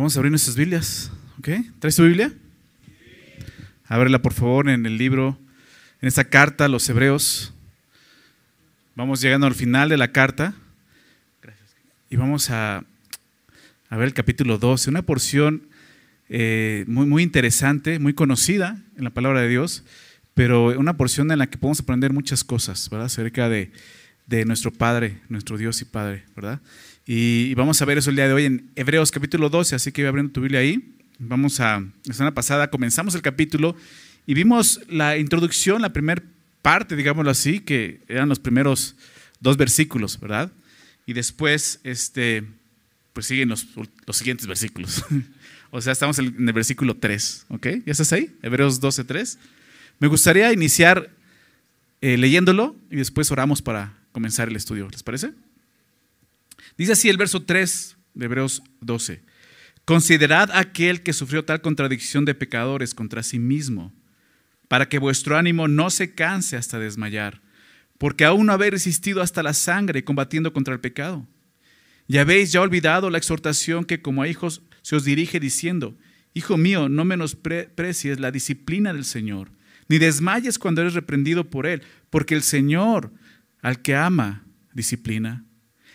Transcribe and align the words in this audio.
Vamos 0.00 0.16
a 0.16 0.20
abrir 0.20 0.30
nuestras 0.30 0.56
Biblias. 0.56 1.12
¿Ok? 1.38 1.50
¿Traes 1.78 1.94
tu 1.94 2.04
Biblia? 2.04 2.32
Ábrela 3.84 4.22
por 4.22 4.32
favor 4.32 4.70
en 4.70 4.86
el 4.86 4.96
libro, 4.96 5.38
en 6.00 6.08
esta 6.08 6.24
carta 6.24 6.64
a 6.64 6.68
los 6.68 6.88
Hebreos. 6.88 7.52
Vamos 8.96 9.20
llegando 9.20 9.46
al 9.46 9.54
final 9.54 9.90
de 9.90 9.98
la 9.98 10.10
carta. 10.10 10.54
Y 12.08 12.16
vamos 12.16 12.48
a, 12.48 12.82
a 13.90 13.96
ver 13.98 14.06
el 14.06 14.14
capítulo 14.14 14.56
12, 14.56 14.88
una 14.88 15.02
porción 15.02 15.64
eh, 16.30 16.86
muy, 16.88 17.04
muy 17.04 17.22
interesante, 17.22 17.98
muy 17.98 18.14
conocida 18.14 18.82
en 18.96 19.04
la 19.04 19.10
palabra 19.10 19.42
de 19.42 19.48
Dios, 19.48 19.84
pero 20.32 20.78
una 20.78 20.96
porción 20.96 21.30
en 21.30 21.40
la 21.40 21.50
que 21.50 21.58
podemos 21.58 21.80
aprender 21.80 22.10
muchas 22.10 22.42
cosas, 22.42 22.88
¿verdad? 22.88 23.04
Acerca 23.04 23.50
de, 23.50 23.70
de 24.26 24.46
nuestro 24.46 24.72
Padre, 24.72 25.18
nuestro 25.28 25.58
Dios 25.58 25.82
y 25.82 25.84
Padre, 25.84 26.24
¿verdad? 26.34 26.58
Y, 27.12 27.54
vamos 27.56 27.82
a 27.82 27.84
ver 27.86 27.98
eso 27.98 28.10
el 28.10 28.14
día 28.14 28.28
de 28.28 28.34
hoy 28.34 28.44
en 28.44 28.70
Hebreos 28.76 29.10
capítulo 29.10 29.48
12, 29.50 29.74
así 29.74 29.90
que 29.90 30.02
voy 30.02 30.10
abriendo 30.10 30.32
tu 30.32 30.42
Biblia 30.42 30.60
ahí. 30.60 30.94
Vamos 31.18 31.58
a, 31.58 31.80
la 32.04 32.14
semana 32.14 32.32
pasada 32.32 32.70
comenzamos 32.70 33.16
el 33.16 33.20
capítulo 33.20 33.74
y 34.28 34.34
vimos 34.34 34.80
la 34.88 35.18
introducción, 35.18 35.82
la 35.82 35.92
primera 35.92 36.22
parte, 36.62 36.94
digámoslo 36.94 37.32
así, 37.32 37.58
que 37.58 38.00
eran 38.06 38.28
los 38.28 38.38
primeros 38.38 38.94
dos 39.40 39.56
versículos, 39.56 40.20
¿verdad? 40.20 40.52
Y 41.04 41.12
después, 41.12 41.80
este, 41.82 42.44
pues 43.12 43.26
siguen 43.26 43.48
los, 43.48 43.66
los 44.06 44.16
siguientes 44.16 44.46
versículos. 44.46 45.04
o 45.72 45.80
sea, 45.80 45.92
estamos 45.92 46.16
en 46.20 46.46
el 46.46 46.52
versículo 46.52 46.94
3, 46.94 47.46
¿ok? 47.48 47.66
¿Ya 47.86 47.90
estás 47.90 48.12
ahí? 48.12 48.32
Hebreos 48.40 48.78
12, 48.78 49.02
3. 49.02 49.36
Me 49.98 50.06
gustaría 50.06 50.52
iniciar 50.52 51.10
eh, 52.02 52.16
leyéndolo 52.16 52.76
y 52.88 52.94
después 52.94 53.32
oramos 53.32 53.62
para 53.62 53.98
comenzar 54.12 54.48
el 54.48 54.54
estudio. 54.54 54.88
¿Les 54.88 55.02
parece? 55.02 55.32
Dice 56.80 56.92
así 56.92 57.10
el 57.10 57.18
verso 57.18 57.42
3 57.42 57.98
de 58.14 58.24
Hebreos 58.24 58.62
12. 58.80 59.20
Considerad 59.84 60.50
aquel 60.54 61.02
que 61.02 61.12
sufrió 61.12 61.44
tal 61.44 61.60
contradicción 61.60 62.24
de 62.24 62.34
pecadores 62.34 62.94
contra 62.94 63.22
sí 63.22 63.38
mismo, 63.38 63.92
para 64.66 64.88
que 64.88 64.98
vuestro 64.98 65.36
ánimo 65.36 65.68
no 65.68 65.90
se 65.90 66.14
canse 66.14 66.56
hasta 66.56 66.78
desmayar, 66.78 67.42
porque 67.98 68.24
aún 68.24 68.46
no 68.46 68.54
habéis 68.54 68.72
resistido 68.72 69.20
hasta 69.20 69.42
la 69.42 69.52
sangre 69.52 70.04
combatiendo 70.04 70.54
contra 70.54 70.72
el 70.72 70.80
pecado. 70.80 71.28
Y 72.08 72.16
habéis 72.16 72.50
ya 72.50 72.62
olvidado 72.62 73.10
la 73.10 73.18
exhortación 73.18 73.84
que 73.84 74.00
como 74.00 74.22
a 74.22 74.28
hijos 74.28 74.62
se 74.80 74.96
os 74.96 75.04
dirige 75.04 75.38
diciendo, 75.38 75.98
Hijo 76.32 76.56
mío, 76.56 76.88
no 76.88 77.04
menosprecies 77.04 78.20
la 78.20 78.30
disciplina 78.30 78.94
del 78.94 79.04
Señor, 79.04 79.50
ni 79.86 79.98
desmayes 79.98 80.58
cuando 80.58 80.80
eres 80.80 80.94
reprendido 80.94 81.50
por 81.50 81.66
Él, 81.66 81.82
porque 82.08 82.34
el 82.34 82.42
Señor 82.42 83.12
al 83.60 83.82
que 83.82 83.96
ama 83.96 84.46
disciplina 84.72 85.44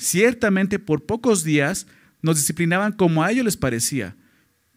Ciertamente 0.00 0.78
por 0.78 1.04
pocos 1.04 1.44
días 1.44 1.86
nos 2.22 2.36
disciplinaban 2.36 2.92
como 2.92 3.22
a 3.22 3.30
ellos 3.30 3.44
les 3.44 3.58
parecía, 3.58 4.16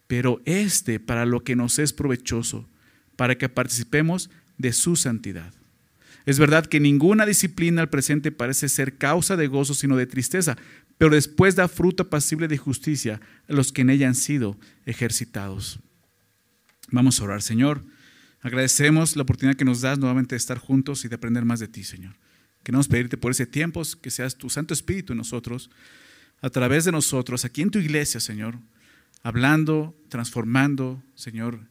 pero 0.06 0.42
este 0.44 1.00
para 1.00 1.24
lo 1.24 1.42
que 1.42 1.56
nos 1.56 1.78
es 1.78 1.94
provechoso, 1.94 2.68
para 3.16 3.38
que 3.38 3.48
participemos 3.48 4.28
de 4.58 4.74
su 4.74 4.96
santidad. 4.96 5.54
Es 6.26 6.38
verdad 6.38 6.66
que 6.66 6.78
ninguna 6.78 7.24
disciplina 7.24 7.80
al 7.80 7.88
presente 7.88 8.32
parece 8.32 8.68
ser 8.68 8.98
causa 8.98 9.38
de 9.38 9.46
gozo, 9.46 9.72
sino 9.72 9.96
de 9.96 10.04
tristeza, 10.04 10.58
pero 10.98 11.14
después 11.14 11.56
da 11.56 11.68
fruto 11.68 12.10
pasible 12.10 12.46
de 12.46 12.58
justicia 12.58 13.18
a 13.48 13.52
los 13.54 13.72
que 13.72 13.80
en 13.80 13.88
ella 13.88 14.08
han 14.08 14.14
sido 14.14 14.58
ejercitados. 14.84 15.80
Vamos 16.90 17.18
a 17.18 17.24
orar, 17.24 17.40
Señor. 17.40 17.82
Agradecemos 18.42 19.16
la 19.16 19.22
oportunidad 19.22 19.56
que 19.56 19.64
nos 19.64 19.80
das 19.80 19.98
nuevamente 19.98 20.34
de 20.34 20.38
estar 20.38 20.58
juntos 20.58 21.02
y 21.06 21.08
de 21.08 21.14
aprender 21.14 21.46
más 21.46 21.60
de 21.60 21.68
ti, 21.68 21.82
Señor. 21.82 22.14
Queremos 22.64 22.88
pedirte 22.88 23.18
por 23.18 23.30
ese 23.30 23.46
tiempo 23.46 23.82
que 24.00 24.10
seas 24.10 24.36
tu 24.36 24.48
Santo 24.48 24.72
Espíritu 24.72 25.12
en 25.12 25.18
nosotros, 25.18 25.70
a 26.40 26.48
través 26.48 26.86
de 26.86 26.92
nosotros, 26.92 27.44
aquí 27.44 27.60
en 27.60 27.70
tu 27.70 27.78
iglesia, 27.78 28.20
Señor, 28.20 28.58
hablando, 29.22 29.94
transformando, 30.08 31.02
Señor, 31.14 31.68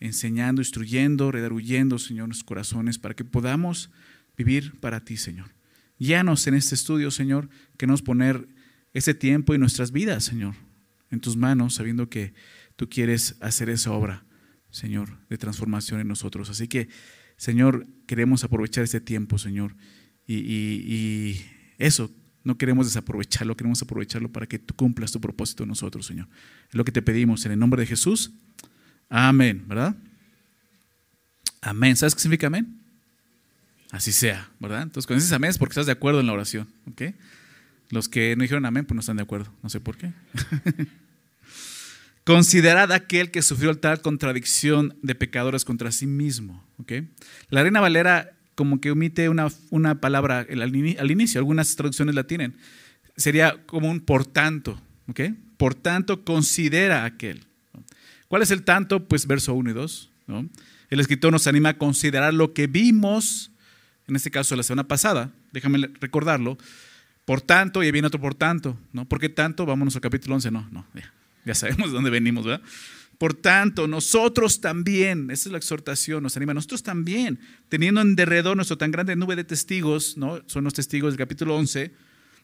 enseñando, 0.00 0.60
instruyendo, 0.60 1.32
redarguyendo, 1.32 1.98
Señor, 1.98 2.28
nuestros 2.28 2.44
corazones, 2.44 2.98
para 2.98 3.14
que 3.14 3.24
podamos 3.24 3.90
vivir 4.36 4.78
para 4.80 5.00
ti, 5.00 5.16
Señor. 5.16 5.50
Guíanos 5.98 6.46
en 6.46 6.54
este 6.54 6.74
estudio, 6.74 7.10
Señor, 7.10 7.48
queremos 7.78 8.02
poner 8.02 8.46
ese 8.92 9.14
tiempo 9.14 9.54
y 9.54 9.58
nuestras 9.58 9.92
vidas, 9.92 10.24
Señor, 10.24 10.54
en 11.10 11.20
tus 11.20 11.38
manos, 11.38 11.74
sabiendo 11.74 12.10
que 12.10 12.34
tú 12.76 12.90
quieres 12.90 13.36
hacer 13.40 13.70
esa 13.70 13.92
obra, 13.92 14.26
Señor, 14.70 15.18
de 15.30 15.38
transformación 15.38 16.00
en 16.00 16.08
nosotros. 16.08 16.50
Así 16.50 16.68
que, 16.68 16.88
Señor, 17.38 17.86
queremos 18.06 18.44
aprovechar 18.44 18.84
este 18.84 19.00
tiempo, 19.00 19.38
Señor 19.38 19.74
y, 20.26 21.40
eso, 21.78 22.10
no 22.44 22.56
queremos 22.56 22.86
desaprovecharlo, 22.86 23.56
queremos 23.56 23.82
aprovecharlo 23.82 24.30
para 24.30 24.46
que 24.46 24.58
tú 24.58 24.74
cumplas 24.74 25.12
tu 25.12 25.20
propósito 25.20 25.66
nosotros, 25.66 26.06
Señor. 26.06 26.28
Es 26.68 26.74
lo 26.74 26.84
que 26.84 26.92
te 26.92 27.02
pedimos 27.02 27.44
en 27.46 27.52
el 27.52 27.58
nombre 27.58 27.80
de 27.80 27.86
Jesús. 27.86 28.32
Amén, 29.08 29.64
¿verdad? 29.66 29.96
Amén. 31.60 31.96
¿Sabes 31.96 32.14
qué 32.14 32.20
significa 32.20 32.46
amén? 32.46 32.80
Así 33.90 34.12
sea, 34.12 34.50
¿verdad? 34.60 34.82
Entonces, 34.82 35.06
cuando 35.06 35.20
dices 35.20 35.32
amén 35.32 35.50
es 35.50 35.58
porque 35.58 35.72
estás 35.72 35.86
de 35.86 35.92
acuerdo 35.92 36.20
en 36.20 36.26
la 36.26 36.32
oración, 36.32 36.68
¿ok? 36.86 37.02
Los 37.90 38.08
que 38.08 38.34
no 38.36 38.42
dijeron 38.42 38.64
amén, 38.66 38.84
pues 38.84 38.94
no 38.94 39.00
están 39.00 39.16
de 39.16 39.22
acuerdo. 39.22 39.52
No 39.62 39.68
sé 39.68 39.80
por 39.80 39.96
qué. 39.96 40.12
Considerad 42.24 42.90
aquel 42.92 43.30
que 43.30 43.42
sufrió 43.42 43.76
tal 43.76 44.00
contradicción 44.00 44.96
de 45.02 45.14
pecadores 45.14 45.64
contra 45.64 45.92
sí 45.92 46.06
mismo, 46.06 46.64
¿ok? 46.78 46.92
La 47.50 47.62
Reina 47.62 47.80
Valera 47.80 48.34
como 48.54 48.80
que 48.80 48.90
omite 48.90 49.28
una, 49.28 49.48
una 49.70 50.00
palabra 50.00 50.46
al, 50.48 51.10
inicio, 51.10 51.38
algunas 51.38 51.74
traducciones 51.76 52.14
la 52.14 52.24
tienen. 52.24 52.54
Sería 53.16 53.64
como 53.66 53.90
un 53.90 54.00
por 54.00 54.26
tanto, 54.26 54.80
¿ok? 55.08 55.20
Por 55.56 55.74
tanto, 55.74 56.24
considera 56.24 57.04
aquel. 57.04 57.44
¿Cuál 58.28 58.42
es 58.42 58.50
el 58.50 58.62
tanto? 58.62 59.04
Pues 59.06 59.26
verso 59.26 59.54
1 59.54 59.70
y 59.70 59.72
2. 59.72 60.10
¿no? 60.26 60.48
El 60.90 61.00
escritor 61.00 61.32
nos 61.32 61.46
anima 61.46 61.70
a 61.70 61.78
considerar 61.78 62.34
lo 62.34 62.52
que 62.52 62.66
vimos, 62.66 63.50
en 64.06 64.16
este 64.16 64.30
caso 64.30 64.56
la 64.56 64.62
semana 64.62 64.88
pasada, 64.88 65.30
déjame 65.52 65.88
recordarlo. 66.00 66.58
Por 67.24 67.40
tanto, 67.40 67.82
y 67.82 67.90
viene 67.90 68.08
otro 68.08 68.20
por 68.20 68.34
tanto, 68.34 68.78
¿no? 68.92 69.06
¿Por 69.06 69.18
qué 69.18 69.30
tanto? 69.30 69.64
Vámonos 69.64 69.94
al 69.94 70.02
capítulo 70.02 70.34
11. 70.34 70.50
No, 70.50 70.68
no, 70.70 70.86
ya, 70.94 71.10
ya 71.46 71.54
sabemos 71.54 71.86
de 71.88 71.94
dónde 71.94 72.10
venimos, 72.10 72.44
¿verdad? 72.44 72.62
Por 73.18 73.34
tanto, 73.34 73.86
nosotros 73.86 74.60
también, 74.60 75.30
esa 75.30 75.48
es 75.48 75.52
la 75.52 75.58
exhortación, 75.58 76.22
nos 76.22 76.36
anima, 76.36 76.54
nosotros 76.54 76.82
también, 76.82 77.38
teniendo 77.68 78.00
en 78.00 78.16
derredor 78.16 78.56
nuestra 78.56 78.76
tan 78.76 78.90
grande 78.90 79.16
nube 79.16 79.36
de 79.36 79.44
testigos, 79.44 80.16
¿no? 80.16 80.42
son 80.46 80.64
los 80.64 80.74
testigos 80.74 81.12
del 81.12 81.18
capítulo 81.18 81.56
11, 81.56 81.92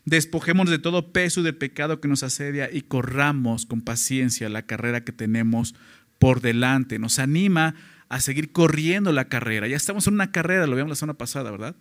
despojémonos 0.05 0.71
de 0.71 0.79
todo 0.79 1.13
peso 1.13 1.41
y 1.41 1.45
del 1.45 1.57
pecado 1.57 2.01
que 2.01 2.09
nos 2.09 2.23
asedia 2.23 2.71
y 2.73 2.83
corramos 2.83 3.67
con 3.67 3.81
paciencia 3.81 4.49
la 4.49 4.63
carrera 4.63 5.05
que 5.05 5.13
tenemos 5.13 5.75
por 6.19 6.41
delante. 6.41 6.99
Nos 6.99 7.19
anima 7.19 7.75
a 8.09 8.21
seguir 8.21 8.53
corriendo 8.53 9.13
la 9.13 9.29
carrera. 9.29 9.67
Ya 9.67 9.77
estamos 9.77 10.07
en 10.07 10.15
una 10.15 10.33
carrera, 10.33 10.67
lo 10.67 10.77
vimos 10.77 10.91
la 10.91 10.97
semana 10.97 11.19
pasada, 11.19 11.51
¿verdad? 11.51 11.77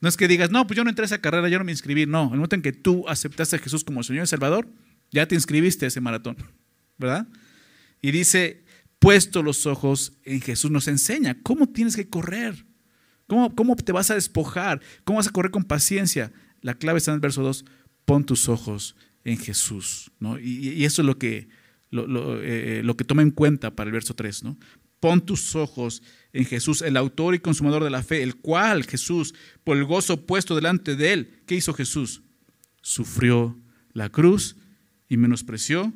No 0.00 0.08
es 0.08 0.16
que 0.16 0.26
digas, 0.26 0.50
no, 0.50 0.66
pues 0.66 0.76
yo 0.76 0.84
no 0.84 0.90
entré 0.90 1.04
a 1.04 1.06
esa 1.06 1.20
carrera, 1.20 1.48
yo 1.48 1.58
no 1.58 1.64
me 1.64 1.72
inscribí. 1.72 2.06
No, 2.06 2.24
en 2.24 2.32
el 2.32 2.36
momento 2.36 2.56
en 2.56 2.62
que 2.62 2.72
tú 2.72 3.08
aceptaste 3.08 3.56
a 3.56 3.58
Jesús 3.58 3.84
como 3.84 4.02
Señor 4.02 4.24
y 4.24 4.26
Salvador, 4.26 4.68
ya 5.12 5.26
te 5.26 5.34
inscribiste 5.34 5.84
a 5.84 5.88
ese 5.88 6.00
maratón, 6.00 6.36
¿verdad? 6.98 7.26
Y 8.02 8.10
dice, 8.10 8.64
puesto 8.98 9.42
los 9.42 9.64
ojos 9.66 10.12
en 10.24 10.40
Jesús, 10.40 10.70
nos 10.70 10.88
enseña 10.88 11.38
cómo 11.42 11.68
tienes 11.68 11.96
que 11.96 12.08
correr, 12.08 12.66
cómo, 13.28 13.54
cómo 13.54 13.76
te 13.76 13.92
vas 13.92 14.10
a 14.10 14.14
despojar, 14.14 14.80
cómo 15.04 15.18
vas 15.18 15.28
a 15.28 15.32
correr 15.32 15.52
con 15.52 15.64
paciencia. 15.64 16.32
La 16.60 16.74
clave 16.74 16.98
está 16.98 17.12
en 17.12 17.16
el 17.16 17.20
verso 17.20 17.42
2, 17.42 17.64
pon 18.04 18.24
tus 18.24 18.48
ojos 18.48 18.96
en 19.24 19.38
Jesús. 19.38 20.10
¿no? 20.18 20.38
Y, 20.38 20.84
eso 20.84 21.02
es 21.02 21.06
lo 21.06 21.16
que, 21.16 21.48
lo, 21.90 22.42
eh, 22.42 22.82
lo, 22.84 22.96
que 22.96 23.04
toma 23.04 23.22
en 23.22 23.30
cuenta 23.30 23.74
para 23.74 23.88
el 23.88 23.92
verso 23.92 24.14
3. 24.14 24.42
¿no? 24.42 24.58
Pon 24.98 25.20
tus 25.24 25.54
ojos 25.54 26.02
en 26.32 26.44
Jesús, 26.44 26.82
el 26.82 26.96
autor 26.96 27.34
y 27.34 27.38
consumador 27.38 27.84
de 27.84 27.90
la 27.90 28.02
fe, 28.02 28.22
el 28.22 28.36
cual 28.36 28.84
Jesús, 28.84 29.34
por 29.64 29.76
el 29.76 29.84
gozo 29.84 30.26
puesto 30.26 30.54
delante 30.54 30.96
de 30.96 31.12
él, 31.12 31.40
¿qué 31.46 31.54
hizo 31.54 31.72
Jesús? 31.74 32.22
Sufrió 32.82 33.58
la 33.92 34.08
cruz 34.08 34.56
y 35.08 35.16
menospreció 35.16 35.92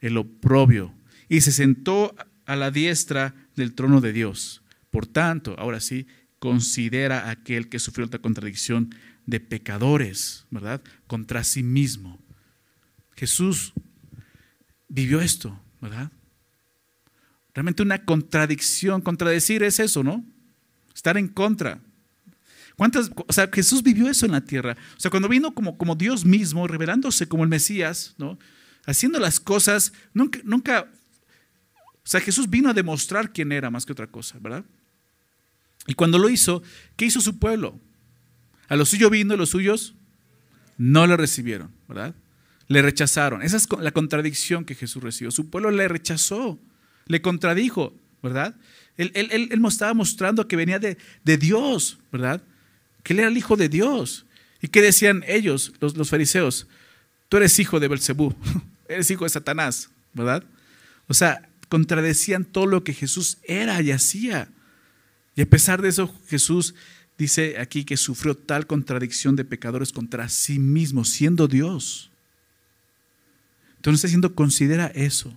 el 0.00 0.16
oprobio 0.16 0.94
y 1.28 1.40
se 1.40 1.52
sentó 1.52 2.14
a 2.46 2.56
la 2.56 2.70
diestra 2.70 3.34
del 3.56 3.74
trono 3.74 4.00
de 4.00 4.12
Dios. 4.12 4.62
Por 4.90 5.06
tanto, 5.06 5.54
ahora 5.58 5.80
sí, 5.80 6.06
considera 6.38 7.26
a 7.26 7.30
aquel 7.30 7.68
que 7.68 7.78
sufrió 7.78 8.04
esta 8.04 8.18
contradicción 8.18 8.94
de 9.26 9.40
pecadores, 9.40 10.46
¿verdad? 10.50 10.82
Contra 11.06 11.44
sí 11.44 11.62
mismo. 11.62 12.20
Jesús 13.16 13.72
vivió 14.88 15.20
esto, 15.20 15.58
¿verdad? 15.80 16.10
Realmente 17.54 17.82
una 17.82 18.04
contradicción, 18.04 19.00
contradecir 19.00 19.62
es 19.62 19.78
eso, 19.78 20.02
¿no? 20.02 20.24
Estar 20.94 21.16
en 21.16 21.28
contra. 21.28 21.80
¿Cuántas, 22.76 23.10
o 23.14 23.32
sea, 23.32 23.48
Jesús 23.52 23.82
vivió 23.82 24.08
eso 24.08 24.26
en 24.26 24.32
la 24.32 24.40
tierra. 24.40 24.76
O 24.96 25.00
sea, 25.00 25.10
cuando 25.10 25.28
vino 25.28 25.54
como, 25.54 25.78
como 25.78 25.94
Dios 25.94 26.24
mismo, 26.24 26.66
revelándose 26.66 27.28
como 27.28 27.44
el 27.44 27.48
Mesías, 27.48 28.14
¿no? 28.18 28.38
Haciendo 28.86 29.20
las 29.20 29.38
cosas, 29.38 29.92
nunca, 30.12 30.40
nunca, 30.44 30.90
o 32.04 32.06
sea, 32.06 32.20
Jesús 32.20 32.50
vino 32.50 32.68
a 32.68 32.74
demostrar 32.74 33.32
quién 33.32 33.50
era 33.50 33.70
más 33.70 33.86
que 33.86 33.92
otra 33.92 34.06
cosa, 34.06 34.36
¿verdad? 34.38 34.64
Y 35.86 35.94
cuando 35.94 36.18
lo 36.18 36.28
hizo, 36.28 36.62
¿qué 36.96 37.06
hizo 37.06 37.20
su 37.20 37.38
pueblo? 37.38 37.80
A 38.68 38.76
lo 38.76 38.84
suyo 38.84 39.08
vino 39.08 39.36
los 39.36 39.50
suyos 39.50 39.94
no 40.76 41.06
lo 41.06 41.16
recibieron, 41.16 41.70
¿verdad? 41.88 42.14
Le 42.68 42.82
rechazaron. 42.82 43.42
Esa 43.42 43.56
es 43.56 43.68
la 43.80 43.92
contradicción 43.92 44.64
que 44.64 44.74
Jesús 44.74 45.02
recibió. 45.02 45.30
Su 45.30 45.48
pueblo 45.48 45.70
le 45.70 45.88
rechazó, 45.88 46.58
le 47.06 47.22
contradijo, 47.22 47.94
¿verdad? 48.22 48.54
Él, 48.96 49.10
estaba 49.66 49.94
mostrando 49.94 50.46
que 50.46 50.56
venía 50.56 50.78
de, 50.78 50.98
de, 51.24 51.38
Dios, 51.38 51.98
¿verdad? 52.12 52.42
Que 53.02 53.12
él 53.12 53.20
era 53.20 53.28
el 53.28 53.36
hijo 53.36 53.56
de 53.56 53.68
Dios. 53.68 54.26
¿Y 54.60 54.68
qué 54.68 54.82
decían 54.82 55.24
ellos, 55.26 55.72
los, 55.80 55.96
los 55.96 56.10
fariseos? 56.10 56.66
Tú 57.28 57.38
eres 57.38 57.58
hijo 57.58 57.80
de 57.80 57.88
Belcebú, 57.88 58.34
eres 58.88 59.10
hijo 59.10 59.24
de 59.24 59.30
Satanás, 59.30 59.90
¿verdad? 60.12 60.44
O 61.08 61.14
sea, 61.14 61.48
contradecían 61.68 62.44
todo 62.44 62.66
lo 62.66 62.84
que 62.84 62.94
Jesús 62.94 63.38
era 63.44 63.80
y 63.82 63.90
hacía. 63.90 64.48
Y 65.36 65.42
a 65.42 65.46
pesar 65.46 65.82
de 65.82 65.88
eso, 65.88 66.14
Jesús 66.28 66.74
dice 67.18 67.58
aquí 67.58 67.84
que 67.84 67.96
sufrió 67.96 68.36
tal 68.36 68.66
contradicción 68.66 69.36
de 69.36 69.44
pecadores 69.44 69.92
contra 69.92 70.28
sí 70.28 70.58
mismo, 70.58 71.04
siendo 71.04 71.48
Dios. 71.48 72.10
Entonces 73.76 73.98
está 73.98 74.06
diciendo, 74.08 74.34
considera 74.34 74.86
eso. 74.88 75.36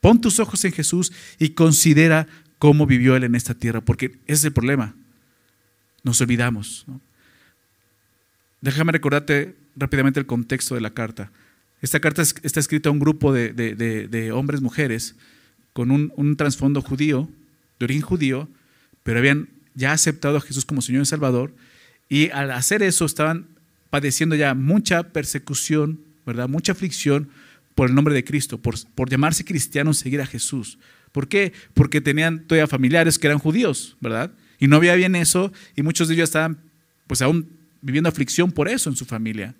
Pon 0.00 0.20
tus 0.20 0.38
ojos 0.40 0.64
en 0.64 0.72
Jesús 0.72 1.12
y 1.38 1.50
considera 1.50 2.26
cómo 2.58 2.86
vivió 2.86 3.16
Él 3.16 3.24
en 3.24 3.34
esta 3.34 3.54
tierra, 3.54 3.80
porque 3.80 4.18
ese 4.26 4.32
es 4.34 4.44
el 4.44 4.52
problema. 4.52 4.94
Nos 6.02 6.20
olvidamos. 6.20 6.86
Déjame 8.60 8.92
recordarte 8.92 9.56
rápidamente 9.74 10.20
el 10.20 10.26
contexto 10.26 10.74
de 10.74 10.80
la 10.80 10.94
carta. 10.94 11.30
Esta 11.82 12.00
carta 12.00 12.22
está 12.22 12.60
escrita 12.60 12.88
a 12.88 12.92
un 12.92 12.98
grupo 12.98 13.32
de, 13.32 13.52
de, 13.52 13.74
de, 13.74 14.08
de 14.08 14.32
hombres, 14.32 14.60
mujeres, 14.60 15.14
con 15.76 15.90
un, 15.90 16.10
un 16.16 16.36
trasfondo 16.36 16.80
judío, 16.80 17.28
de 17.78 17.84
origen 17.84 18.00
judío, 18.00 18.48
pero 19.02 19.18
habían 19.18 19.50
ya 19.74 19.92
aceptado 19.92 20.38
a 20.38 20.40
Jesús 20.40 20.64
como 20.64 20.80
Señor 20.80 21.02
y 21.02 21.04
Salvador, 21.04 21.54
y 22.08 22.30
al 22.30 22.50
hacer 22.52 22.82
eso 22.82 23.04
estaban 23.04 23.44
padeciendo 23.90 24.36
ya 24.36 24.54
mucha 24.54 25.12
persecución, 25.12 26.00
¿verdad? 26.24 26.48
Mucha 26.48 26.72
aflicción 26.72 27.28
por 27.74 27.90
el 27.90 27.94
nombre 27.94 28.14
de 28.14 28.24
Cristo, 28.24 28.56
por, 28.56 28.76
por 28.94 29.10
llamarse 29.10 29.44
cristianos, 29.44 29.98
seguir 29.98 30.22
a 30.22 30.26
Jesús. 30.26 30.78
¿Por 31.12 31.28
qué? 31.28 31.52
Porque 31.74 32.00
tenían 32.00 32.46
todavía 32.46 32.68
familiares 32.68 33.18
que 33.18 33.26
eran 33.26 33.38
judíos, 33.38 33.98
¿verdad? 34.00 34.32
Y 34.58 34.68
no 34.68 34.76
había 34.76 34.94
bien 34.94 35.14
eso, 35.14 35.52
y 35.76 35.82
muchos 35.82 36.08
de 36.08 36.14
ellos 36.14 36.30
estaban 36.30 36.56
pues 37.06 37.20
aún 37.20 37.50
viviendo 37.82 38.08
aflicción 38.08 38.50
por 38.50 38.70
eso 38.70 38.88
en 38.88 38.96
su 38.96 39.04
familia. 39.04 39.54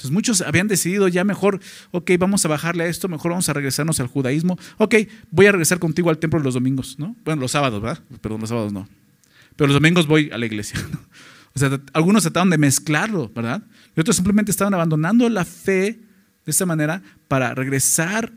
Entonces 0.00 0.14
muchos 0.14 0.40
habían 0.40 0.66
decidido 0.66 1.08
ya 1.08 1.24
mejor, 1.24 1.60
ok, 1.90 2.12
vamos 2.18 2.42
a 2.46 2.48
bajarle 2.48 2.84
a 2.84 2.86
esto, 2.86 3.06
mejor 3.06 3.32
vamos 3.32 3.50
a 3.50 3.52
regresarnos 3.52 4.00
al 4.00 4.06
judaísmo. 4.06 4.58
Ok, 4.78 4.94
voy 5.30 5.44
a 5.44 5.52
regresar 5.52 5.78
contigo 5.78 6.08
al 6.08 6.16
templo 6.16 6.40
los 6.40 6.54
domingos, 6.54 6.98
¿no? 6.98 7.14
Bueno, 7.22 7.42
los 7.42 7.50
sábados, 7.50 7.82
¿verdad? 7.82 8.02
Perdón, 8.22 8.40
los 8.40 8.48
sábados 8.48 8.72
no. 8.72 8.88
Pero 9.56 9.68
los 9.68 9.74
domingos 9.74 10.06
voy 10.06 10.30
a 10.32 10.38
la 10.38 10.46
iglesia. 10.46 10.80
O 11.52 11.58
sea, 11.58 11.80
algunos 11.94 12.22
trataron 12.22 12.48
de 12.48 12.58
mezclarlo, 12.58 13.28
¿verdad? 13.34 13.60
Y 13.96 14.00
otros 14.00 14.14
simplemente 14.14 14.52
estaban 14.52 14.72
abandonando 14.72 15.28
la 15.28 15.44
fe 15.44 15.98
de 16.44 16.50
esta 16.50 16.64
manera 16.64 17.02
para 17.26 17.56
regresar 17.56 18.32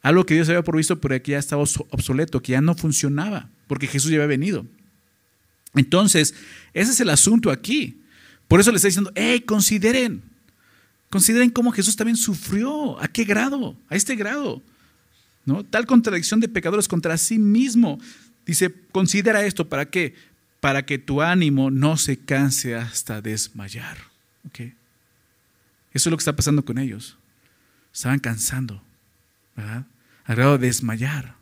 a 0.00 0.12
lo 0.12 0.24
que 0.24 0.32
Dios 0.32 0.48
había 0.48 0.62
provisto, 0.62 0.98
pero 0.98 1.22
que 1.22 1.32
ya 1.32 1.38
estaba 1.38 1.62
obsoleto, 1.62 2.40
que 2.40 2.52
ya 2.52 2.62
no 2.62 2.74
funcionaba, 2.74 3.50
porque 3.66 3.86
Jesús 3.86 4.10
ya 4.10 4.16
había 4.16 4.28
venido. 4.28 4.64
Entonces, 5.74 6.34
ese 6.72 6.92
es 6.92 7.00
el 7.00 7.10
asunto 7.10 7.50
aquí. 7.50 8.00
Por 8.48 8.60
eso 8.60 8.70
le 8.70 8.76
está 8.76 8.88
diciendo, 8.88 9.12
hey, 9.14 9.42
consideren, 9.42 10.22
consideren 11.14 11.48
cómo 11.48 11.70
Jesús 11.70 11.94
también 11.94 12.16
sufrió, 12.16 13.00
a 13.00 13.06
qué 13.06 13.22
grado, 13.22 13.76
a 13.88 13.94
este 13.94 14.16
grado. 14.16 14.60
¿no? 15.44 15.62
Tal 15.62 15.86
contradicción 15.86 16.40
de 16.40 16.48
pecadores 16.48 16.88
contra 16.88 17.16
sí 17.16 17.38
mismo. 17.38 18.00
Dice, 18.44 18.74
considera 18.90 19.46
esto, 19.46 19.68
¿para 19.68 19.88
qué? 19.88 20.16
Para 20.58 20.84
que 20.84 20.98
tu 20.98 21.22
ánimo 21.22 21.70
no 21.70 21.98
se 21.98 22.18
canse 22.18 22.74
hasta 22.74 23.22
desmayar. 23.22 23.96
¿Okay? 24.48 24.74
Eso 25.92 26.08
es 26.08 26.10
lo 26.10 26.16
que 26.16 26.22
está 26.22 26.34
pasando 26.34 26.64
con 26.64 26.78
ellos. 26.78 27.16
Estaban 27.92 28.18
cansando, 28.18 28.82
¿verdad? 29.54 29.86
Al 30.24 30.34
grado 30.34 30.58
de 30.58 30.66
desmayar. 30.66 31.36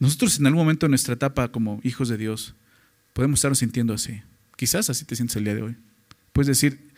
Nosotros 0.00 0.36
en 0.40 0.46
algún 0.46 0.62
momento 0.62 0.86
de 0.86 0.90
nuestra 0.90 1.14
etapa 1.14 1.46
como 1.52 1.78
hijos 1.84 2.08
de 2.08 2.16
Dios 2.16 2.56
podemos 3.12 3.38
estarnos 3.38 3.60
sintiendo 3.60 3.94
así. 3.94 4.20
Quizás 4.56 4.90
así 4.90 5.04
te 5.04 5.14
sientes 5.14 5.36
el 5.36 5.44
día 5.44 5.54
de 5.54 5.62
hoy. 5.62 5.76
Puedes 6.32 6.48
decir, 6.48 6.90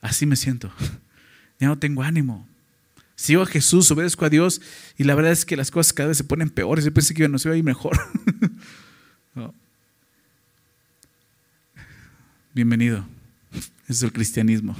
así 0.00 0.26
me 0.26 0.36
siento. 0.36 0.72
Ya 1.58 1.68
no 1.68 1.78
tengo 1.78 2.02
ánimo. 2.02 2.48
Sigo 3.14 3.42
a 3.42 3.46
Jesús, 3.46 3.90
obedezco 3.90 4.24
a 4.24 4.30
Dios 4.30 4.62
y 4.96 5.04
la 5.04 5.14
verdad 5.14 5.32
es 5.32 5.44
que 5.44 5.56
las 5.56 5.70
cosas 5.70 5.92
cada 5.92 6.08
vez 6.08 6.16
se 6.16 6.24
ponen 6.24 6.48
peores. 6.48 6.86
Yo 6.86 6.94
pensé 6.94 7.12
que 7.12 7.28
no 7.28 7.38
se 7.38 7.48
iba 7.48 7.54
a 7.54 7.58
ir 7.58 7.64
mejor. 7.64 7.98
no. 9.34 9.54
Bienvenido. 12.54 13.06
es 13.88 14.02
el 14.02 14.10
cristianismo. 14.12 14.74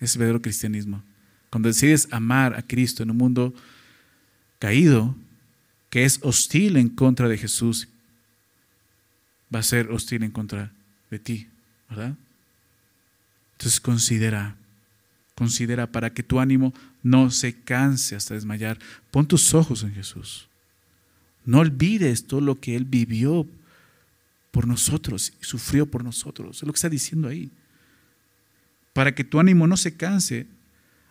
Es 0.00 0.14
el 0.14 0.20
verdadero 0.20 0.40
cristianismo. 0.40 1.02
Cuando 1.50 1.68
decides 1.68 2.08
amar 2.10 2.54
a 2.54 2.62
Cristo 2.62 3.02
en 3.02 3.10
un 3.10 3.18
mundo 3.18 3.52
caído, 4.58 5.14
que 5.90 6.04
es 6.04 6.20
hostil 6.22 6.78
en 6.78 6.88
contra 6.88 7.28
de 7.28 7.36
Jesús, 7.36 7.88
va 9.54 9.58
a 9.58 9.62
ser 9.64 9.90
hostil 9.90 10.22
en 10.22 10.30
contra 10.30 10.72
de 11.10 11.18
ti, 11.18 11.48
¿verdad? 11.90 12.14
Entonces 13.60 13.78
considera, 13.78 14.56
considera 15.34 15.86
para 15.86 16.14
que 16.14 16.22
tu 16.22 16.40
ánimo 16.40 16.72
no 17.02 17.30
se 17.30 17.52
canse 17.52 18.16
hasta 18.16 18.32
desmayar. 18.32 18.78
Pon 19.10 19.28
tus 19.28 19.52
ojos 19.52 19.82
en 19.82 19.92
Jesús. 19.92 20.48
No 21.44 21.58
olvides 21.58 22.26
todo 22.26 22.40
lo 22.40 22.58
que 22.58 22.74
Él 22.74 22.86
vivió 22.86 23.46
por 24.50 24.66
nosotros 24.66 25.34
y 25.42 25.44
sufrió 25.44 25.84
por 25.84 26.02
nosotros. 26.02 26.56
Es 26.56 26.62
lo 26.62 26.72
que 26.72 26.78
está 26.78 26.88
diciendo 26.88 27.28
ahí. 27.28 27.50
Para 28.94 29.14
que 29.14 29.24
tu 29.24 29.38
ánimo 29.38 29.66
no 29.66 29.76
se 29.76 29.94
canse 29.94 30.46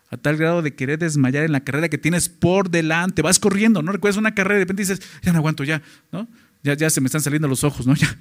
a 0.09 0.17
tal 0.17 0.35
grado 0.35 0.63
de 0.63 0.73
querer 0.73 0.97
desmayar 0.97 1.43
en 1.43 1.51
la 1.51 1.59
carrera 1.59 1.87
que 1.87 1.99
tienes 1.99 2.29
por 2.29 2.71
delante. 2.71 3.21
Vas 3.21 3.37
corriendo, 3.37 3.83
¿no? 3.83 3.91
Recuerdas 3.91 4.17
una 4.17 4.33
carrera 4.33 4.55
y 4.55 4.59
de 4.61 4.65
repente 4.65 4.81
dices, 4.81 5.03
ya 5.21 5.31
no 5.33 5.37
aguanto, 5.37 5.63
ya, 5.63 5.83
¿no? 6.11 6.27
Ya, 6.63 6.73
ya 6.73 6.89
se 6.89 6.99
me 6.99 7.05
están 7.05 7.21
saliendo 7.21 7.47
los 7.47 7.63
ojos, 7.63 7.85
¿no? 7.85 7.93
Ya, 7.95 8.17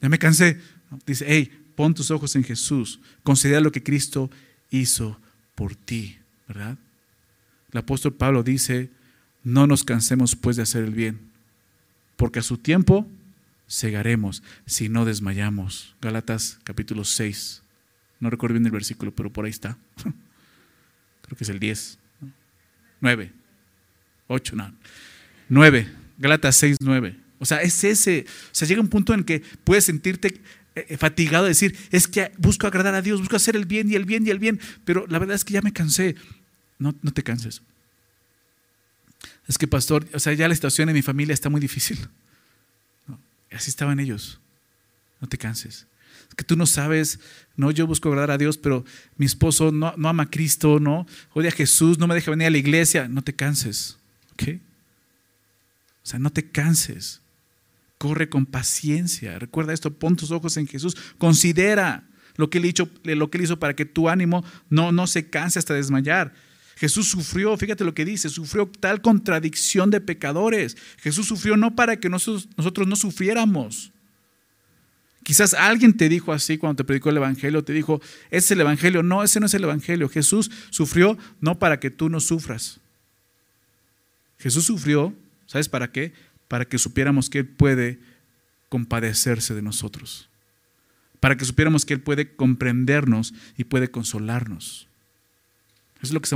ya 0.00 0.08
me 0.08 0.18
cansé. 0.18 0.62
Dice, 1.04 1.26
hey, 1.28 1.65
pon 1.76 1.94
tus 1.94 2.10
ojos 2.10 2.34
en 2.34 2.42
Jesús. 2.42 2.98
Considera 3.22 3.60
lo 3.60 3.70
que 3.70 3.82
Cristo 3.82 4.30
hizo 4.70 5.20
por 5.54 5.76
ti, 5.76 6.18
¿verdad? 6.48 6.76
El 7.72 7.78
apóstol 7.78 8.14
Pablo 8.14 8.42
dice, 8.42 8.90
no 9.44 9.66
nos 9.66 9.84
cansemos 9.84 10.34
pues 10.34 10.56
de 10.56 10.62
hacer 10.62 10.84
el 10.84 10.94
bien, 10.94 11.20
porque 12.16 12.40
a 12.40 12.42
su 12.42 12.58
tiempo 12.58 13.06
segaremos 13.66 14.42
si 14.64 14.88
no 14.88 15.04
desmayamos. 15.04 15.94
Gálatas 16.00 16.58
capítulo 16.64 17.04
6. 17.04 17.62
No 18.18 18.30
recuerdo 18.30 18.54
bien 18.54 18.66
el 18.66 18.72
versículo, 18.72 19.14
pero 19.14 19.32
por 19.32 19.44
ahí 19.44 19.50
está. 19.50 19.76
Creo 21.22 21.36
que 21.36 21.44
es 21.44 21.50
el 21.50 21.60
10. 21.60 21.98
9. 23.00 23.32
8, 24.28 24.56
no. 24.56 24.74
9. 25.48 25.88
Gálatas 26.18 26.56
6, 26.56 26.78
9. 26.80 27.16
O 27.38 27.44
sea, 27.44 27.60
es 27.60 27.84
ese. 27.84 28.24
O 28.28 28.54
sea, 28.54 28.66
llega 28.66 28.80
un 28.80 28.88
punto 28.88 29.12
en 29.12 29.24
que 29.24 29.42
puedes 29.64 29.84
sentirte 29.84 30.40
fatigado 30.98 31.44
de 31.44 31.50
decir, 31.50 31.76
es 31.90 32.06
que 32.06 32.32
busco 32.38 32.66
agradar 32.66 32.94
a 32.94 33.02
Dios, 33.02 33.20
busco 33.20 33.36
hacer 33.36 33.56
el 33.56 33.64
bien 33.64 33.90
y 33.90 33.94
el 33.94 34.04
bien 34.04 34.26
y 34.26 34.30
el 34.30 34.38
bien, 34.38 34.60
pero 34.84 35.06
la 35.08 35.18
verdad 35.18 35.36
es 35.36 35.44
que 35.44 35.54
ya 35.54 35.62
me 35.62 35.72
cansé. 35.72 36.16
No, 36.78 36.94
no 37.02 37.12
te 37.12 37.22
canses. 37.22 37.62
Es 39.48 39.58
que, 39.58 39.66
pastor, 39.66 40.06
o 40.12 40.18
sea, 40.18 40.32
ya 40.32 40.48
la 40.48 40.54
situación 40.54 40.88
en 40.88 40.94
mi 40.94 41.02
familia 41.02 41.32
está 41.32 41.48
muy 41.48 41.60
difícil. 41.60 42.08
Así 43.50 43.70
estaban 43.70 44.00
ellos. 44.00 44.40
No 45.20 45.28
te 45.28 45.38
canses. 45.38 45.86
Es 46.28 46.34
que 46.34 46.44
tú 46.44 46.56
no 46.56 46.66
sabes, 46.66 47.20
no, 47.56 47.70
yo 47.70 47.86
busco 47.86 48.08
agradar 48.08 48.32
a 48.32 48.38
Dios, 48.38 48.58
pero 48.58 48.84
mi 49.16 49.24
esposo 49.24 49.72
no, 49.72 49.94
no 49.96 50.08
ama 50.08 50.24
a 50.24 50.30
Cristo, 50.30 50.80
no, 50.80 51.06
odia 51.32 51.50
a 51.50 51.52
Jesús, 51.52 51.98
no 51.98 52.06
me 52.06 52.14
deja 52.14 52.30
venir 52.30 52.48
a 52.48 52.50
la 52.50 52.58
iglesia. 52.58 53.08
No 53.08 53.22
te 53.22 53.34
canses. 53.34 53.96
O 54.38 56.08
sea, 56.08 56.18
no 56.18 56.30
te 56.30 56.50
canses. 56.50 57.20
Corre 57.98 58.28
con 58.28 58.46
paciencia. 58.46 59.38
Recuerda 59.38 59.72
esto, 59.72 59.92
pon 59.92 60.16
tus 60.16 60.30
ojos 60.30 60.56
en 60.56 60.66
Jesús. 60.66 60.96
Considera 61.18 62.04
lo 62.36 62.50
que 62.50 62.58
él 62.58 62.66
hizo, 62.66 62.88
lo 63.04 63.30
que 63.30 63.38
él 63.38 63.44
hizo 63.44 63.58
para 63.58 63.74
que 63.74 63.84
tu 63.84 64.08
ánimo 64.08 64.44
no, 64.68 64.92
no 64.92 65.06
se 65.06 65.28
canse 65.30 65.58
hasta 65.58 65.74
desmayar. 65.74 66.32
Jesús 66.76 67.08
sufrió, 67.08 67.56
fíjate 67.56 67.84
lo 67.84 67.94
que 67.94 68.04
dice, 68.04 68.28
sufrió 68.28 68.66
tal 68.66 69.00
contradicción 69.00 69.90
de 69.90 70.02
pecadores. 70.02 70.76
Jesús 70.98 71.26
sufrió 71.26 71.56
no 71.56 71.74
para 71.74 71.98
que 71.98 72.10
nosotros, 72.10 72.48
nosotros 72.56 72.86
no 72.86 72.96
sufriéramos. 72.96 73.92
Quizás 75.22 75.54
alguien 75.54 75.96
te 75.96 76.08
dijo 76.08 76.32
así 76.32 76.58
cuando 76.58 76.76
te 76.76 76.84
predicó 76.84 77.10
el 77.10 77.16
Evangelio, 77.16 77.64
te 77.64 77.72
dijo, 77.72 78.00
ese 78.30 78.36
es 78.36 78.50
el 78.52 78.60
Evangelio. 78.60 79.02
No, 79.02 79.24
ese 79.24 79.40
no 79.40 79.46
es 79.46 79.54
el 79.54 79.64
Evangelio. 79.64 80.08
Jesús 80.08 80.50
sufrió 80.70 81.18
no 81.40 81.58
para 81.58 81.80
que 81.80 81.90
tú 81.90 82.10
no 82.10 82.20
sufras. 82.20 82.78
Jesús 84.38 84.66
sufrió, 84.66 85.14
¿sabes 85.46 85.68
para 85.68 85.90
qué? 85.90 86.12
Para 86.48 86.64
que 86.64 86.78
supiéramos 86.78 87.30
que 87.30 87.40
Él 87.40 87.46
puede 87.46 87.98
compadecerse 88.68 89.54
de 89.54 89.62
nosotros. 89.62 90.28
Para 91.20 91.36
que 91.36 91.44
supiéramos 91.44 91.84
que 91.84 91.94
Él 91.94 92.00
puede 92.00 92.34
comprendernos 92.34 93.34
y 93.56 93.64
puede 93.64 93.90
consolarnos. 93.90 94.86
Eso 96.02 96.06
es 96.06 96.12
lo 96.12 96.20
que 96.20 96.28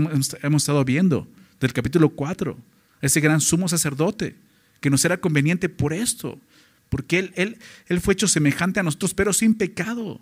hemos 0.42 0.62
estado 0.62 0.84
viendo 0.84 1.28
del 1.60 1.72
capítulo 1.72 2.10
4. 2.10 2.56
Ese 3.02 3.20
gran 3.20 3.40
sumo 3.40 3.68
sacerdote 3.68 4.36
que 4.80 4.90
nos 4.90 5.04
era 5.04 5.20
conveniente 5.20 5.68
por 5.68 5.92
esto, 5.92 6.38
porque 6.88 7.18
él, 7.18 7.32
él, 7.36 7.58
él 7.86 8.00
fue 8.00 8.14
hecho 8.14 8.26
semejante 8.26 8.80
a 8.80 8.82
nosotros, 8.82 9.14
pero 9.14 9.32
sin 9.32 9.54
pecado. 9.54 10.20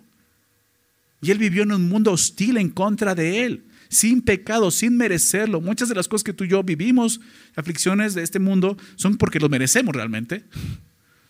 Y 1.21 1.31
él 1.31 1.37
vivió 1.37 1.63
en 1.63 1.71
un 1.71 1.89
mundo 1.89 2.11
hostil 2.11 2.57
en 2.57 2.69
contra 2.69 3.15
de 3.15 3.45
él, 3.45 3.63
sin 3.89 4.21
pecado, 4.21 4.71
sin 4.71 4.95
merecerlo. 4.95 5.61
Muchas 5.61 5.89
de 5.89 5.95
las 5.95 6.07
cosas 6.07 6.23
que 6.23 6.33
tú 6.33 6.43
y 6.43 6.49
yo 6.49 6.63
vivimos, 6.63 7.19
aflicciones 7.55 8.13
de 8.13 8.23
este 8.23 8.39
mundo, 8.39 8.77
son 8.95 9.17
porque 9.17 9.39
lo 9.39 9.49
merecemos 9.49 9.95
realmente. 9.95 10.43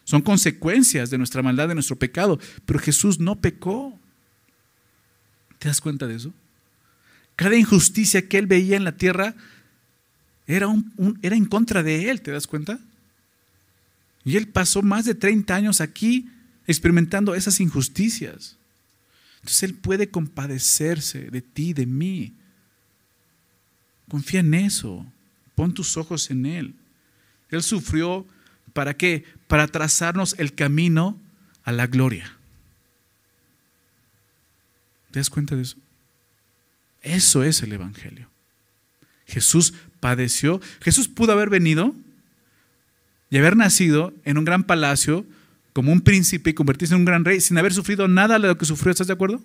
Son 0.04 0.22
consecuencias 0.22 1.10
de 1.10 1.18
nuestra 1.18 1.42
maldad, 1.42 1.70
de 1.70 1.75
nuestro 1.75 1.96
pecado. 1.96 2.39
Pero 2.66 2.80
Jesús 2.80 3.20
no 3.20 3.39
pecó. 3.39 3.98
¿Te 5.58 5.70
das 5.70 5.82
cuenta 5.82 6.06
de 6.08 6.16
eso? 6.16 6.34
Cada 7.36 7.56
injusticia 7.56 8.28
que 8.28 8.38
él 8.38 8.48
veía 8.48 8.75
en 8.75 8.84
la 8.84 8.98
tierra 8.98 9.36
era, 10.46 10.68
un, 10.68 11.20
era 11.22 11.36
en 11.36 11.46
contra 11.46 11.84
de 11.84 12.10
él, 12.10 12.22
¿te 12.22 12.32
das 12.32 12.48
cuenta? 12.48 12.80
Y 14.25 14.36
él 14.36 14.48
pasó 14.48 14.82
más 14.82 15.06
de 15.06 15.16
30 15.16 15.56
años 15.56 15.80
aquí 15.80 16.30
experimentando 16.68 17.36
esas 17.36 17.60
injusticias. 17.62 18.58
Entonces 19.38 19.63
él 19.63 19.75
puede 19.75 20.10
compadecerse 20.10 21.30
de 21.32 21.42
ti, 21.42 21.74
de 21.74 21.86
mí. 21.86 22.34
Confía 24.10 24.42
en 24.42 24.54
eso. 24.54 25.06
Pon 25.56 25.74
tus 25.74 25.96
ojos 25.98 26.30
en 26.32 26.46
él. 26.46 26.75
Él 27.50 27.63
sufrió 27.63 28.25
para 28.74 28.96
qué? 28.96 29.24
Para 29.48 29.68
trazarnos 29.68 30.36
el 30.38 30.54
camino 30.54 31.20
a 31.63 31.72
la 31.72 31.88
gloria. 31.88 32.36
¿Te 35.12 35.20
das 35.20 35.30
cuenta 35.30 35.56
de 35.56 35.63
eso? 35.63 35.78
Eso 37.01 37.44
es 37.44 37.62
el 37.62 37.74
Evangelio. 37.74 38.30
Jesús 39.25 39.74
padeció. 40.00 40.60
Jesús 40.82 41.08
pudo 41.08 41.32
haber 41.32 41.50
venido 41.50 41.96
y 43.30 43.38
haber 43.38 43.56
nacido 43.56 44.13
en 44.25 44.38
un 44.38 44.46
gran 44.46 44.63
palacio 44.63 45.25
como 45.74 45.92
un 45.92 46.01
príncipe 46.01 46.50
y 46.50 46.54
convertirse 46.54 46.94
en 46.94 47.01
un 47.01 47.06
gran 47.06 47.25
rey 47.25 47.39
sin 47.42 47.58
haber 47.58 47.74
sufrido 47.74 48.08
nada 48.08 48.39
de 48.39 48.48
lo 48.48 48.58
que 48.58 48.66
sufrió. 48.66 48.92
¿Estás 48.92 49.08
de 49.08 49.13
acuerdo? 49.13 49.42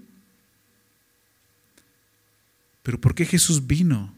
Pero 2.82 3.00
¿por 3.00 3.14
qué 3.14 3.24
Jesús 3.24 3.66
vino 3.66 4.12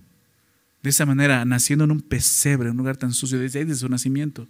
de 0.87 0.91
esa 0.91 1.07
manera, 1.07 1.45
naciendo 1.45 1.85
en 1.85 1.91
un 1.91 2.01
pesebre, 2.01 2.69
en 2.69 2.73
un 2.73 2.79
lugar 2.79 2.97
tan 2.97 3.13
sucio, 3.13 3.39
desde 3.39 3.59
ahí, 3.59 3.65
desde 3.65 3.81
su 3.81 3.89
nacimiento, 3.89 4.49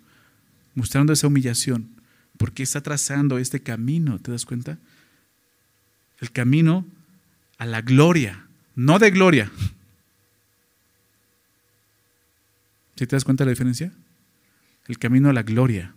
mostrando 0.74 1.12
esa 1.12 1.26
humillación? 1.26 1.88
Porque 2.36 2.62
está 2.62 2.82
trazando 2.82 3.38
este 3.38 3.60
camino, 3.60 4.18
¿te 4.18 4.30
das 4.30 4.44
cuenta? 4.44 4.78
El 6.20 6.30
camino 6.30 6.86
a 7.58 7.66
la 7.66 7.80
gloria, 7.80 8.46
no 8.74 8.98
de 8.98 9.10
gloria. 9.10 9.50
¿Sí 12.96 13.06
te 13.06 13.16
das 13.16 13.24
cuenta 13.24 13.44
de 13.44 13.46
la 13.46 13.52
diferencia? 13.52 13.92
el 14.88 14.98
camino 14.98 15.28
a 15.28 15.32
la 15.32 15.42
gloria, 15.42 15.94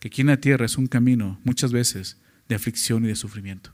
que 0.00 0.08
aquí 0.08 0.20
en 0.22 0.28
la 0.28 0.38
tierra 0.38 0.66
es 0.66 0.76
un 0.76 0.86
camino 0.86 1.40
muchas 1.44 1.72
veces 1.72 2.16
de 2.48 2.54
aflicción 2.54 3.04
y 3.04 3.08
de 3.08 3.16
sufrimiento. 3.16 3.72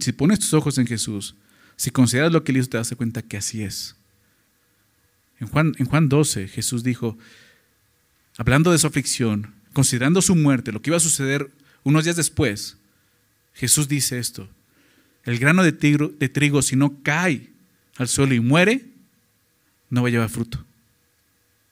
si 0.00 0.12
pones 0.12 0.40
tus 0.40 0.52
ojos 0.54 0.78
en 0.78 0.86
Jesús, 0.86 1.34
si 1.80 1.90
consideras 1.90 2.30
lo 2.30 2.44
que 2.44 2.52
él 2.52 2.58
hizo, 2.58 2.68
te 2.68 2.76
das 2.76 2.94
cuenta 2.94 3.22
que 3.22 3.38
así 3.38 3.62
es. 3.62 3.96
En 5.38 5.46
Juan, 5.46 5.72
en 5.78 5.86
Juan 5.86 6.10
12, 6.10 6.46
Jesús 6.46 6.84
dijo, 6.84 7.16
hablando 8.36 8.70
de 8.70 8.76
su 8.76 8.86
aflicción, 8.86 9.54
considerando 9.72 10.20
su 10.20 10.36
muerte, 10.36 10.72
lo 10.72 10.82
que 10.82 10.90
iba 10.90 10.98
a 10.98 11.00
suceder 11.00 11.50
unos 11.82 12.04
días 12.04 12.16
después, 12.16 12.76
Jesús 13.54 13.88
dice 13.88 14.18
esto, 14.18 14.46
el 15.24 15.38
grano 15.38 15.62
de, 15.62 15.72
de 15.72 16.28
trigo 16.28 16.60
si 16.60 16.76
no 16.76 17.02
cae 17.02 17.48
al 17.96 18.08
suelo 18.08 18.34
y 18.34 18.40
muere, 18.40 18.84
no 19.88 20.02
va 20.02 20.08
a 20.08 20.10
llevar 20.10 20.28
fruto. 20.28 20.62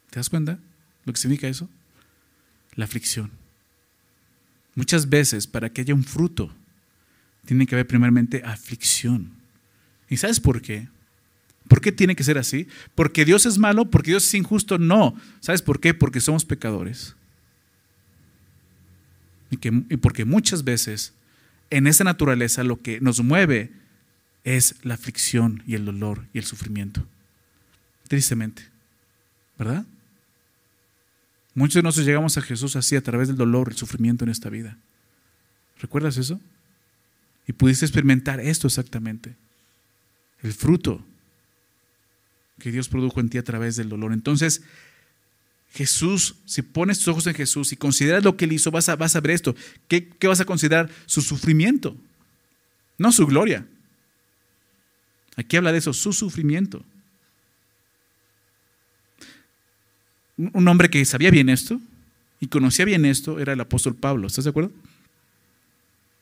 ¿Te 0.08 0.20
das 0.20 0.30
cuenta 0.30 0.58
lo 1.04 1.12
que 1.12 1.20
significa 1.20 1.48
eso? 1.48 1.68
La 2.76 2.86
aflicción. 2.86 3.30
Muchas 4.74 5.10
veces 5.10 5.46
para 5.46 5.70
que 5.70 5.82
haya 5.82 5.92
un 5.92 6.04
fruto, 6.04 6.50
tiene 7.44 7.66
que 7.66 7.74
haber 7.74 7.86
primeramente 7.86 8.42
aflicción. 8.42 9.36
¿Y 10.08 10.16
sabes 10.16 10.40
por 10.40 10.62
qué? 10.62 10.88
¿Por 11.68 11.80
qué 11.80 11.92
tiene 11.92 12.16
que 12.16 12.24
ser 12.24 12.38
así? 12.38 12.66
¿Porque 12.94 13.24
Dios 13.24 13.44
es 13.46 13.58
malo? 13.58 13.90
¿Porque 13.90 14.12
Dios 14.12 14.26
es 14.26 14.34
injusto? 14.34 14.78
No. 14.78 15.14
¿Sabes 15.40 15.60
por 15.62 15.80
qué? 15.80 15.92
Porque 15.92 16.20
somos 16.20 16.44
pecadores. 16.44 17.14
Y, 19.50 19.58
que, 19.58 19.68
y 19.68 19.96
porque 19.98 20.24
muchas 20.24 20.64
veces 20.64 21.12
en 21.70 21.86
esa 21.86 22.04
naturaleza 22.04 22.64
lo 22.64 22.80
que 22.80 23.00
nos 23.00 23.22
mueve 23.22 23.72
es 24.44 24.76
la 24.82 24.94
aflicción 24.94 25.62
y 25.66 25.74
el 25.74 25.84
dolor 25.84 26.26
y 26.32 26.38
el 26.38 26.44
sufrimiento. 26.44 27.06
Tristemente. 28.08 28.62
¿Verdad? 29.58 29.84
Muchos 31.54 31.74
de 31.74 31.82
nosotros 31.82 32.06
llegamos 32.06 32.38
a 32.38 32.42
Jesús 32.42 32.76
así 32.76 32.96
a 32.96 33.02
través 33.02 33.28
del 33.28 33.36
dolor, 33.36 33.68
el 33.68 33.76
sufrimiento 33.76 34.24
en 34.24 34.30
esta 34.30 34.48
vida. 34.48 34.78
¿Recuerdas 35.80 36.16
eso? 36.16 36.40
Y 37.46 37.52
pudiste 37.52 37.84
experimentar 37.84 38.40
esto 38.40 38.68
exactamente. 38.68 39.34
El 40.42 40.52
fruto 40.52 41.04
que 42.59 42.73
Dios 42.73 42.88
produjo 42.88 43.21
en 43.21 43.28
ti 43.30 43.38
a 43.38 43.45
través 43.45 43.76
del 43.76 43.88
dolor. 43.88 44.12
Entonces, 44.12 44.62
Jesús, 45.73 46.37
si 46.45 46.62
pones 46.62 46.99
tus 46.99 47.09
ojos 47.09 47.26
en 47.26 47.35
Jesús 47.35 47.73
y 47.73 47.76
consideras 47.76 48.25
lo 48.25 48.37
que 48.37 48.47
Él 48.47 48.52
hizo, 48.52 48.71
vas 48.71 48.88
a, 48.88 48.97
vas 48.97 49.14
a 49.16 49.21
ver 49.21 49.33
esto. 49.33 49.54
¿Qué, 49.87 50.09
¿Qué 50.09 50.26
vas 50.26 50.40
a 50.40 50.45
considerar? 50.45 50.90
Su 51.07 51.21
sufrimiento, 51.23 51.97
no 52.97 53.12
su 53.12 53.26
gloria. 53.26 53.66
Aquí 55.37 55.57
habla 55.57 55.73
de 55.73 55.78
eso, 55.78 55.92
su 55.92 56.12
sufrimiento. 56.12 56.85
un 60.38 60.68
hombre 60.68 60.88
que 60.88 61.04
sabía 61.04 61.33
bien 61.33 61.49
esto 61.49 61.80
y 62.40 62.47
conocía 62.47 62.85
bien 62.85 63.04
esto 63.04 63.40
era 63.40 63.52
el 63.52 63.61
apóstol 63.61 63.97
Pablo. 63.97 64.28
¿Estás 64.28 64.45
de 64.45 64.50
acuerdo? 64.50 64.71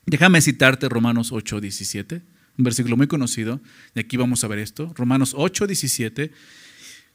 Déjame 0.06 0.40
citarte 0.40 0.88
Romanos 0.88 1.32
8, 1.32 1.60
17, 1.60 2.22
un 2.58 2.64
versículo 2.64 2.96
muy 2.96 3.06
conocido, 3.06 3.60
y 3.94 4.00
aquí 4.00 4.16
vamos 4.16 4.42
a 4.44 4.48
ver 4.48 4.58
esto. 4.58 4.92
Romanos 4.96 5.34
8, 5.36 5.66
17. 5.66 6.32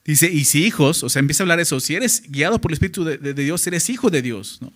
Dice, 0.05 0.31
y 0.31 0.45
si 0.45 0.65
hijos, 0.65 1.03
o 1.03 1.09
sea, 1.09 1.19
empieza 1.19 1.43
a 1.43 1.45
hablar 1.45 1.59
eso, 1.59 1.79
si 1.79 1.95
eres 1.95 2.23
guiado 2.27 2.59
por 2.59 2.71
el 2.71 2.73
Espíritu 2.73 3.03
de, 3.03 3.33
Dios, 3.33 3.65
eres 3.67 3.89
hijo 3.89 4.09
de 4.09 4.21
Dios, 4.21 4.59
¿no? 4.61 4.73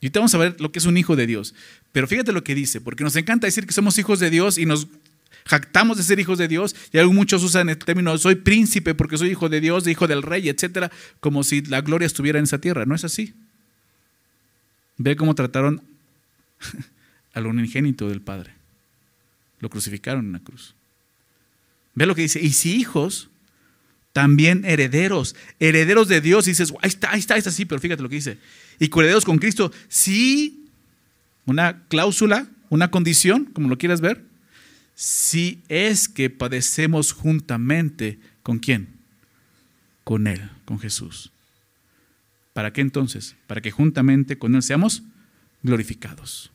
Y 0.00 0.06
ahorita 0.06 0.20
vamos 0.20 0.34
a 0.34 0.38
ver 0.38 0.60
lo 0.60 0.72
que 0.72 0.78
es 0.78 0.86
un 0.86 0.96
hijo 0.96 1.14
de 1.14 1.26
Dios. 1.26 1.54
Pero 1.92 2.06
fíjate 2.06 2.32
lo 2.32 2.42
que 2.42 2.54
dice, 2.54 2.80
porque 2.80 3.04
nos 3.04 3.16
encanta 3.16 3.46
decir 3.46 3.66
que 3.66 3.74
somos 3.74 3.98
hijos 3.98 4.18
de 4.18 4.30
Dios 4.30 4.56
y 4.56 4.64
nos 4.64 4.88
jactamos 5.44 5.98
de 5.98 6.02
ser 6.02 6.18
hijos 6.20 6.38
de 6.38 6.48
Dios 6.48 6.74
y 6.92 6.98
muchos 7.04 7.42
usan 7.42 7.68
el 7.68 7.76
término 7.76 8.16
soy 8.18 8.36
príncipe 8.36 8.94
porque 8.94 9.18
soy 9.18 9.30
hijo 9.30 9.48
de 9.48 9.60
Dios, 9.60 9.86
hijo 9.86 10.06
del 10.06 10.22
rey, 10.22 10.48
etcétera, 10.48 10.90
como 11.20 11.42
si 11.42 11.60
la 11.62 11.82
gloria 11.82 12.06
estuviera 12.06 12.38
en 12.38 12.44
esa 12.44 12.58
tierra. 12.58 12.86
No 12.86 12.94
es 12.94 13.04
así. 13.04 13.34
Ve 14.96 15.16
cómo 15.16 15.34
trataron 15.34 15.82
al 17.34 17.46
unigénito 17.46 18.08
del 18.08 18.22
Padre. 18.22 18.59
Lo 19.60 19.70
crucificaron 19.70 20.26
en 20.26 20.32
la 20.32 20.40
cruz. 20.40 20.74
Ve 21.94 22.06
lo 22.06 22.14
que 22.14 22.22
dice, 22.22 22.40
y 22.40 22.52
si 22.52 22.74
hijos, 22.74 23.30
también 24.12 24.64
herederos, 24.64 25.36
herederos 25.58 26.08
de 26.08 26.20
Dios, 26.20 26.46
y 26.46 26.50
dices, 26.50 26.72
ahí 26.82 26.88
está, 26.88 27.12
ahí 27.12 27.20
está, 27.20 27.36
está, 27.36 27.50
sí, 27.50 27.64
pero 27.64 27.80
fíjate 27.80 28.02
lo 28.02 28.08
que 28.08 28.16
dice. 28.16 28.38
Y 28.78 28.86
herederos 28.86 29.24
con 29.24 29.38
Cristo, 29.38 29.72
sí, 29.88 30.66
una 31.44 31.84
cláusula, 31.88 32.48
una 32.68 32.90
condición, 32.90 33.46
como 33.46 33.68
lo 33.68 33.78
quieras 33.78 34.00
ver, 34.00 34.24
si 34.94 35.62
es 35.68 36.08
que 36.08 36.30
padecemos 36.30 37.12
juntamente 37.12 38.18
con 38.42 38.58
quién? 38.58 38.88
Con 40.04 40.26
Él, 40.26 40.50
con 40.64 40.78
Jesús. 40.78 41.32
¿Para 42.52 42.72
qué 42.72 42.80
entonces? 42.80 43.36
Para 43.46 43.60
que 43.60 43.70
juntamente 43.70 44.38
con 44.38 44.54
Él 44.54 44.62
seamos 44.62 45.02
glorificados. 45.62 46.50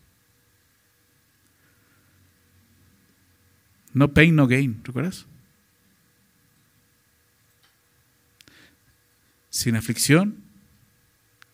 No 3.95 4.13
pain, 4.13 4.35
no 4.35 4.45
gain, 4.45 4.79
¿recuerdas? 4.83 5.25
Sin 9.49 9.75
aflicción 9.75 10.37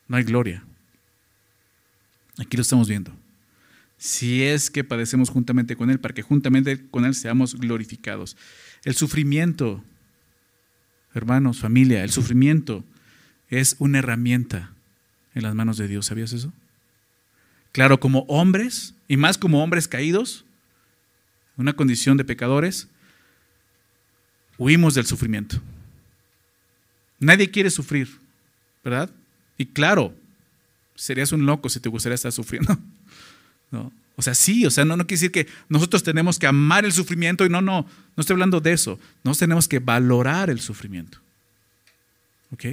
no 0.10 0.18
hay 0.18 0.24
gloria. 0.24 0.66
Aquí 2.38 2.58
lo 2.58 2.64
estamos 2.64 2.90
viendo 2.90 3.16
si 4.02 4.42
es 4.42 4.72
que 4.72 4.84
padecemos 4.84 5.30
juntamente 5.30 5.76
con 5.76 5.92
Él, 5.92 6.00
para 6.00 6.16
que 6.16 6.24
juntamente 6.24 6.90
con 6.90 7.06
Él 7.06 7.14
seamos 7.14 7.54
glorificados. 7.54 8.36
El 8.84 8.96
sufrimiento, 8.96 9.84
hermanos, 11.14 11.60
familia, 11.60 12.04
el 12.04 12.10
sufrimiento 12.10 12.84
es 13.50 13.76
una 13.78 14.00
herramienta 14.00 14.74
en 15.36 15.44
las 15.44 15.54
manos 15.54 15.78
de 15.78 15.88
Dios. 15.88 16.08
¿Sabías 16.08 16.34
eso? 16.34 16.52
Claro, 17.74 18.00
como 18.00 18.22
hombres, 18.22 18.96
y 19.08 19.18
más 19.18 19.38
como 19.38 19.64
hombres 19.64 19.88
caídos, 19.88 20.46
una 21.58 21.74
condición 21.74 22.18
de 22.18 22.26
pecadores, 22.26 22.88
huimos 24.58 24.94
del 24.94 25.06
sufrimiento. 25.06 25.62
Nadie 27.20 27.52
quiere 27.52 27.70
sufrir, 27.70 28.10
¿verdad? 28.84 29.10
Y 29.58 29.68
claro, 29.68 30.16
serías 30.96 31.32
un 31.32 31.46
loco 31.46 31.70
si 31.70 31.80
te 31.80 31.90
gustaría 31.90 32.16
estar 32.16 32.32
sufriendo. 32.32 32.78
¿No? 33.72 33.92
O 34.16 34.22
sea, 34.22 34.36
sí, 34.36 34.66
o 34.66 34.72
sea, 34.72 34.86
no, 34.86 34.98
no 34.98 35.08
quiere 35.08 35.20
decir 35.20 35.32
que 35.32 35.48
nosotros 35.70 36.04
tenemos 36.04 36.38
que 36.38 36.46
amar 36.46 36.86
el 36.86 36.92
sufrimiento 36.92 37.46
y 37.46 37.50
no, 37.50 37.62
no, 37.62 37.82
no 38.16 38.22
estoy 38.22 38.36
hablando 38.36 38.60
de 38.60 38.74
eso. 38.74 39.00
Nosotros 39.24 39.40
tenemos 39.40 39.68
que 39.68 39.80
valorar 39.80 40.50
el 40.50 40.60
sufrimiento. 40.60 41.20
¿Ok? 42.52 42.66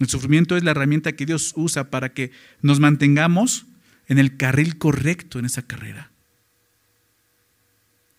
El 0.00 0.08
sufrimiento 0.08 0.56
es 0.56 0.64
la 0.64 0.72
herramienta 0.72 1.12
que 1.12 1.26
Dios 1.26 1.52
usa 1.56 1.90
para 1.90 2.12
que 2.12 2.30
nos 2.62 2.80
mantengamos 2.80 3.66
en 4.08 4.18
el 4.18 4.36
carril 4.36 4.78
correcto 4.78 5.38
en 5.38 5.44
esa 5.44 5.62
carrera. 5.62 6.10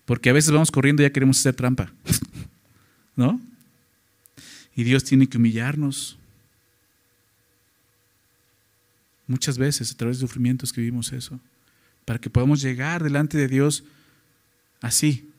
Porque 0.09 0.31
a 0.31 0.33
veces 0.33 0.49
vamos 0.49 0.71
corriendo 0.71 1.03
y 1.03 1.05
ya 1.05 1.11
queremos 1.11 1.37
hacer 1.37 1.53
trampa. 1.53 1.93
¿No? 3.15 3.39
Y 4.75 4.83
Dios 4.83 5.03
tiene 5.03 5.27
que 5.27 5.37
humillarnos. 5.37 6.17
Muchas 9.27 9.59
veces 9.59 9.91
a 9.91 9.97
través 9.97 10.17
de 10.17 10.21
sufrimientos 10.21 10.73
que 10.73 10.81
vivimos 10.81 11.13
eso. 11.13 11.39
Para 12.05 12.17
que 12.17 12.31
podamos 12.31 12.59
llegar 12.59 13.03
delante 13.03 13.37
de 13.37 13.47
Dios 13.47 13.83
así, 14.81 15.29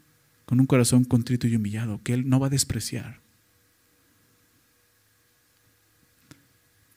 con 0.45 0.61
un 0.61 0.67
corazón 0.67 1.03
contrito 1.03 1.49
y 1.49 1.57
humillado, 1.57 2.01
que 2.05 2.15
Él 2.15 2.29
no 2.29 2.39
va 2.39 2.47
a 2.47 2.51
despreciar. 2.51 3.19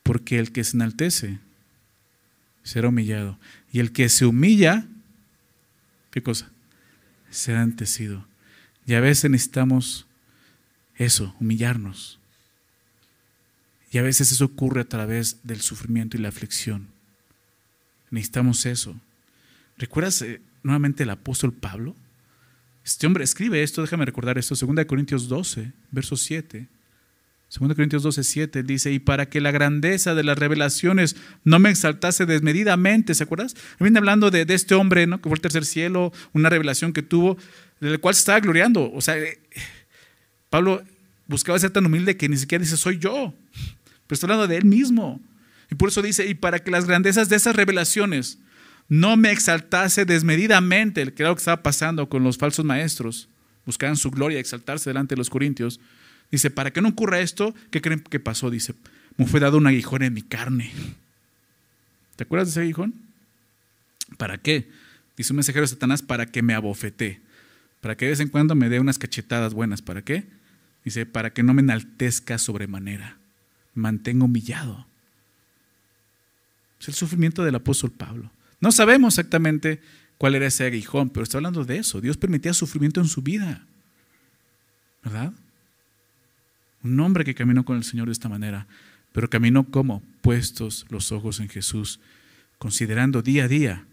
Porque 0.04 0.38
el 0.38 0.52
que 0.52 0.64
se 0.64 0.78
enaltece 0.78 1.40
será 2.62 2.90
humillado. 2.90 3.40
Y 3.72 3.80
el 3.80 3.92
que 3.92 4.10
se 4.10 4.28
humilla, 4.28 4.86
¿qué 6.12 6.22
cosa? 6.22 6.53
Será 7.34 7.64
entecido. 7.64 8.24
Y 8.86 8.94
a 8.94 9.00
veces 9.00 9.32
necesitamos 9.32 10.06
eso, 10.96 11.36
humillarnos. 11.40 12.20
Y 13.92 13.98
a 13.98 14.04
veces 14.04 14.32
eso 14.32 14.46
ocurre 14.46 14.82
a 14.82 14.88
través 14.88 15.38
del 15.42 15.62
sufrimiento 15.62 16.16
y 16.16 16.20
la 16.20 16.30
aflicción. 16.30 16.88
Necesitamos 18.12 18.68
eso. 18.68 18.96
¿Recuerdas 19.80 20.22
eh, 20.22 20.42
nuevamente 20.62 21.02
el 21.02 21.10
apóstol 21.10 21.54
Pablo? 21.54 21.96
Este 22.86 23.08
hombre 23.08 23.24
escribe 23.24 23.64
esto, 23.64 23.82
déjame 23.82 24.06
recordar 24.06 24.38
esto, 24.38 24.54
2 24.56 24.86
Corintios 24.86 25.28
12, 25.28 25.72
verso 25.90 26.16
7. 26.16 26.68
2 27.60 27.76
Corintios 27.76 28.02
12, 28.02 28.24
7 28.24 28.64
dice, 28.64 28.92
y 28.92 29.00
para 29.00 29.30
que 29.30 29.40
la 29.40 29.52
grandeza 29.52 30.16
de 30.16 30.24
las 30.24 30.38
revelaciones 30.38 31.16
no 31.44 31.60
me 31.60 31.70
exaltase 31.70 32.26
desmedidamente, 32.26 33.14
¿se 33.14 33.24
acuerdas? 33.24 33.56
Viene 33.80 34.00
hablando 34.00 34.32
de, 34.32 34.46
este 34.50 34.74
hombre, 34.74 35.06
¿no? 35.06 35.22
Que 35.22 35.30
fue 35.30 35.36
el 35.36 35.42
tercer 35.42 35.66
cielo, 35.66 36.12
una 36.34 36.50
revelación 36.50 36.94
que 36.94 37.04
tuvo, 37.04 37.38
del 37.80 38.00
cual 38.00 38.16
se 38.16 38.20
estaba 38.20 38.40
gloriando. 38.40 38.92
O 38.92 39.02
sea, 39.02 39.18
eh, 39.18 39.40
Pablo 40.50 40.84
buscaba 41.28 41.60
ser 41.60 41.70
tan 41.70 41.86
humilde 41.86 42.18
que 42.18 42.28
ni 42.28 42.38
siquiera 42.38 42.64
dice, 42.64 42.76
soy 42.76 42.98
yo. 42.98 43.34
Pero 44.08 44.16
está 44.16 44.26
hablando 44.26 44.48
de 44.48 44.58
él 44.58 44.66
mismo. 44.66 45.22
Y 45.70 45.76
por 45.76 45.90
eso 45.90 46.02
dice, 46.02 46.26
y 46.26 46.34
para 46.34 46.60
que 46.60 46.72
las 46.72 46.86
grandezas 46.86 47.30
de 47.30 47.36
esas 47.36 47.56
revelaciones 47.56 48.40
no 48.90 49.16
me 49.16 49.32
exaltase 49.32 50.06
desmedidamente, 50.06 51.14
que 51.14 51.24
era 51.24 51.34
que 51.34 51.40
estaba 51.40 51.62
pasando 51.62 52.10
con 52.10 52.24
los 52.24 52.38
falsos 52.38 52.66
maestros, 52.66 53.30
buscaban 53.66 53.96
su 53.96 54.10
gloria, 54.10 54.40
exaltarse 54.40 54.90
delante 54.90 55.14
de 55.14 55.20
los 55.20 55.30
corintios. 55.30 55.80
Dice, 56.34 56.50
para 56.50 56.74
que 56.74 56.82
no 56.82 56.90
ocurra 56.90 57.20
esto, 57.20 57.54
¿qué 57.70 57.80
creen 57.80 58.00
que 58.00 58.20
pasó? 58.20 58.50
Dice, 58.50 58.74
me 59.18 59.28
fue 59.28 59.40
dado 59.40 59.60
un 59.60 59.68
aguijón 59.68 60.02
en 60.02 60.16
mi 60.16 60.24
carne. 60.24 60.72
¿Te 62.16 62.24
acuerdas 62.24 62.48
de 62.48 62.52
ese 62.54 62.62
aguijón? 62.62 62.96
¿Para 64.18 64.40
qué? 64.40 64.68
Dice 65.16 65.32
un 65.32 65.36
mensajero 65.36 65.62
de 65.62 65.68
Satanás, 65.68 66.02
para 66.02 66.26
que 66.26 66.42
me 66.42 66.56
abofete, 66.56 67.22
para 67.82 67.96
que 67.96 68.06
de 68.06 68.12
vez 68.14 68.20
en 68.20 68.30
cuando 68.30 68.56
me 68.56 68.68
dé 68.68 68.80
unas 68.80 68.98
cachetadas 68.98 69.54
buenas. 69.54 69.84
¿Para 69.84 70.02
qué? 70.02 70.26
Dice, 70.84 71.06
para 71.06 71.34
que 71.34 71.44
no 71.44 71.54
me 71.54 71.62
enaltezca 71.62 72.40
sobremanera, 72.40 73.20
mantengo 73.76 74.26
humillado. 74.26 74.88
Es 76.82 76.88
el 76.88 76.96
sufrimiento 76.96 77.44
del 77.44 77.54
apóstol 77.54 77.92
Pablo. 77.92 78.32
No 78.60 78.72
sabemos 78.72 79.14
exactamente 79.14 79.84
cuál 80.18 80.34
era 80.34 80.48
ese 80.48 80.66
aguijón, 80.66 81.12
pero 81.12 81.26
está 81.26 81.38
hablando 81.38 81.64
de 81.64 81.78
eso. 81.78 82.02
Dios 82.02 82.18
permitía 82.18 82.56
sufrimiento 82.56 83.02
en 83.02 83.08
su 83.08 83.22
vida. 83.22 83.68
¿Verdad? 85.04 85.32
Un 86.84 87.00
hombre 87.00 87.24
que 87.24 87.36
caminó 87.36 87.64
con 87.66 87.78
el 87.78 87.84
Señor 87.84 88.08
de 88.08 88.14
esta 88.14 88.30
manera, 88.30 88.68
pero 89.12 89.30
caminó 89.30 89.64
como 89.66 90.02
puestos 90.22 90.86
los 90.90 91.12
ojos 91.12 91.40
en 91.40 91.50
Jesús, 91.50 92.00
considerando 92.58 93.22
día 93.22 93.46
a 93.46 93.48
día 93.48 93.86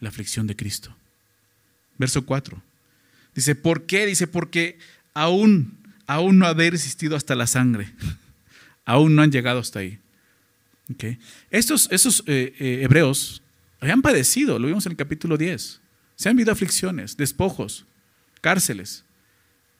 la 0.00 0.08
aflicción 0.08 0.46
de 0.46 0.56
Cristo. 0.56 0.94
Verso 1.98 2.24
4. 2.24 2.62
Dice, 3.34 3.54
¿por 3.54 3.86
qué? 3.86 4.06
Dice, 4.06 4.26
porque 4.26 4.78
aún, 5.14 5.78
aún 6.06 6.38
no 6.38 6.46
haber 6.46 6.72
resistido 6.72 7.16
hasta 7.16 7.34
la 7.34 7.46
sangre. 7.46 7.92
aún 8.84 9.14
no 9.14 9.22
han 9.22 9.32
llegado 9.32 9.58
hasta 9.58 9.80
ahí. 9.80 9.98
Okay. 10.94 11.18
Estos, 11.50 11.88
esos 11.90 12.22
eh, 12.26 12.54
eh, 12.58 12.80
hebreos 12.82 13.42
habían 13.80 14.02
padecido, 14.02 14.58
lo 14.58 14.68
vimos 14.68 14.86
en 14.86 14.92
el 14.92 14.96
capítulo 14.96 15.36
10. 15.36 15.80
Se 16.14 16.28
han 16.28 16.36
vivido 16.36 16.52
aflicciones, 16.52 17.16
despojos, 17.16 17.84
cárceles. 18.40 19.04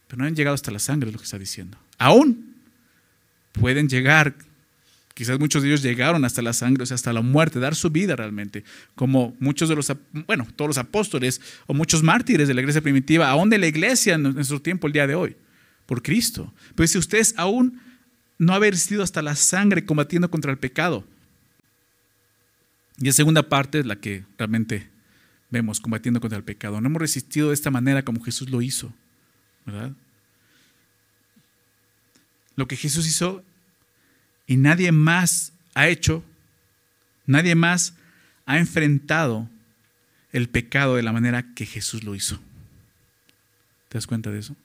Pero 0.07 0.23
no 0.23 0.27
han 0.27 0.37
llegado 0.37 0.55
hasta 0.55 0.71
la 0.71 0.79
sangre, 0.79 1.09
es 1.09 1.13
lo 1.13 1.19
que 1.19 1.25
está 1.25 1.39
diciendo. 1.39 1.79
Aún 1.99 2.55
pueden 3.53 3.89
llegar, 3.89 4.35
quizás 5.15 5.39
muchos 5.39 5.63
de 5.63 5.69
ellos 5.69 5.83
llegaron 5.83 6.25
hasta 6.25 6.43
la 6.43 6.53
sangre, 6.53 6.83
o 6.83 6.87
sea, 6.87 6.95
hasta 6.95 7.13
la 7.13 7.23
muerte, 7.23 7.59
dar 7.59 7.75
su 7.75 7.91
vida 7.91 8.15
realmente, 8.17 8.65
como 8.95 9.35
muchos 9.41 9.69
de 9.69 9.77
los, 9.77 9.93
bueno, 10.27 10.47
todos 10.55 10.69
los 10.69 10.79
apóstoles 10.79 11.41
o 11.67 11.75
muchos 11.75 12.03
mártires 12.03 12.49
de 12.49 12.55
la 12.55 12.61
iglesia 12.61 12.83
primitiva, 12.83 13.29
aún 13.29 13.51
de 13.51 13.59
la 13.59 13.67
iglesia 13.67 14.15
en 14.15 14.23
nuestro 14.23 14.61
tiempo, 14.61 14.87
el 14.87 14.93
día 14.93 15.07
de 15.07 15.15
hoy, 15.15 15.37
por 15.87 16.03
Cristo. 16.03 16.53
Pero 16.75 16.87
si 16.87 16.99
ustedes 16.99 17.35
aún 17.37 17.81
no 18.39 18.53
haber 18.53 18.75
resistido 18.75 19.03
hasta 19.03 19.23
la 19.23 19.35
sangre 19.35 19.85
combatiendo 19.85 20.31
contra 20.31 20.53
el 20.53 20.59
pecado, 20.59 21.05
y 22.99 23.07
la 23.07 23.13
segunda 23.13 23.43
parte 23.43 23.81
es 23.81 23.87
la 23.87 23.97
que 23.97 24.25
realmente 24.39 24.89
vemos 25.51 25.81
combatiendo 25.81 26.21
contra 26.21 26.39
el 26.39 26.45
pecado. 26.45 26.81
No 26.81 26.89
hemos 26.89 27.01
resistido 27.01 27.49
de 27.49 27.55
esta 27.55 27.71
manera 27.71 28.05
como 28.05 28.23
Jesús 28.23 28.51
lo 28.51 28.63
hizo. 28.63 28.93
¿Verdad? 29.67 29.93
Lo 32.55 32.67
que 32.67 32.77
Jesús 32.77 33.07
hizo 33.07 33.45
y 34.47 34.57
nadie 34.57 34.93
más 34.93 35.53
ha 35.75 35.89
hecho, 35.89 36.25
nadie 37.27 37.55
más 37.55 37.95
ha 38.47 38.59
enfrentado 38.59 39.49
el 40.33 40.49
pecado 40.49 40.97
de 40.97 41.03
la 41.03 41.13
manera 41.13 41.55
que 41.55 41.67
Jesús 41.67 42.05
lo 42.05 42.15
hizo. 42.15 42.41
¿Te 43.89 43.99
das 43.99 44.07
cuenta 44.07 44.31
de 44.31 44.39
eso? 44.39 44.57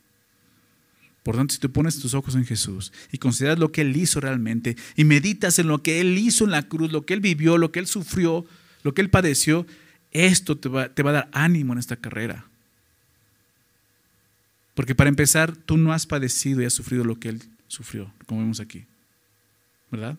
Por 1.23 1.35
tanto, 1.35 1.53
si 1.53 1.59
tú 1.59 1.71
pones 1.71 1.99
tus 1.99 2.13
ojos 2.13 2.35
en 2.35 2.45
Jesús 2.45 2.91
y 3.11 3.17
consideras 3.17 3.59
lo 3.59 3.71
que 3.71 3.81
Él 3.81 3.95
hizo 3.95 4.19
realmente 4.19 4.75
y 4.95 5.03
meditas 5.03 5.59
en 5.59 5.67
lo 5.67 5.83
que 5.83 6.01
Él 6.01 6.17
hizo 6.17 6.45
en 6.45 6.51
la 6.51 6.63
cruz, 6.63 6.91
lo 6.91 7.05
que 7.05 7.13
Él 7.13 7.19
vivió, 7.19 7.57
lo 7.57 7.71
que 7.71 7.79
Él 7.79 7.87
sufrió, 7.87 8.45
lo 8.83 8.93
que 8.93 9.01
Él 9.01 9.09
padeció, 9.09 9.67
esto 10.11 10.57
te 10.57 10.69
va, 10.69 10.89
te 10.89 11.03
va 11.03 11.11
a 11.11 11.13
dar 11.13 11.29
ánimo 11.31 11.73
en 11.73 11.79
esta 11.79 11.95
carrera. 11.95 12.45
Porque 14.81 14.95
para 14.95 15.09
empezar, 15.09 15.55
tú 15.55 15.77
no 15.77 15.93
has 15.93 16.07
padecido 16.07 16.59
y 16.59 16.65
has 16.65 16.73
sufrido 16.73 17.03
lo 17.03 17.19
que 17.19 17.29
Él 17.29 17.43
sufrió, 17.67 18.11
como 18.25 18.41
vemos 18.41 18.59
aquí. 18.59 18.85
¿Verdad? 19.91 20.17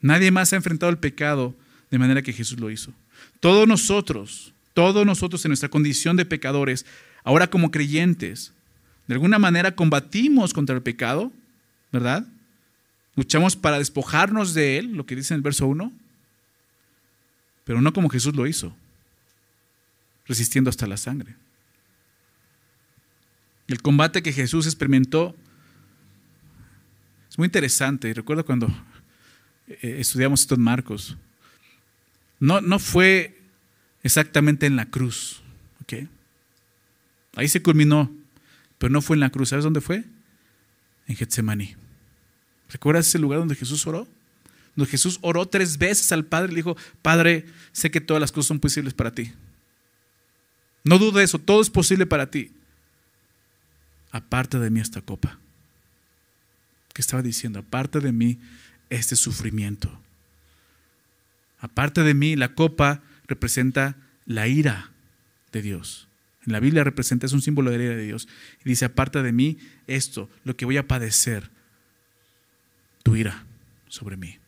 Nadie 0.00 0.32
más 0.32 0.52
ha 0.52 0.56
enfrentado 0.56 0.90
el 0.90 0.98
pecado 0.98 1.54
de 1.88 1.96
manera 1.96 2.22
que 2.22 2.32
Jesús 2.32 2.58
lo 2.58 2.72
hizo. 2.72 2.92
Todos 3.38 3.68
nosotros, 3.68 4.52
todos 4.74 5.06
nosotros 5.06 5.44
en 5.44 5.50
nuestra 5.50 5.68
condición 5.68 6.16
de 6.16 6.24
pecadores, 6.24 6.84
ahora 7.22 7.50
como 7.50 7.70
creyentes, 7.70 8.52
de 9.06 9.14
alguna 9.14 9.38
manera 9.38 9.76
combatimos 9.76 10.52
contra 10.52 10.74
el 10.74 10.82
pecado, 10.82 11.30
¿verdad? 11.92 12.26
Luchamos 13.14 13.54
para 13.54 13.78
despojarnos 13.78 14.54
de 14.54 14.78
él, 14.78 14.96
lo 14.96 15.06
que 15.06 15.14
dice 15.14 15.34
en 15.34 15.38
el 15.38 15.42
verso 15.42 15.68
1, 15.68 15.92
pero 17.62 17.80
no 17.80 17.92
como 17.92 18.08
Jesús 18.08 18.34
lo 18.34 18.48
hizo, 18.48 18.74
resistiendo 20.26 20.68
hasta 20.68 20.88
la 20.88 20.96
sangre. 20.96 21.36
El 23.68 23.80
combate 23.80 24.22
que 24.22 24.32
Jesús 24.32 24.66
experimentó 24.66 25.34
es 27.30 27.38
muy 27.38 27.46
interesante. 27.46 28.12
Recuerdo 28.12 28.44
cuando 28.44 28.66
eh, 29.66 29.96
estudiamos 29.98 30.40
estos 30.42 30.58
Marcos. 30.58 31.16
No, 32.38 32.60
no 32.60 32.78
fue 32.78 33.40
exactamente 34.02 34.66
en 34.66 34.76
la 34.76 34.86
cruz. 34.86 35.38
Ahí 37.34 37.48
se 37.48 37.62
culminó, 37.62 38.14
pero 38.76 38.92
no 38.92 39.00
fue 39.00 39.16
en 39.16 39.20
la 39.20 39.30
cruz. 39.30 39.48
¿Sabes 39.50 39.64
dónde 39.64 39.80
fue? 39.80 40.04
En 41.06 41.16
Getsemaní. 41.16 41.76
¿Recuerdas 42.70 43.06
ese 43.06 43.18
lugar 43.18 43.38
donde 43.38 43.54
Jesús 43.54 43.86
oró? 43.86 44.06
Donde 44.76 44.90
Jesús 44.90 45.18
oró 45.22 45.46
tres 45.46 45.78
veces 45.78 46.12
al 46.12 46.26
Padre 46.26 46.48
y 46.48 46.50
le 46.50 46.56
dijo, 46.56 46.76
Padre, 47.00 47.46
sé 47.72 47.90
que 47.90 48.02
todas 48.02 48.20
las 48.20 48.32
cosas 48.32 48.48
son 48.48 48.60
posibles 48.60 48.92
para 48.92 49.14
ti. 49.14 49.32
No 50.84 50.98
dude 50.98 51.22
eso, 51.22 51.38
todo 51.38 51.62
es 51.62 51.70
posible 51.70 52.04
para 52.04 52.30
ti 52.30 52.50
aparte 54.12 54.58
de 54.58 54.70
mí 54.70 54.78
esta 54.78 55.00
copa. 55.00 55.38
¿Qué 56.94 57.00
estaba 57.00 57.22
diciendo? 57.22 57.58
Aparte 57.58 57.98
de 58.00 58.12
mí 58.12 58.38
este 58.90 59.16
sufrimiento. 59.16 60.00
Aparte 61.58 62.02
de 62.02 62.12
mí, 62.12 62.36
la 62.36 62.54
copa 62.54 63.02
representa 63.26 63.96
la 64.26 64.46
ira 64.46 64.90
de 65.52 65.62
Dios. 65.62 66.08
En 66.46 66.52
la 66.52 66.60
Biblia 66.60 66.84
representa, 66.84 67.24
es 67.24 67.32
un 67.32 67.40
símbolo 67.40 67.70
de 67.70 67.78
la 67.78 67.84
ira 67.84 67.96
de 67.96 68.04
Dios. 68.04 68.28
Y 68.64 68.68
dice, 68.68 68.84
aparte 68.84 69.22
de 69.22 69.32
mí, 69.32 69.58
esto, 69.86 70.28
lo 70.44 70.56
que 70.56 70.64
voy 70.64 70.76
a 70.76 70.86
padecer, 70.86 71.50
tu 73.02 73.16
ira 73.16 73.44
sobre 73.88 74.16
mí. 74.16 74.38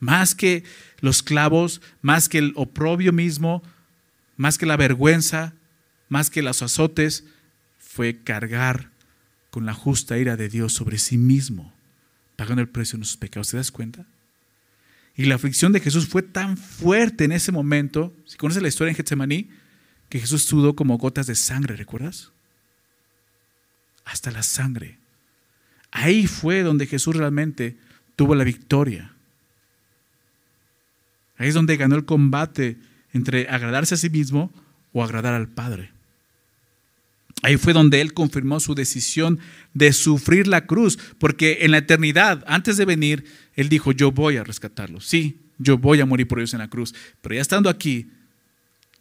Más 0.00 0.34
que 0.34 0.64
los 1.00 1.22
clavos, 1.22 1.80
más 2.02 2.28
que 2.28 2.38
el 2.38 2.52
oprobio 2.56 3.12
mismo, 3.12 3.62
más 4.36 4.58
que 4.58 4.66
la 4.66 4.76
vergüenza, 4.76 5.54
más 6.08 6.30
que 6.30 6.42
los 6.42 6.62
azotes, 6.62 7.24
fue 7.98 8.22
cargar 8.22 8.92
con 9.50 9.66
la 9.66 9.74
justa 9.74 10.18
ira 10.18 10.36
de 10.36 10.48
Dios 10.48 10.72
sobre 10.72 10.98
sí 10.98 11.18
mismo, 11.18 11.74
pagando 12.36 12.62
el 12.62 12.68
precio 12.68 12.92
de 12.92 12.98
nuestros 12.98 13.16
pecados. 13.16 13.50
¿Te 13.50 13.56
das 13.56 13.72
cuenta? 13.72 14.06
Y 15.16 15.24
la 15.24 15.34
aflicción 15.34 15.72
de 15.72 15.80
Jesús 15.80 16.06
fue 16.06 16.22
tan 16.22 16.56
fuerte 16.56 17.24
en 17.24 17.32
ese 17.32 17.50
momento. 17.50 18.14
Si 18.24 18.36
conoces 18.36 18.62
la 18.62 18.68
historia 18.68 18.90
en 18.90 18.96
Getsemaní, 18.96 19.50
que 20.08 20.20
Jesús 20.20 20.44
sudó 20.44 20.76
como 20.76 20.96
gotas 20.96 21.26
de 21.26 21.34
sangre, 21.34 21.74
¿recuerdas? 21.74 22.30
Hasta 24.04 24.30
la 24.30 24.44
sangre. 24.44 25.00
Ahí 25.90 26.28
fue 26.28 26.62
donde 26.62 26.86
Jesús 26.86 27.16
realmente 27.16 27.78
tuvo 28.14 28.36
la 28.36 28.44
victoria. 28.44 29.12
Ahí 31.36 31.48
es 31.48 31.54
donde 31.54 31.76
ganó 31.76 31.96
el 31.96 32.04
combate 32.04 32.76
entre 33.12 33.48
agradarse 33.48 33.96
a 33.96 33.98
sí 33.98 34.08
mismo 34.08 34.52
o 34.92 35.02
agradar 35.02 35.34
al 35.34 35.48
Padre. 35.48 35.97
Ahí 37.42 37.56
fue 37.56 37.72
donde 37.72 38.00
Él 38.00 38.14
confirmó 38.14 38.58
su 38.60 38.74
decisión 38.74 39.38
de 39.74 39.92
sufrir 39.92 40.48
la 40.48 40.66
cruz, 40.66 40.98
porque 41.18 41.58
en 41.62 41.70
la 41.70 41.78
eternidad, 41.78 42.44
antes 42.46 42.76
de 42.76 42.84
venir, 42.84 43.24
Él 43.54 43.68
dijo, 43.68 43.92
yo 43.92 44.10
voy 44.10 44.36
a 44.36 44.44
rescatarlos. 44.44 45.06
Sí, 45.06 45.38
yo 45.58 45.78
voy 45.78 46.00
a 46.00 46.06
morir 46.06 46.26
por 46.26 46.38
ellos 46.38 46.54
en 46.54 46.60
la 46.60 46.68
cruz. 46.68 46.94
Pero 47.22 47.34
ya 47.34 47.40
estando 47.40 47.70
aquí, 47.70 48.10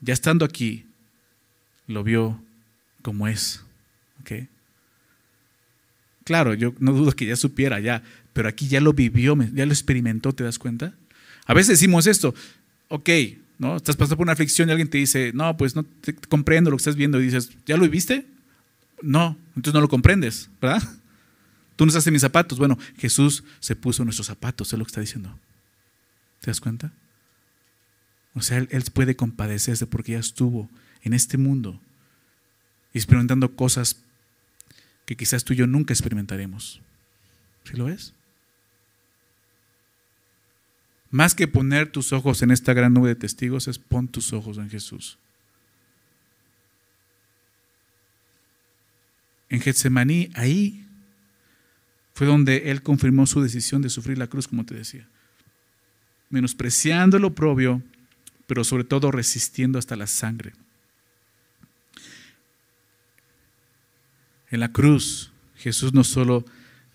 ya 0.02 0.14
estando 0.14 0.46
aquí, 0.46 0.86
lo 1.88 2.04
vio 2.04 2.40
como 3.02 3.28
es. 3.28 3.64
Claro, 6.28 6.54
yo 6.54 6.74
no 6.80 6.92
dudo 6.92 7.14
que 7.14 7.26
ya 7.26 7.38
supiera 7.38 7.80
ya, 7.80 8.04
pero 8.34 8.50
aquí 8.50 8.68
ya 8.68 8.82
lo 8.82 8.92
vivió, 8.92 9.38
ya 9.54 9.66
lo 9.66 9.72
experimentó, 9.72 10.34
¿te 10.34 10.44
das 10.44 10.60
cuenta? 10.60 10.94
A 11.46 11.54
veces 11.54 11.80
decimos 11.80 12.06
esto, 12.06 12.36
ok, 12.90 13.10
¿no? 13.60 13.76
Estás 13.76 13.96
pasando 13.96 14.18
por 14.18 14.26
una 14.26 14.34
aflicción 14.34 14.70
y 14.70 14.72
alguien 14.72 14.90
te 14.90 14.98
dice, 14.98 15.32
no, 15.34 15.58
pues 15.58 15.76
no 15.76 15.84
te 15.84 16.14
comprendo 16.14 16.70
lo 16.70 16.78
que 16.78 16.82
estás 16.82 16.96
viendo. 16.96 17.20
Y 17.20 17.26
dices, 17.26 17.52
¿ya 17.66 17.78
lo 17.78 17.88
viste? 17.90 18.26
No, 19.02 19.38
entonces 19.50 19.74
no 19.74 19.82
lo 19.82 19.90
comprendes, 19.90 20.50
¿verdad? 20.62 20.84
Tú 21.76 21.86
no 21.86 21.90
estás 21.90 22.08
en 22.08 22.14
mis 22.14 22.22
zapatos. 22.22 22.58
Bueno, 22.58 22.78
Jesús 22.98 23.44
se 23.60 23.76
puso 23.76 24.02
en 24.02 24.08
nuestros 24.08 24.28
zapatos, 24.28 24.74
es 24.74 24.80
lo 24.80 24.86
que 24.86 24.90
está 24.90 25.02
diciendo. 25.02 25.38
¿Te 26.42 26.52
das 26.52 26.60
cuenta? 26.60 26.92
O 28.34 28.42
sea, 28.42 28.58
él, 28.58 28.68
él 28.72 28.84
puede 28.94 29.16
compadecerse 29.16 29.88
porque 29.88 30.14
ya 30.14 30.20
estuvo 30.20 30.70
en 31.04 31.14
este 31.14 31.38
mundo 31.38 31.80
experimentando 32.94 33.56
cosas 33.56 33.98
que 35.06 35.16
quizás 35.16 35.44
tú 35.44 35.54
y 35.54 35.58
yo 35.58 35.68
nunca 35.68 35.94
experimentaremos. 35.94 36.82
¿Sí 37.64 37.78
lo 37.78 37.86
ves? 37.86 38.14
Más 41.18 41.34
que 41.34 41.48
poner 41.48 41.92
tus 41.92 42.14
ojos 42.14 42.44
en 42.44 42.52
esta 42.52 42.74
gran 42.74 42.94
nube 42.94 43.10
de 43.10 43.16
testigos, 43.16 43.68
es 43.68 43.80
pon 43.80 44.08
tus 44.08 44.34
ojos 44.34 44.60
en 44.60 44.70
Jesús. 44.70 45.18
En 49.50 49.60
Getsemaní, 49.60 50.30
ahí 50.36 50.86
fue 52.14 52.28
donde 52.28 52.70
él 52.70 52.84
confirmó 52.84 53.26
su 53.26 53.42
decisión 53.42 53.82
de 53.82 53.90
sufrir 53.90 54.20
la 54.20 54.28
cruz, 54.28 54.48
como 54.48 54.64
te 54.64 54.76
decía. 54.76 55.08
Menospreciando 56.30 57.18
lo 57.18 57.34
propio, 57.34 57.82
pero 58.46 58.64
sobre 58.64 58.84
todo 58.84 59.10
resistiendo 59.10 59.80
hasta 59.80 59.96
la 59.96 60.06
sangre. 60.06 60.54
En 64.52 64.60
la 64.60 64.72
cruz, 64.72 65.32
Jesús 65.56 65.96
no 65.96 66.04
solo 66.04 66.46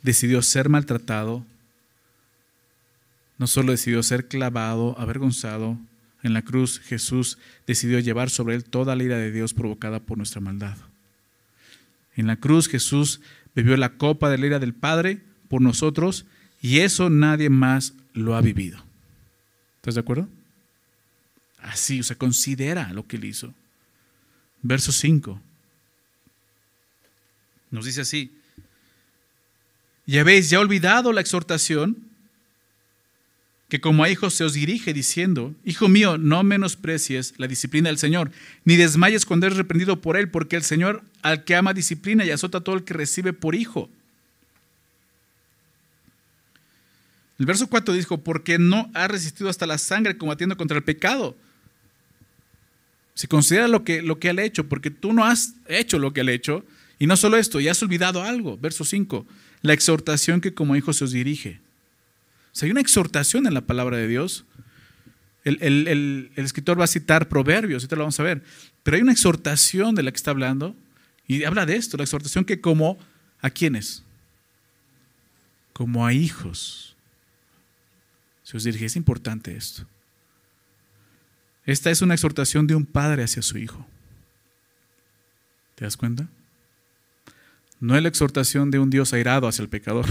decidió 0.04 0.42
ser 0.42 0.68
maltratado, 0.68 1.44
no 3.42 3.48
solo 3.48 3.72
decidió 3.72 4.04
ser 4.04 4.28
clavado, 4.28 4.96
avergonzado, 5.00 5.76
en 6.22 6.32
la 6.32 6.42
cruz 6.42 6.78
Jesús 6.78 7.38
decidió 7.66 7.98
llevar 7.98 8.30
sobre 8.30 8.54
él 8.54 8.62
toda 8.62 8.94
la 8.94 9.02
ira 9.02 9.18
de 9.18 9.32
Dios 9.32 9.52
provocada 9.52 9.98
por 9.98 10.16
nuestra 10.16 10.40
maldad. 10.40 10.76
En 12.14 12.28
la 12.28 12.36
cruz 12.36 12.68
Jesús 12.68 13.20
bebió 13.52 13.76
la 13.76 13.94
copa 13.94 14.30
de 14.30 14.38
la 14.38 14.46
ira 14.46 14.58
del 14.60 14.74
Padre 14.74 15.22
por 15.48 15.60
nosotros 15.60 16.24
y 16.60 16.78
eso 16.78 17.10
nadie 17.10 17.50
más 17.50 17.94
lo 18.12 18.36
ha 18.36 18.40
vivido. 18.40 18.80
¿Estás 19.78 19.96
de 19.96 20.02
acuerdo? 20.02 20.28
Así, 21.58 21.98
o 21.98 22.04
sea, 22.04 22.14
considera 22.14 22.92
lo 22.92 23.08
que 23.08 23.16
él 23.16 23.24
hizo. 23.24 23.52
Verso 24.62 24.92
5. 24.92 25.40
Nos 27.72 27.86
dice 27.86 28.02
así. 28.02 28.30
¿Y 30.06 30.18
habéis 30.18 30.48
ya 30.48 30.60
olvidado 30.60 31.12
la 31.12 31.20
exhortación 31.22 32.11
que 33.72 33.80
como 33.80 34.04
a 34.04 34.10
hijos 34.10 34.34
se 34.34 34.44
os 34.44 34.52
dirige 34.52 34.92
diciendo, 34.92 35.54
Hijo 35.64 35.88
mío, 35.88 36.18
no 36.18 36.42
menosprecies 36.42 37.32
la 37.38 37.46
disciplina 37.46 37.88
del 37.88 37.96
Señor, 37.96 38.30
ni 38.66 38.76
desmayes 38.76 39.24
cuando 39.24 39.46
eres 39.46 39.56
reprendido 39.56 40.02
por 40.02 40.18
Él, 40.18 40.28
porque 40.28 40.56
el 40.56 40.62
Señor 40.62 41.02
al 41.22 41.44
que 41.44 41.56
ama 41.56 41.72
disciplina 41.72 42.22
y 42.22 42.30
azota 42.30 42.58
a 42.58 42.60
todo 42.60 42.76
el 42.76 42.84
que 42.84 42.92
recibe 42.92 43.32
por 43.32 43.54
hijo. 43.54 43.88
El 47.38 47.46
verso 47.46 47.66
4 47.66 47.94
dijo, 47.94 48.18
porque 48.18 48.58
no 48.58 48.90
ha 48.92 49.08
resistido 49.08 49.48
hasta 49.48 49.66
la 49.66 49.78
sangre 49.78 50.18
combatiendo 50.18 50.58
contra 50.58 50.76
el 50.76 50.84
pecado. 50.84 51.34
Se 53.14 53.26
considera 53.26 53.68
lo 53.68 53.84
que, 53.84 54.02
lo 54.02 54.18
que 54.18 54.28
ha 54.28 54.42
hecho, 54.42 54.68
porque 54.68 54.90
tú 54.90 55.14
no 55.14 55.24
has 55.24 55.54
hecho 55.66 55.98
lo 55.98 56.12
que 56.12 56.20
ha 56.20 56.30
hecho. 56.30 56.62
Y 56.98 57.06
no 57.06 57.16
solo 57.16 57.38
esto, 57.38 57.58
ya 57.58 57.70
has 57.70 57.82
olvidado 57.82 58.22
algo. 58.22 58.58
Verso 58.58 58.84
5, 58.84 59.26
la 59.62 59.72
exhortación 59.72 60.42
que 60.42 60.52
como 60.52 60.76
hijo 60.76 60.92
se 60.92 61.04
os 61.04 61.12
dirige. 61.12 61.62
Sea, 62.52 62.66
hay 62.66 62.70
una 62.70 62.80
exhortación 62.80 63.46
en 63.46 63.54
la 63.54 63.62
palabra 63.62 63.96
de 63.96 64.06
Dios. 64.06 64.44
El, 65.44 66.30
escritor 66.36 66.78
va 66.78 66.84
a 66.84 66.88
citar 66.88 67.28
proverbios, 67.28 67.82
ahorita 67.82 67.96
lo 67.96 68.02
vamos 68.02 68.20
a 68.20 68.22
ver, 68.22 68.44
pero 68.82 68.96
hay 68.96 69.02
una 69.02 69.12
exhortación 69.12 69.94
de 69.94 70.04
la 70.04 70.12
que 70.12 70.16
está 70.16 70.30
hablando 70.30 70.76
y 71.26 71.42
habla 71.44 71.66
de 71.66 71.74
esto, 71.76 71.96
la 71.96 72.04
exhortación 72.04 72.44
que 72.44 72.60
como 72.60 72.98
a 73.40 73.50
quiénes, 73.50 74.04
como 75.72 76.06
a 76.06 76.12
hijos. 76.12 76.94
Se 78.44 78.56
os 78.56 78.64
dirige, 78.64 78.84
es 78.84 78.96
importante 78.96 79.56
esto. 79.56 79.86
Esta 81.64 81.90
es 81.90 82.02
una 82.02 82.14
exhortación 82.14 82.66
de 82.66 82.74
un 82.74 82.84
padre 82.86 83.24
hacia 83.24 83.42
su 83.42 83.58
hijo. 83.58 83.86
¿Te 85.74 85.84
das 85.84 85.96
cuenta? 85.96 86.28
No 87.80 87.96
es 87.96 88.02
la 88.02 88.08
exhortación 88.08 88.70
de 88.70 88.78
un 88.78 88.90
Dios 88.90 89.12
airado 89.12 89.48
hacia 89.48 89.62
el 89.62 89.68
pecador. 89.68 90.06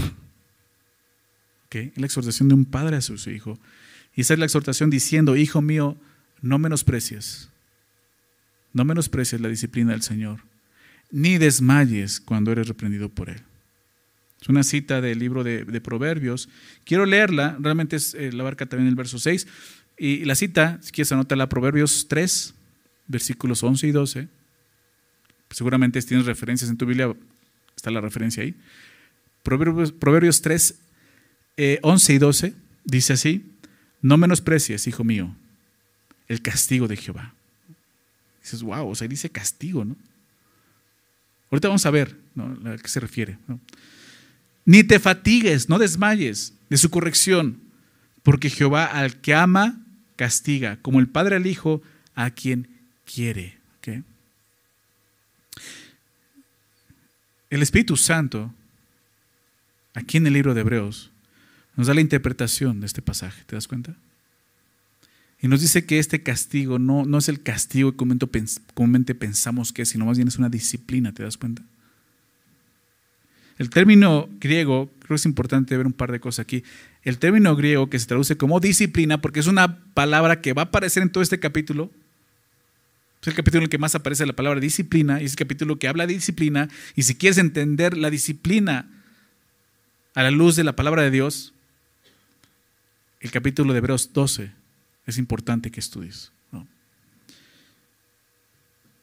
Es 1.80 1.98
la 1.98 2.06
exhortación 2.06 2.48
de 2.48 2.54
un 2.54 2.64
padre 2.64 2.96
a 2.96 3.00
su 3.00 3.14
hijo. 3.30 3.58
Y 4.14 4.22
esa 4.22 4.34
es 4.34 4.38
la 4.38 4.44
exhortación 4.44 4.90
diciendo, 4.90 5.36
hijo 5.36 5.62
mío, 5.62 5.96
no 6.42 6.58
menosprecies, 6.58 7.48
no 8.72 8.84
menosprecies 8.84 9.40
la 9.40 9.48
disciplina 9.48 9.92
del 9.92 10.02
Señor, 10.02 10.40
ni 11.10 11.38
desmayes 11.38 12.20
cuando 12.20 12.52
eres 12.52 12.68
reprendido 12.68 13.08
por 13.08 13.30
Él. 13.30 13.40
Es 14.40 14.48
una 14.48 14.64
cita 14.64 15.00
del 15.00 15.20
libro 15.20 15.44
de, 15.44 15.80
Proverbios. 15.80 16.48
Quiero 16.84 17.06
leerla, 17.06 17.56
realmente 17.60 17.94
es, 17.94 18.14
eh, 18.14 18.32
la 18.32 18.42
barca 18.42 18.66
también 18.66 18.88
el 18.88 18.96
verso 18.96 19.18
6. 19.18 19.46
Y, 19.96 20.24
la 20.24 20.34
cita, 20.34 20.80
si 20.82 20.90
quieres 20.90 21.12
la 21.30 21.48
Proverbios 21.48 22.06
3, 22.08 22.54
versículos 23.06 23.62
11 23.62 23.86
y 23.86 23.92
12. 23.92 24.28
Seguramente 25.50 26.02
tienes 26.02 26.26
referencias 26.26 26.70
en 26.70 26.76
tu 26.76 26.86
Biblia, 26.86 27.14
está 27.76 27.92
la 27.92 28.00
referencia 28.00 28.42
ahí. 28.42 28.56
Proverbios, 29.44 29.92
Proverbios 29.92 30.42
3, 30.42 30.74
11 31.56 32.12
eh, 32.12 32.16
y 32.16 32.18
12 32.18 32.54
dice 32.84 33.12
así, 33.12 33.50
no 34.00 34.16
menosprecies, 34.16 34.86
hijo 34.86 35.04
mío, 35.04 35.34
el 36.28 36.42
castigo 36.42 36.88
de 36.88 36.96
Jehová. 36.96 37.34
Dices, 38.42 38.62
wow, 38.62 38.88
o 38.88 38.94
sea, 38.94 39.06
dice 39.06 39.30
castigo, 39.30 39.84
¿no? 39.84 39.96
Ahorita 41.50 41.68
vamos 41.68 41.84
a 41.84 41.90
ver 41.90 42.16
a 42.64 42.76
qué 42.78 42.88
se 42.88 42.98
refiere. 42.98 43.38
Ni 44.64 44.82
te 44.82 44.98
fatigues, 44.98 45.68
no 45.68 45.78
desmayes 45.78 46.54
de 46.70 46.78
su 46.78 46.88
corrección, 46.90 47.60
porque 48.22 48.48
Jehová 48.48 48.86
al 48.86 49.20
que 49.20 49.34
ama, 49.34 49.84
castiga, 50.16 50.78
como 50.80 50.98
el 50.98 51.08
Padre 51.08 51.36
al 51.36 51.46
Hijo, 51.46 51.82
a 52.14 52.30
quien 52.30 52.68
quiere. 53.04 53.62
El 57.52 57.60
Espíritu 57.60 57.98
Santo, 57.98 58.50
aquí 59.92 60.16
en 60.16 60.26
el 60.26 60.32
libro 60.32 60.54
de 60.54 60.62
Hebreos, 60.62 61.11
nos 61.76 61.86
da 61.86 61.94
la 61.94 62.00
interpretación 62.00 62.80
de 62.80 62.86
este 62.86 63.02
pasaje, 63.02 63.42
¿te 63.46 63.56
das 63.56 63.68
cuenta? 63.68 63.96
Y 65.40 65.48
nos 65.48 65.60
dice 65.60 65.84
que 65.84 65.98
este 65.98 66.22
castigo 66.22 66.78
no, 66.78 67.04
no 67.04 67.18
es 67.18 67.28
el 67.28 67.42
castigo 67.42 67.92
que 67.92 67.96
comúnmente 67.96 69.14
pensamos 69.14 69.72
que 69.72 69.82
es, 69.82 69.88
sino 69.88 70.04
más 70.04 70.16
bien 70.16 70.28
es 70.28 70.38
una 70.38 70.48
disciplina, 70.48 71.12
¿te 71.12 71.24
das 71.24 71.36
cuenta? 71.36 71.62
El 73.58 73.70
término 73.70 74.28
griego, 74.40 74.90
creo 75.00 75.08
que 75.08 75.14
es 75.14 75.26
importante 75.26 75.76
ver 75.76 75.86
un 75.86 75.92
par 75.92 76.12
de 76.12 76.20
cosas 76.20 76.44
aquí. 76.44 76.62
el 77.02 77.18
término 77.18 77.54
griego 77.56 77.90
que 77.90 77.98
se 77.98 78.06
traduce 78.06 78.36
como 78.36 78.60
disciplina, 78.60 79.20
porque 79.20 79.40
es 79.40 79.46
una 79.46 79.78
palabra 79.94 80.40
que 80.40 80.52
va 80.52 80.62
a 80.62 80.64
aparecer 80.66 81.02
en 81.02 81.10
todo 81.10 81.22
este 81.22 81.40
capítulo, 81.40 81.90
es 83.20 83.28
el 83.28 83.34
capítulo 83.34 83.58
en 83.58 83.64
el 83.64 83.70
que 83.70 83.78
más 83.78 83.94
aparece 83.94 84.26
la 84.26 84.32
palabra 84.34 84.60
disciplina, 84.60 85.20
y 85.20 85.24
es 85.24 85.32
el 85.32 85.36
capítulo 85.36 85.78
que 85.78 85.88
habla 85.88 86.06
de 86.06 86.14
disciplina, 86.14 86.68
y 86.94 87.02
si 87.02 87.14
quieres 87.14 87.38
entender 87.38 87.96
la 87.96 88.10
disciplina 88.10 88.88
a 90.14 90.22
la 90.22 90.30
luz 90.30 90.56
de 90.56 90.64
la 90.64 90.76
palabra 90.76 91.02
de 91.02 91.10
Dios, 91.10 91.52
el 93.22 93.30
capítulo 93.30 93.72
de 93.72 93.78
Hebreos 93.78 94.12
12 94.12 94.50
es 95.06 95.16
importante 95.16 95.70
que 95.70 95.78
estudies. 95.78 96.32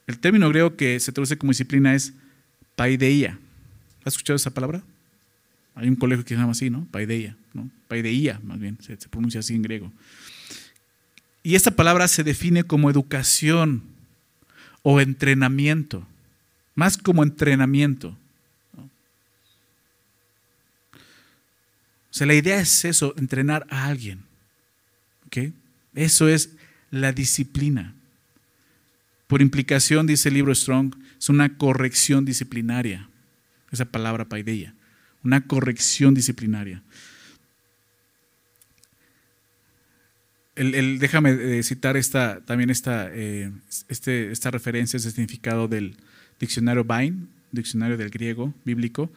El 0.08 0.20
término 0.20 0.50
griego 0.50 0.76
que 0.76 1.00
se 1.00 1.12
traduce 1.12 1.38
como 1.38 1.52
disciplina 1.52 1.96
es 1.96 2.14
paideia. 2.76 3.40
¿Has 4.04 4.14
escuchado 4.14 4.36
esa 4.36 4.50
palabra? 4.50 4.84
Hay 5.76 5.88
un 5.88 5.96
colegio 5.96 6.26
que 6.26 6.34
se 6.34 6.40
llama 6.40 6.52
así, 6.52 6.70
¿no? 6.70 6.86
Paideia, 6.92 7.38
¿no? 7.54 7.70
Paideia, 7.88 8.42
más 8.44 8.60
bien, 8.60 8.78
se, 8.82 8.98
se 9.00 9.08
pronuncia 9.08 9.40
así 9.40 9.56
en 9.56 9.62
griego. 9.62 9.92
Y 11.42 11.56
esta 11.56 11.72
palabra 11.72 12.08
se 12.10 12.24
define 12.24 12.64
como 12.64 12.90
educación 12.90 13.84
o 14.82 15.00
entrenamiento, 15.00 16.06
más 16.76 16.98
como 16.98 17.24
entrenamiento. 17.24 18.18
Sea, 22.12 22.28
la 22.28 22.36
idea 22.36 22.60
es 22.60 22.86
eso, 22.86 23.14
entrenar 23.18 23.66
a 23.70 23.86
alguien. 23.86 24.24
Eso 25.96 26.28
es 26.28 26.52
la 26.92 27.12
disciplina. 27.12 27.94
Por 29.28 29.42
implicación, 29.42 30.08
dice 30.08 30.30
el 30.30 30.36
libro 30.36 30.54
Strong, 30.56 30.96
es 31.20 31.30
una 31.30 31.58
corrección 31.58 32.26
disciplinaria. 32.26 33.10
Esa 33.72 33.86
palabra 33.86 34.26
paideia. 34.26 34.74
Una 35.24 35.42
corrección 35.42 36.14
disciplinaria. 36.14 36.82
El, 40.56 41.00
déjame 41.00 41.32
eh, 41.32 41.64
citar 41.64 41.96
esta, 41.96 42.42
también 42.42 42.70
esta, 42.70 43.10
eh, 43.14 43.52
este, 43.88 44.32
esta 44.32 44.52
referencia, 44.52 44.98
ese 44.98 45.12
significado 45.12 45.68
del 45.68 45.96
diccionario 46.40 46.84
Vine, 46.84 47.28
diccionario 47.52 47.98
del 47.98 48.10
griego 48.10 48.54
bíblico. 48.66 49.10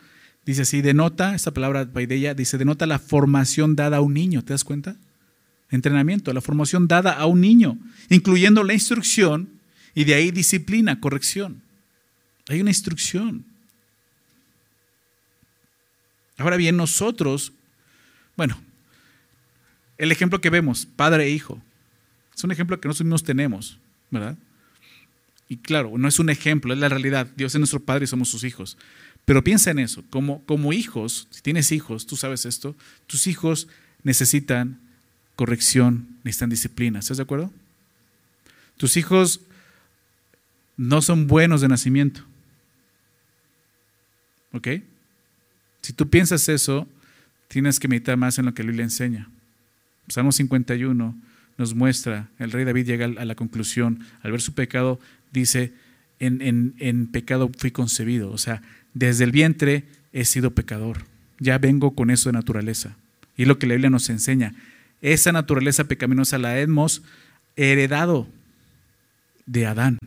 Dice 0.44 0.62
así, 0.62 0.82
denota, 0.82 1.34
esta 1.34 1.52
palabra 1.52 1.86
paideia, 1.86 2.34
dice, 2.34 2.58
denota 2.58 2.86
la 2.86 2.98
formación 2.98 3.76
dada 3.76 3.98
a 3.98 4.00
un 4.00 4.14
niño, 4.14 4.42
¿te 4.42 4.52
das 4.52 4.64
cuenta? 4.64 4.96
Entrenamiento, 5.70 6.32
la 6.32 6.40
formación 6.40 6.88
dada 6.88 7.12
a 7.12 7.26
un 7.26 7.40
niño, 7.40 7.78
incluyendo 8.10 8.64
la 8.64 8.74
instrucción 8.74 9.48
y 9.94 10.04
de 10.04 10.14
ahí 10.14 10.30
disciplina, 10.30 11.00
corrección. 11.00 11.62
Hay 12.48 12.60
una 12.60 12.70
instrucción. 12.70 13.44
Ahora 16.36 16.56
bien, 16.56 16.76
nosotros, 16.76 17.52
bueno, 18.36 18.60
el 19.96 20.10
ejemplo 20.10 20.40
que 20.40 20.50
vemos, 20.50 20.86
padre 20.86 21.26
e 21.26 21.30
hijo, 21.30 21.62
es 22.34 22.42
un 22.42 22.50
ejemplo 22.50 22.80
que 22.80 22.88
nosotros 22.88 23.06
mismos 23.06 23.22
tenemos, 23.22 23.78
¿verdad? 24.10 24.36
Y 25.48 25.58
claro, 25.58 25.92
no 25.98 26.08
es 26.08 26.18
un 26.18 26.30
ejemplo, 26.30 26.72
es 26.72 26.80
la 26.80 26.88
realidad. 26.88 27.28
Dios 27.36 27.54
es 27.54 27.58
nuestro 27.58 27.80
padre 27.80 28.04
y 28.04 28.08
somos 28.08 28.30
sus 28.30 28.42
hijos. 28.42 28.78
Pero 29.24 29.44
piensa 29.44 29.70
en 29.70 29.78
eso, 29.78 30.04
como, 30.10 30.72
hijos, 30.72 31.28
si 31.30 31.42
tienes 31.42 31.70
hijos, 31.70 32.06
tú 32.06 32.16
sabes 32.16 32.44
esto, 32.44 32.74
tus 33.06 33.26
hijos 33.26 33.68
necesitan 34.02 34.80
corrección, 35.36 36.08
necesitan 36.24 36.50
disciplina. 36.50 36.98
¿Estás 36.98 37.18
de 37.18 37.22
acuerdo? 37.22 37.52
Tus 38.76 38.96
hijos 38.96 39.40
no 40.76 41.02
son 41.02 41.28
buenos 41.28 41.60
de 41.60 41.68
nacimiento. 41.68 42.24
¿Ok? 44.52 44.68
Si 45.82 45.92
tú 45.92 46.10
piensas 46.10 46.48
eso, 46.48 46.88
tienes 47.48 47.78
que 47.78 47.88
meditar 47.88 48.16
más 48.16 48.38
en 48.38 48.46
lo 48.46 48.54
que 48.54 48.62
la 48.62 48.68
Biblia 48.68 48.84
enseña. 48.84 49.30
Salmo 50.08 50.32
51 50.32 51.16
nos 51.58 51.74
muestra, 51.74 52.28
el 52.38 52.50
rey 52.50 52.64
David 52.64 52.86
llega 52.86 53.04
a 53.04 53.24
la 53.24 53.34
conclusión, 53.36 54.04
al 54.22 54.32
ver 54.32 54.40
su 54.40 54.52
pecado, 54.54 54.98
dice, 55.32 55.72
en, 56.18 56.74
en 56.78 57.06
pecado 57.06 57.50
fui 57.56 57.70
concebido. 57.70 58.30
O 58.32 58.38
sea, 58.38 58.62
desde 58.94 59.24
el 59.24 59.32
vientre 59.32 59.84
he 60.12 60.24
sido 60.24 60.52
pecador. 60.52 61.04
Ya 61.38 61.58
vengo 61.58 61.94
con 61.94 62.10
eso 62.10 62.28
de 62.28 62.34
naturaleza. 62.34 62.96
Y 63.36 63.46
lo 63.46 63.58
que 63.58 63.66
la 63.66 63.74
Biblia 63.74 63.90
nos 63.90 64.10
enseña. 64.10 64.54
Esa 65.00 65.32
naturaleza 65.32 65.84
pecaminosa 65.84 66.38
la 66.38 66.58
hemos 66.60 67.02
heredado 67.56 68.28
de 69.46 69.66
Adán. 69.66 69.98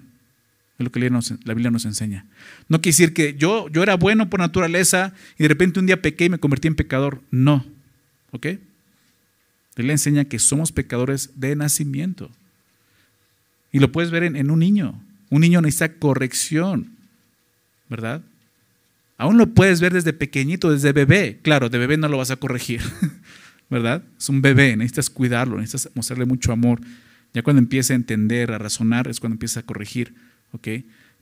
Es 0.78 0.84
lo 0.84 0.92
que 0.92 1.00
la 1.00 1.54
Biblia 1.54 1.72
nos 1.72 1.86
enseña. 1.86 2.26
No 2.68 2.82
quiere 2.82 2.94
decir 2.94 3.14
que 3.14 3.36
yo, 3.36 3.70
yo 3.70 3.84
era 3.84 3.96
bueno 3.96 4.30
por 4.30 4.40
naturaleza 4.40 5.14
y 5.38 5.44
de 5.44 5.50
repente 5.50 5.80
un 5.80 5.86
día 5.86 6.02
pequé 6.02 6.26
y 6.26 6.30
me 6.30 6.38
convertí 6.38 6.68
en 6.68 6.76
pecador. 6.76 7.22
No. 7.32 7.66
¿Ok? 8.32 8.46
La 8.46 8.58
Biblia 9.78 9.94
enseña 9.94 10.26
que 10.26 10.40
somos 10.40 10.72
pecadores 10.72 11.32
de 11.36 11.56
nacimiento. 11.56 12.30
Y 13.72 13.80
lo 13.80 13.92
puedes 13.92 14.12
ver 14.12 14.24
en, 14.24 14.36
en 14.36 14.52
un 14.52 14.60
niño. 14.60 15.02
Un 15.30 15.42
niño 15.42 15.62
necesita 15.62 15.94
corrección. 15.94 16.92
¿Verdad? 17.90 18.22
Aún 19.18 19.38
lo 19.38 19.48
puedes 19.48 19.80
ver 19.80 19.94
desde 19.94 20.14
pequeñito, 20.14 20.72
desde 20.72 20.92
bebé. 20.92 21.40
Claro, 21.42 21.70
de 21.70 21.78
bebé 21.78 21.98
no 21.98 22.08
lo 22.08 22.18
vas 22.18 22.32
a 22.32 22.36
corregir. 22.36 22.82
¿Verdad? 23.70 24.04
Es 24.18 24.30
un 24.30 24.42
bebé, 24.42 24.76
necesitas 24.76 25.10
cuidarlo, 25.10 25.58
necesitas 25.58 25.92
mostrarle 25.96 26.26
mucho 26.26 26.52
amor. 26.52 26.82
Ya 27.34 27.42
cuando 27.42 27.62
empieza 27.62 27.94
a 27.94 27.96
entender, 27.96 28.52
a 28.52 28.58
razonar, 28.58 29.08
es 29.08 29.20
cuando 29.20 29.36
empieza 29.36 29.62
a 29.62 29.64
corregir. 29.64 30.14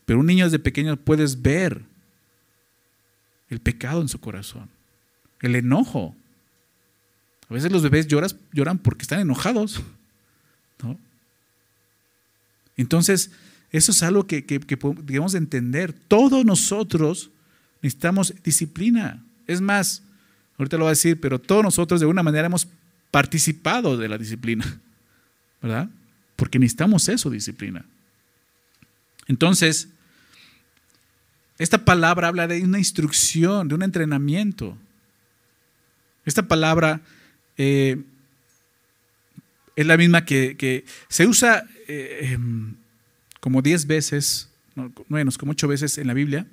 Pero 0.05 0.19
un 0.19 0.25
niño 0.25 0.45
desde 0.45 0.59
pequeño 0.59 0.95
puedes 0.97 1.41
ver 1.41 1.81
el 3.49 3.59
pecado 3.59 4.01
en 4.01 4.09
su 4.09 4.19
corazón, 4.19 4.69
el 5.41 5.55
enojo. 5.55 6.15
A 7.49 7.53
veces 7.53 7.71
los 7.71 7.83
bebés 7.83 8.07
lloran 8.07 8.79
porque 8.79 9.03
están 9.03 9.19
enojados. 9.19 9.81
Entonces, 12.75 13.31
eso 13.71 13.91
es 13.91 14.03
algo 14.03 14.25
que, 14.25 14.45
que 14.45 14.59
debemos 15.03 15.35
entender. 15.35 15.93
Todos 15.93 16.43
nosotros 16.43 17.29
necesitamos 17.83 18.33
disciplina. 18.43 19.21
Es 19.45 19.61
más, 19.61 20.01
ahorita 20.57 20.77
lo 20.77 20.85
voy 20.85 20.89
a 20.89 20.97
decir, 20.97 21.19
pero 21.19 21.37
todos 21.37 21.61
nosotros 21.61 21.99
de 21.99 22.05
alguna 22.05 22.23
manera 22.23 22.47
hemos 22.47 22.67
participado 23.11 23.97
de 23.97 24.07
la 24.07 24.17
disciplina, 24.17 24.79
¿verdad? 25.61 25.89
Porque 26.35 26.57
necesitamos 26.57 27.07
eso, 27.09 27.29
disciplina. 27.29 27.85
Entonces, 29.27 29.89
esta 31.59 31.85
palabra 31.85 32.29
habla 32.29 32.47
de 32.47 32.63
una 32.63 32.79
instrucción, 32.79 33.67
de 33.67 33.75
un 33.75 33.83
entrenamiento. 33.83 34.77
Esta 36.25 36.47
palabra 36.47 37.01
eh, 37.57 38.01
es 39.75 39.85
la 39.85 39.97
misma 39.97 40.23
que, 40.23 40.85
se 41.09 41.27
usa 41.27 41.65
eh, 41.87 42.29
em, 42.31 42.75
como 43.41 43.61
diez 43.61 43.85
veces, 43.85 44.49
no, 44.73 44.91
menos, 45.09 45.37
como 45.37 45.51
ocho 45.51 45.67
veces 45.67 45.97
en 45.97 46.07
la 46.07 46.13
Biblia. 46.13 46.47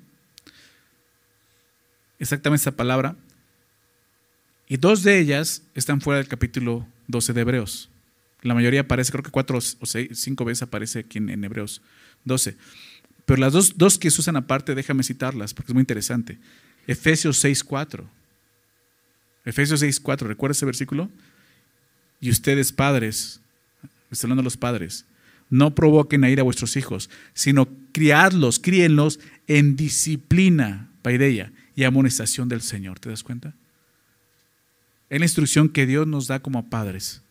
Exactamente 2.21 2.61
esta 2.61 2.71
palabra. 2.71 3.15
Y 4.69 4.77
dos 4.77 5.01
de 5.01 5.17
ellas 5.17 5.63
están 5.73 6.01
fuera 6.01 6.19
del 6.19 6.27
capítulo 6.27 6.87
12 7.07 7.33
de 7.33 7.41
Hebreos. 7.41 7.89
La 8.43 8.53
mayoría 8.53 8.81
aparece, 8.81 9.11
creo 9.11 9.23
que 9.23 9.31
cuatro 9.31 9.57
o 9.57 9.85
cinco 9.85 10.45
veces 10.45 10.61
aparece 10.61 10.99
aquí 10.99 11.17
en 11.17 11.43
Hebreos 11.43 11.81
12. 12.25 12.55
Pero 13.25 13.41
las 13.41 13.53
dos, 13.53 13.75
dos 13.75 13.97
que 13.97 14.11
se 14.11 14.21
usan 14.21 14.35
aparte, 14.35 14.75
déjame 14.75 15.01
citarlas 15.01 15.55
porque 15.55 15.71
es 15.71 15.73
muy 15.73 15.81
interesante. 15.81 16.37
Efesios 16.85 17.43
6.4. 17.43 18.05
Efesios 19.43 19.81
6.4, 19.81 20.27
¿recuerda 20.27 20.51
ese 20.51 20.65
versículo? 20.67 21.09
Y 22.19 22.29
ustedes 22.29 22.71
padres, 22.71 23.41
estoy 24.11 24.27
hablando 24.27 24.43
los 24.43 24.57
padres, 24.57 25.05
no 25.49 25.73
provoquen 25.73 26.23
a 26.23 26.29
ir 26.29 26.39
a 26.39 26.43
vuestros 26.43 26.77
hijos, 26.77 27.09
sino 27.33 27.67
criadlos, 27.93 28.59
críenlos 28.59 29.19
en 29.47 29.75
disciplina, 29.75 30.91
paideia, 31.01 31.51
y 31.75 31.83
amonestación 31.83 32.49
del 32.49 32.61
Señor. 32.61 32.99
¿Te 32.99 33.09
das 33.09 33.23
cuenta? 33.23 33.53
Es 35.09 35.19
la 35.19 35.25
instrucción 35.25 35.69
que 35.69 35.85
Dios 35.85 36.07
nos 36.07 36.27
da 36.27 36.39
como 36.39 36.69
padres. 36.69 37.21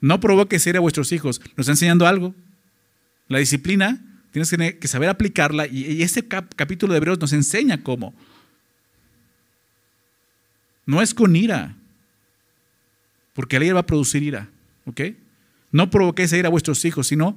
No 0.00 0.20
provoques 0.20 0.66
ir 0.66 0.76
a 0.76 0.80
vuestros 0.80 1.12
hijos. 1.12 1.40
¿Nos 1.56 1.60
está 1.60 1.72
enseñando 1.72 2.06
algo? 2.06 2.34
La 3.28 3.38
disciplina 3.38 4.00
tienes 4.30 4.50
que 4.50 4.88
saber 4.88 5.08
aplicarla 5.08 5.66
y, 5.66 6.02
este 6.02 6.26
capítulo 6.26 6.92
de 6.92 6.98
Hebreos 6.98 7.20
nos 7.20 7.32
enseña 7.32 7.82
cómo. 7.82 8.14
No 10.86 11.02
es 11.02 11.14
con 11.14 11.36
ira, 11.36 11.76
porque 13.34 13.58
la 13.58 13.66
ira 13.66 13.74
va 13.74 13.80
a 13.80 13.86
producir 13.86 14.22
ira, 14.22 14.48
¿ok? 14.86 15.00
No 15.70 15.90
provoquéis 15.90 16.32
a 16.32 16.38
ira 16.38 16.48
a 16.48 16.50
vuestros 16.50 16.84
hijos, 16.84 17.06
sino 17.06 17.36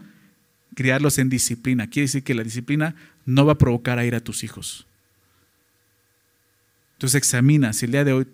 criarlos 0.76 1.20
en 1.20 1.30
disciplina. 1.30 1.88
Quiere 1.88 2.08
decir 2.08 2.24
que 2.24 2.34
la 2.34 2.44
disciplina 2.44 2.96
no 3.26 3.46
va 3.46 3.54
a 3.54 3.58
provocar 3.58 4.00
a 4.00 4.06
ira 4.06 4.18
a 4.18 4.24
tus 4.24 4.44
hijos. 4.44 4.88
Entonces 7.04 7.18
examina 7.18 7.74
si 7.74 7.84
el 7.84 7.92
día 7.92 8.06
de 8.06 8.14
hoy 8.14 8.28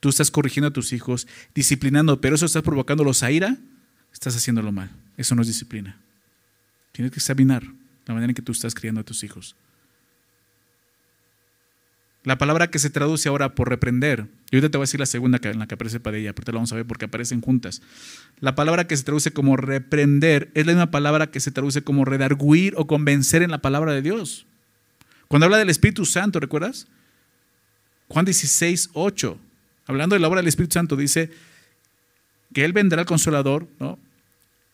tú 0.00 0.08
estás 0.08 0.32
corrigiendo 0.32 0.66
a 0.66 0.72
tus 0.72 0.92
hijos, 0.92 1.28
disciplinando, 1.54 2.20
pero 2.20 2.34
eso 2.34 2.46
estás 2.46 2.64
provocándolos 2.64 3.22
a 3.22 3.30
ira, 3.30 3.56
estás 4.12 4.34
haciéndolo 4.34 4.72
mal. 4.72 4.90
Eso 5.16 5.36
no 5.36 5.42
es 5.42 5.46
disciplina. 5.46 5.96
Tienes 6.90 7.12
que 7.12 7.20
examinar 7.20 7.62
la 8.06 8.14
manera 8.14 8.32
en 8.32 8.34
que 8.34 8.42
tú 8.42 8.50
estás 8.50 8.74
criando 8.74 9.02
a 9.02 9.04
tus 9.04 9.22
hijos. 9.22 9.54
La 12.24 12.38
palabra 12.38 12.72
que 12.72 12.80
se 12.80 12.90
traduce 12.90 13.28
ahora 13.28 13.54
por 13.54 13.68
reprender, 13.68 14.26
y 14.50 14.56
ahorita 14.56 14.72
te 14.72 14.78
voy 14.78 14.82
a 14.82 14.88
decir 14.88 14.98
la 14.98 15.06
segunda 15.06 15.38
en 15.40 15.60
la 15.60 15.68
que 15.68 15.74
aparece 15.74 16.00
para 16.00 16.16
ella, 16.16 16.32
pero 16.32 16.46
te 16.46 16.50
la 16.50 16.56
vamos 16.56 16.72
a 16.72 16.74
ver 16.74 16.86
porque 16.86 17.04
aparecen 17.04 17.40
juntas. 17.40 17.82
La 18.40 18.56
palabra 18.56 18.88
que 18.88 18.96
se 18.96 19.04
traduce 19.04 19.30
como 19.30 19.56
reprender 19.56 20.50
es 20.54 20.66
la 20.66 20.72
misma 20.72 20.90
palabra 20.90 21.28
que 21.30 21.38
se 21.38 21.52
traduce 21.52 21.82
como 21.82 22.04
redarguir 22.04 22.74
o 22.78 22.88
convencer 22.88 23.44
en 23.44 23.52
la 23.52 23.58
palabra 23.58 23.92
de 23.92 24.02
Dios. 24.02 24.44
Cuando 25.28 25.44
habla 25.44 25.58
del 25.58 25.70
Espíritu 25.70 26.04
Santo, 26.04 26.40
¿recuerdas? 26.40 26.88
Juan 28.08 28.24
16, 28.24 28.90
8. 28.92 29.38
Hablando 29.86 30.14
de 30.14 30.20
la 30.20 30.28
obra 30.28 30.40
del 30.40 30.48
Espíritu 30.48 30.74
Santo, 30.74 30.96
dice 30.96 31.30
que 32.52 32.64
Él 32.64 32.72
vendrá 32.72 33.00
al 33.00 33.06
Consolador, 33.06 33.68
¿no? 33.78 33.98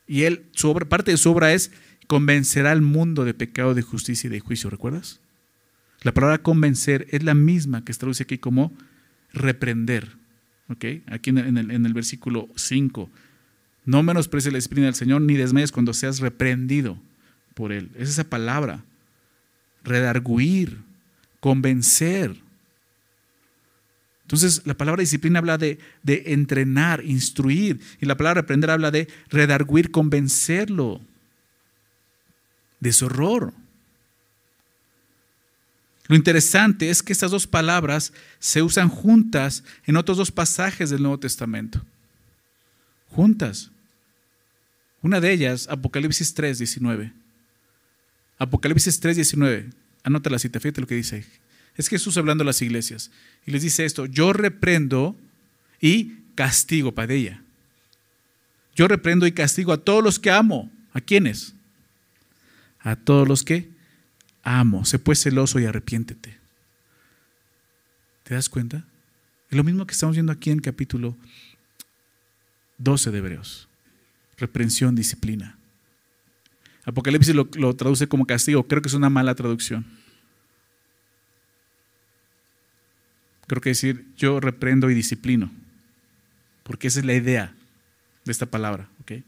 Y 0.06 0.22
Él, 0.22 0.44
su 0.52 0.68
obra, 0.70 0.86
parte 0.86 1.10
de 1.10 1.16
su 1.16 1.30
obra 1.30 1.52
es 1.52 1.70
convencerá 2.06 2.72
al 2.72 2.82
mundo 2.82 3.24
de 3.24 3.34
pecado, 3.34 3.74
de 3.74 3.82
justicia 3.82 4.28
y 4.28 4.30
de 4.30 4.40
juicio, 4.40 4.70
¿recuerdas? 4.70 5.20
La 6.02 6.12
palabra 6.12 6.38
convencer 6.38 7.06
es 7.10 7.22
la 7.22 7.34
misma 7.34 7.84
que 7.84 7.92
se 7.92 7.98
traduce 7.98 8.24
aquí 8.24 8.38
como 8.38 8.72
reprender. 9.32 10.16
¿ok? 10.68 10.84
Aquí 11.06 11.30
en 11.30 11.56
el, 11.56 11.94
versículo 11.94 12.48
5. 12.56 13.10
No 13.86 14.02
menosprecies 14.02 14.52
la 14.52 14.58
disciplina 14.58 14.86
del 14.86 14.94
Señor 14.94 15.22
ni 15.22 15.34
desmayes 15.34 15.72
cuando 15.72 15.92
seas 15.94 16.20
reprendido 16.20 16.98
por 17.54 17.72
Él. 17.72 17.90
Es 17.96 18.08
esa 18.10 18.24
palabra. 18.24 18.84
Redarguir, 19.82 20.78
convencer. 21.40 22.36
Entonces, 24.24 24.62
la 24.64 24.74
palabra 24.74 25.00
disciplina 25.00 25.38
habla 25.38 25.58
de, 25.58 25.78
entrenar, 26.06 27.04
instruir. 27.04 27.80
Y 28.00 28.06
la 28.06 28.16
palabra 28.16 28.40
reprender 28.40 28.70
habla 28.70 28.90
de 28.90 29.08
redarguir, 29.28 29.90
convencerlo 29.90 31.00
de 32.80 32.92
su 32.92 33.06
horror. 33.06 33.52
Lo 36.06 36.16
interesante 36.16 36.90
es 36.90 37.02
que 37.02 37.12
estas 37.12 37.30
dos 37.30 37.46
palabras 37.46 38.12
se 38.38 38.62
usan 38.62 38.88
juntas 38.88 39.62
en 39.86 39.96
otros 39.96 40.16
dos 40.16 40.30
pasajes 40.30 40.90
del 40.90 41.02
Nuevo 41.02 41.18
Testamento. 41.18 41.82
Juntas. 43.10 43.70
Una 45.02 45.20
de 45.20 45.32
ellas, 45.32 45.68
Apocalipsis 45.68 46.32
3, 46.32 46.58
19. 46.58 47.12
Apocalipsis 48.38 49.00
3, 49.00 49.16
19. 49.16 49.70
Anota 50.02 50.30
la 50.30 50.38
cita, 50.38 50.60
fíjate 50.60 50.80
lo 50.80 50.86
que 50.86 50.94
dice. 50.94 51.26
Es 51.76 51.88
Jesús 51.88 52.16
hablando 52.16 52.42
a 52.42 52.46
las 52.46 52.62
iglesias 52.62 53.10
y 53.46 53.50
les 53.50 53.62
dice 53.62 53.84
esto, 53.84 54.06
yo 54.06 54.32
reprendo 54.32 55.16
y 55.80 56.16
castigo 56.34 56.92
para 56.92 57.12
ella. 57.12 57.42
Yo 58.74 58.88
reprendo 58.88 59.26
y 59.26 59.32
castigo 59.32 59.72
a 59.72 59.78
todos 59.78 60.02
los 60.02 60.18
que 60.18 60.30
amo. 60.30 60.70
¿A 60.92 61.00
quiénes? 61.00 61.54
A 62.80 62.96
todos 62.96 63.26
los 63.26 63.42
que 63.42 63.68
amo, 64.42 64.84
sé 64.84 64.98
pues 64.98 65.22
celoso 65.22 65.58
y 65.58 65.64
arrepiéntete. 65.64 66.38
¿Te 68.22 68.34
das 68.34 68.48
cuenta? 68.48 68.84
Es 69.50 69.56
lo 69.56 69.64
mismo 69.64 69.86
que 69.86 69.92
estamos 69.92 70.16
viendo 70.16 70.32
aquí 70.32 70.50
en 70.50 70.60
capítulo 70.60 71.16
12 72.78 73.10
de 73.10 73.18
Hebreos. 73.18 73.68
Reprensión, 74.38 74.94
disciplina. 74.94 75.58
Apocalipsis 76.84 77.34
lo, 77.34 77.48
lo, 77.54 77.74
traduce 77.74 78.06
como 78.06 78.26
castigo. 78.26 78.66
Creo 78.66 78.82
que 78.82 78.88
es 78.88 78.94
una 78.94 79.10
mala 79.10 79.34
traducción. 79.34 79.86
Creo 83.46 83.60
que 83.60 83.70
decir 83.70 84.06
yo 84.16 84.40
reprendo 84.40 84.90
y 84.90 84.94
disciplino. 84.94 85.50
Porque 86.62 86.88
esa 86.88 87.00
es 87.00 87.06
la 87.06 87.14
idea 87.14 87.54
de 88.24 88.32
esta 88.32 88.46
palabra. 88.46 88.88
¿okay? 89.00 89.22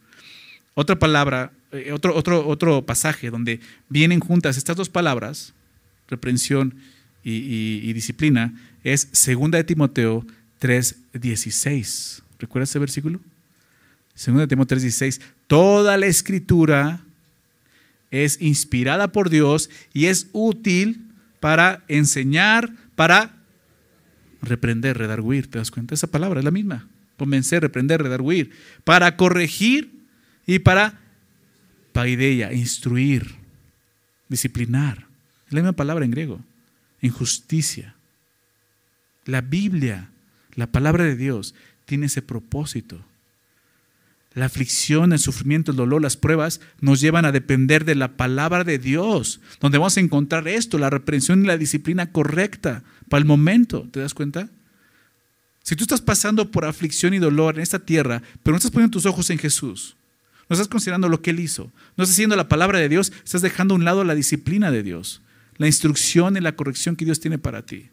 Otra 0.74 0.98
palabra 0.98 1.52
eh, 1.72 1.92
otro, 1.92 2.14
otro, 2.14 2.46
otro 2.46 2.86
pasaje 2.86 3.30
donde 3.30 3.60
vienen 3.88 4.20
juntas 4.20 4.56
estas 4.56 4.76
dos 4.76 4.88
palabras, 4.88 5.52
reprensión 6.08 6.74
y, 7.24 7.92
disciplina, 7.92 8.54
es 8.84 9.08
2 9.10 9.50
de 9.50 9.64
Timoteo 9.64 10.24
3:16. 10.60 12.22
¿Recuerdas 12.38 12.70
ese 12.70 12.78
versículo? 12.78 13.20
2 14.14 14.38
de 14.38 14.46
Timoteo 14.46 14.78
3:16. 14.78 15.20
Toda 15.48 15.96
la 15.96 16.06
escritura 16.06 17.00
es 18.12 18.40
inspirada 18.40 19.08
por 19.08 19.28
Dios 19.28 19.70
y 19.92 20.06
es 20.06 20.28
útil 20.32 21.04
para 21.40 21.82
enseñar, 21.88 22.72
para 22.94 23.34
reprender, 24.42 24.98
redarguir. 24.98 25.50
¿Te 25.50 25.58
das 25.58 25.70
cuenta? 25.70 25.94
Esa 25.94 26.06
palabra 26.06 26.40
es 26.40 26.44
la 26.44 26.50
misma. 26.50 26.88
Convencer, 27.16 27.62
reprender, 27.62 28.02
redarguir. 28.02 28.50
Para 28.84 29.16
corregir 29.16 29.90
y 30.46 30.58
para 30.58 31.00
paideia, 31.92 32.52
instruir, 32.52 33.34
disciplinar. 34.28 35.06
Es 35.46 35.52
la 35.52 35.60
misma 35.60 35.72
palabra 35.72 36.04
en 36.04 36.10
griego. 36.10 36.40
Injusticia. 37.00 37.94
La 39.24 39.40
Biblia, 39.40 40.10
la 40.54 40.66
palabra 40.66 41.04
de 41.04 41.16
Dios, 41.16 41.54
tiene 41.84 42.06
ese 42.06 42.22
propósito. 42.22 43.04
La 44.34 44.44
aflicción, 44.44 45.14
el 45.14 45.18
sufrimiento, 45.18 45.70
el 45.70 45.78
dolor, 45.78 46.02
las 46.02 46.18
pruebas 46.18 46.60
nos 46.80 47.00
llevan 47.00 47.24
a 47.24 47.32
depender 47.32 47.86
de 47.86 47.94
la 47.94 48.18
palabra 48.18 48.64
de 48.64 48.78
Dios, 48.78 49.40
donde 49.60 49.78
vamos 49.78 49.96
a 49.96 50.00
encontrar 50.00 50.46
esto, 50.46 50.78
la 50.78 50.90
reprensión 50.90 51.42
y 51.42 51.46
la 51.46 51.56
disciplina 51.56 52.12
correcta 52.12 52.84
para 53.08 53.20
el 53.20 53.24
momento. 53.24 53.86
¿Te 53.90 54.00
das 54.00 54.14
cuenta? 54.14 54.48
Si 55.62 55.74
tú 55.74 55.84
estás 55.84 56.00
pasando 56.00 56.50
por 56.50 56.64
aflicción 56.64 57.12
y 57.14 57.18
dolor 57.18 57.56
en 57.56 57.62
esta 57.62 57.80
tierra, 57.80 58.22
pero 58.42 58.52
no 58.52 58.58
estás 58.58 58.70
poniendo 58.70 58.92
tus 58.92 59.06
ojos 59.06 59.30
en 59.30 59.38
Jesús, 59.38 59.96
no 60.48 60.54
estás 60.54 60.68
considerando 60.68 61.08
lo 61.08 61.22
que 61.22 61.30
Él 61.30 61.40
hizo. 61.40 61.72
No 61.96 62.04
estás 62.04 62.10
haciendo 62.10 62.36
la 62.36 62.48
palabra 62.48 62.78
de 62.78 62.88
Dios, 62.88 63.12
estás 63.24 63.42
dejando 63.42 63.74
a 63.74 63.76
un 63.76 63.84
lado 63.84 64.04
la 64.04 64.14
disciplina 64.14 64.70
de 64.70 64.82
Dios, 64.82 65.22
la 65.56 65.66
instrucción 65.66 66.36
y 66.36 66.40
la 66.40 66.54
corrección 66.54 66.94
que 66.94 67.04
Dios 67.04 67.18
tiene 67.18 67.38
para 67.38 67.62
ti. 67.62 67.88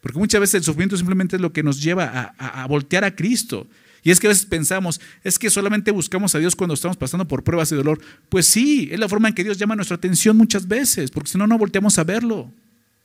Porque 0.00 0.18
muchas 0.18 0.40
veces 0.40 0.54
el 0.56 0.64
sufrimiento 0.64 0.96
simplemente 0.96 1.36
es 1.36 1.42
lo 1.42 1.52
que 1.52 1.62
nos 1.62 1.80
lleva 1.80 2.34
a, 2.36 2.66
voltear 2.66 3.04
a 3.04 3.14
Cristo. 3.14 3.66
Y 4.02 4.10
es 4.10 4.20
que 4.20 4.26
a 4.26 4.30
veces 4.30 4.44
pensamos, 4.44 5.00
es 5.22 5.38
que 5.38 5.48
solamente 5.48 5.92
buscamos 5.92 6.34
a 6.34 6.38
Dios 6.38 6.54
cuando 6.56 6.74
estamos 6.74 6.96
pasando 6.96 7.26
por 7.26 7.42
pruebas 7.42 7.72
y 7.72 7.76
dolor. 7.76 8.00
Pues 8.28 8.46
sí, 8.46 8.88
es 8.92 8.98
la 8.98 9.08
forma 9.08 9.28
en 9.28 9.34
que 9.34 9.44
Dios 9.44 9.56
llama 9.56 9.76
nuestra 9.76 9.96
atención 9.96 10.36
muchas 10.36 10.68
veces, 10.68 11.10
porque 11.10 11.30
si 11.30 11.38
no, 11.38 11.46
no 11.46 11.56
volteamos 11.56 11.98
a 11.98 12.04
verlo, 12.04 12.50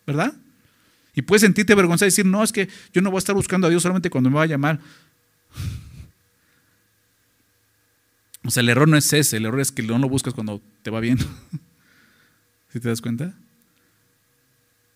¿verdad? 0.05 0.33
Y 1.19 1.21
puedes 1.21 1.41
sentirte 1.41 1.75
vergüenza 1.75 2.05
y 2.05 2.07
decir, 2.07 2.25
no, 2.25 2.41
es 2.41 2.53
que 2.53 2.69
yo 2.93 3.01
no 3.01 3.11
voy 3.11 3.17
a 3.17 3.19
estar 3.19 3.35
buscando 3.35 3.67
a 3.67 3.69
Dios 3.69 3.83
solamente 3.83 4.09
cuando 4.09 4.29
me 4.29 4.37
va 4.37 4.43
a 4.43 4.47
llamar. 4.47 4.79
O 8.41 8.51
sea, 8.51 8.61
el 8.61 8.69
error 8.69 8.87
no 8.87 8.95
es 8.95 9.11
ese, 9.11 9.35
el 9.35 9.45
error 9.45 9.59
es 9.59 9.69
que 9.69 9.83
no 9.83 9.99
lo 9.99 10.07
buscas 10.07 10.33
cuando 10.33 10.61
te 10.81 10.89
va 10.89 11.01
bien. 11.01 11.19
¿Sí 12.71 12.79
te 12.79 12.87
das 12.87 13.01
cuenta? 13.01 13.35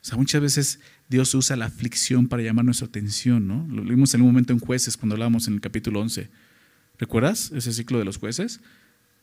O 0.02 0.06
sea, 0.06 0.18
muchas 0.18 0.42
veces 0.42 0.80
Dios 1.10 1.36
usa 1.36 1.58
la 1.58 1.66
aflicción 1.66 2.30
para 2.30 2.42
llamar 2.42 2.64
nuestra 2.64 2.88
atención, 2.88 3.46
¿no? 3.46 3.68
Lo 3.70 3.84
vimos 3.84 4.14
en 4.14 4.22
un 4.22 4.28
momento 4.28 4.54
en 4.54 4.60
jueces 4.60 4.96
cuando 4.96 5.16
hablábamos 5.16 5.50
en 5.50 5.56
el 5.56 5.62
capítulo 5.62 6.00
11. 6.00 6.30
¿Recuerdas 7.00 7.52
ese 7.54 7.74
ciclo 7.74 8.00
de 8.00 8.06
los 8.06 8.18
jueces? 8.18 8.62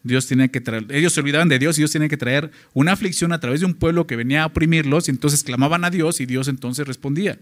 Dios 0.02 0.26
tenía 0.26 0.48
que 0.48 0.60
traer, 0.60 0.86
ellos 0.90 1.12
se 1.12 1.20
olvidaban 1.20 1.48
de 1.48 1.58
Dios 1.58 1.76
y 1.76 1.82
Dios 1.82 1.90
tenía 1.90 2.08
que 2.08 2.16
traer 2.16 2.50
una 2.72 2.92
aflicción 2.92 3.32
a 3.32 3.40
través 3.40 3.60
de 3.60 3.66
un 3.66 3.74
pueblo 3.74 4.06
que 4.06 4.16
venía 4.16 4.44
a 4.44 4.46
oprimirlos 4.46 5.08
y 5.08 5.10
entonces 5.10 5.44
clamaban 5.44 5.84
a 5.84 5.90
Dios 5.90 6.20
y 6.20 6.26
Dios 6.26 6.48
entonces 6.48 6.86
respondía. 6.86 7.38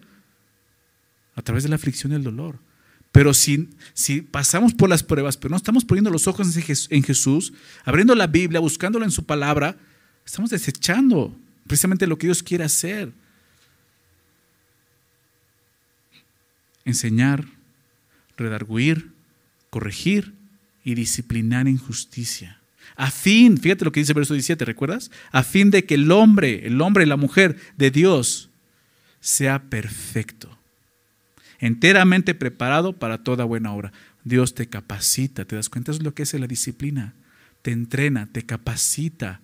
A 1.36 1.42
través 1.42 1.62
de 1.62 1.68
la 1.68 1.76
aflicción 1.76 2.12
y 2.12 2.16
el 2.16 2.24
dolor. 2.24 2.58
Pero 3.12 3.32
si, 3.32 3.70
si 3.94 4.22
pasamos 4.22 4.74
por 4.74 4.88
las 4.88 5.04
pruebas, 5.04 5.36
pero 5.36 5.50
no 5.50 5.56
estamos 5.56 5.84
poniendo 5.84 6.10
los 6.10 6.26
ojos 6.26 6.56
en 6.90 7.02
Jesús, 7.02 7.52
abriendo 7.84 8.14
la 8.14 8.26
Biblia, 8.26 8.60
buscándolo 8.60 9.04
en 9.04 9.12
su 9.12 9.24
palabra, 9.24 9.76
estamos 10.26 10.50
desechando 10.50 11.34
precisamente 11.66 12.06
lo 12.06 12.18
que 12.18 12.26
Dios 12.26 12.42
quiere 12.42 12.64
hacer. 12.64 13.12
Enseñar, 16.84 17.44
redarguir, 18.36 19.12
corregir 19.70 20.37
y 20.88 20.94
disciplinar 20.94 21.66
en 21.68 21.78
justicia. 21.78 22.60
A 22.96 23.10
fin, 23.10 23.58
fíjate 23.58 23.84
lo 23.84 23.92
que 23.92 24.00
dice 24.00 24.12
el 24.12 24.16
verso 24.16 24.34
17, 24.34 24.64
¿recuerdas? 24.64 25.10
A 25.30 25.42
fin 25.42 25.70
de 25.70 25.84
que 25.84 25.94
el 25.94 26.10
hombre, 26.10 26.66
el 26.66 26.80
hombre 26.80 27.04
y 27.04 27.06
la 27.06 27.16
mujer 27.16 27.56
de 27.76 27.90
Dios 27.90 28.50
sea 29.20 29.62
perfecto 29.64 30.58
enteramente 31.58 32.34
preparado 32.34 32.92
para 32.94 33.22
toda 33.22 33.44
buena 33.44 33.72
obra. 33.72 33.92
Dios 34.24 34.54
te 34.54 34.68
capacita, 34.68 35.44
¿te 35.44 35.56
das 35.56 35.68
cuenta? 35.68 35.90
Eso 35.90 35.98
es 35.98 36.04
lo 36.04 36.14
que 36.14 36.22
es 36.22 36.34
la 36.34 36.46
disciplina. 36.46 37.14
Te 37.62 37.72
entrena, 37.72 38.26
te 38.26 38.46
capacita 38.46 39.40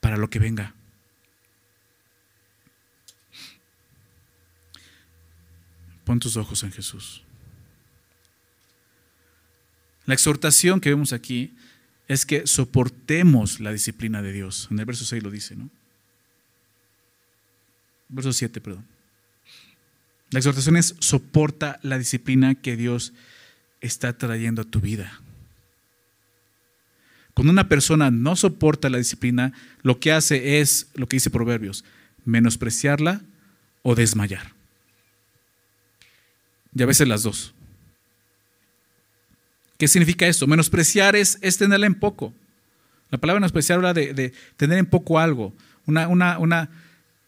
para 0.00 0.16
lo 0.16 0.28
que 0.30 0.38
venga. 0.38 0.74
Pon 6.04 6.18
tus 6.18 6.36
ojos 6.36 6.62
en 6.62 6.72
Jesús. 6.72 7.22
La 10.08 10.14
exhortación 10.14 10.80
que 10.80 10.88
vemos 10.88 11.12
aquí 11.12 11.54
es 12.06 12.24
que 12.24 12.46
soportemos 12.46 13.60
la 13.60 13.72
disciplina 13.72 14.22
de 14.22 14.32
Dios. 14.32 14.66
En 14.70 14.78
el 14.78 14.86
verso 14.86 15.04
6 15.04 15.22
lo 15.22 15.30
dice, 15.30 15.54
¿no? 15.54 15.68
Verso 18.08 18.32
7, 18.32 18.58
perdón. 18.62 18.86
La 20.30 20.38
exhortación 20.38 20.78
es 20.78 20.96
soporta 20.98 21.78
la 21.82 21.98
disciplina 21.98 22.54
que 22.54 22.74
Dios 22.74 23.12
está 23.82 24.16
trayendo 24.16 24.62
a 24.62 24.64
tu 24.64 24.80
vida. 24.80 25.20
Cuando 27.34 27.52
una 27.52 27.68
persona 27.68 28.10
no 28.10 28.34
soporta 28.34 28.88
la 28.88 28.96
disciplina, 28.96 29.52
lo 29.82 30.00
que 30.00 30.12
hace 30.12 30.60
es 30.60 30.88
lo 30.94 31.06
que 31.06 31.16
dice 31.16 31.28
Proverbios, 31.28 31.84
menospreciarla 32.24 33.20
o 33.82 33.94
desmayar. 33.94 34.54
Y 36.74 36.82
a 36.82 36.86
veces 36.86 37.06
las 37.06 37.24
dos. 37.24 37.52
¿Qué 39.78 39.88
significa 39.88 40.26
esto? 40.26 40.46
Menospreciar 40.46 41.16
es, 41.16 41.38
es 41.40 41.56
tenerla 41.56 41.86
en 41.86 41.94
poco. 41.94 42.34
La 43.10 43.18
palabra 43.18 43.40
menospreciar 43.40 43.76
habla 43.76 43.94
de, 43.94 44.32
tener 44.56 44.78
en 44.78 44.86
poco 44.86 45.18
algo, 45.18 45.54
una, 45.86 46.68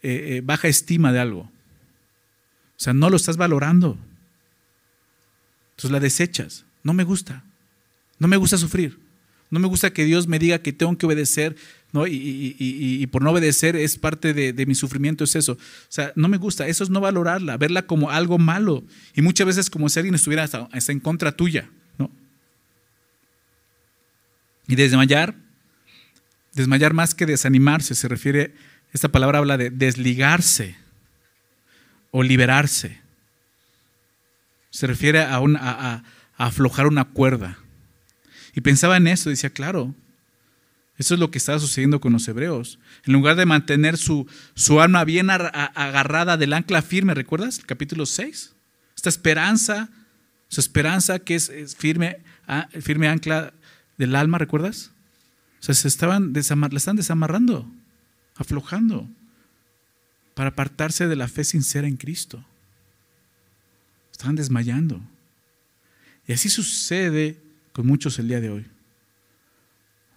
eh, 0.02 0.36
eh, 0.36 0.42
baja 0.44 0.68
estima 0.68 1.12
de 1.12 1.20
algo. 1.20 1.40
O 1.42 2.82
sea, 2.82 2.92
no 2.92 3.08
lo 3.08 3.16
estás 3.16 3.36
valorando. 3.36 3.98
Entonces 5.70 5.90
la 5.90 6.00
desechas. 6.00 6.64
No 6.82 6.92
me 6.92 7.04
gusta. 7.04 7.42
No 8.18 8.28
me 8.28 8.36
gusta 8.36 8.58
sufrir. 8.58 8.98
No 9.50 9.60
me 9.60 9.66
gusta 9.66 9.92
que 9.92 10.04
Dios 10.04 10.28
me 10.28 10.38
diga 10.38 10.60
que 10.60 10.72
tengo 10.72 10.96
que 10.96 11.06
obedecer. 11.06 11.56
Y, 12.06 13.06
por 13.08 13.22
no 13.22 13.30
obedecer 13.30 13.76
es 13.76 13.96
parte 13.96 14.32
de, 14.34 14.66
mi 14.66 14.74
sufrimiento, 14.74 15.24
es 15.24 15.36
eso. 15.36 15.52
O 15.52 15.58
sea, 15.88 16.12
no 16.16 16.28
me 16.28 16.36
gusta. 16.36 16.68
Eso 16.68 16.84
es 16.84 16.90
no 16.90 17.00
valorarla, 17.00 17.56
verla 17.56 17.82
como 17.86 18.10
algo 18.10 18.38
malo. 18.38 18.84
Y 19.14 19.22
muchas 19.22 19.46
veces 19.46 19.70
como 19.70 19.88
si 19.88 19.98
alguien 19.98 20.14
estuviera 20.14 20.44
hasta, 20.44 20.68
en 20.92 21.00
contra 21.00 21.32
tuya. 21.32 21.68
Y 24.70 24.76
desmayar, 24.76 25.34
desmayar 26.54 26.94
más 26.94 27.12
que 27.16 27.26
desanimarse, 27.26 27.96
se 27.96 28.06
refiere, 28.06 28.54
esta 28.92 29.08
palabra 29.08 29.38
habla 29.38 29.58
de 29.58 29.70
desligarse 29.70 30.76
o 32.12 32.22
liberarse. 32.22 33.00
Se 34.70 34.86
refiere 34.86 35.22
a, 35.22 35.38
a 35.38 36.04
aflojar 36.36 36.86
una 36.86 37.04
cuerda. 37.06 37.58
Y 38.54 38.60
pensaba 38.60 38.96
en 38.96 39.08
eso, 39.08 39.28
decía, 39.28 39.50
claro, 39.50 39.92
eso 40.98 41.14
es 41.14 41.20
lo 41.20 41.32
que 41.32 41.38
estaba 41.38 41.58
sucediendo 41.58 42.00
con 42.00 42.12
los 42.12 42.28
hebreos. 42.28 42.78
En 43.04 43.12
lugar 43.12 43.34
de 43.34 43.46
mantener 43.46 43.98
su, 43.98 44.28
su 44.54 44.80
alma 44.80 45.02
bien 45.02 45.30
agarrada 45.30 46.36
del 46.36 46.52
ancla 46.52 46.80
firme, 46.80 47.14
¿recuerdas? 47.14 47.58
El 47.58 47.66
capítulo 47.66 48.06
6. 48.06 48.52
Esta 48.94 49.08
esperanza, 49.08 49.88
su 50.46 50.60
esperanza 50.60 51.18
que 51.18 51.34
es, 51.34 51.74
firme, 51.76 52.18
firme 52.80 53.08
ancla 53.08 53.52
del 54.00 54.16
alma, 54.16 54.38
¿recuerdas? 54.38 54.92
O 55.60 55.62
sea, 55.62 55.74
se 55.74 55.86
estaban 55.86 56.32
la 56.32 56.76
están 56.78 56.96
desamarrando, 56.96 57.70
aflojando, 58.34 59.06
para 60.32 60.48
apartarse 60.48 61.06
de 61.06 61.16
la 61.16 61.28
fe 61.28 61.44
sincera 61.44 61.86
en 61.86 61.98
Cristo. 61.98 62.42
Estaban 64.10 64.36
desmayando. 64.36 65.02
Y 66.26 66.32
así 66.32 66.48
sucede 66.48 67.36
con 67.74 67.86
muchos 67.86 68.18
el 68.18 68.28
día 68.28 68.40
de 68.40 68.48
hoy. 68.48 68.66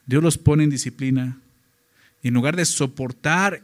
Dios 0.06 0.24
los 0.24 0.38
pone 0.38 0.64
en 0.64 0.70
disciplina 0.70 1.38
y 2.22 2.30
en 2.30 2.36
lugar 2.36 2.56
de 2.56 2.64
soportar 2.64 3.64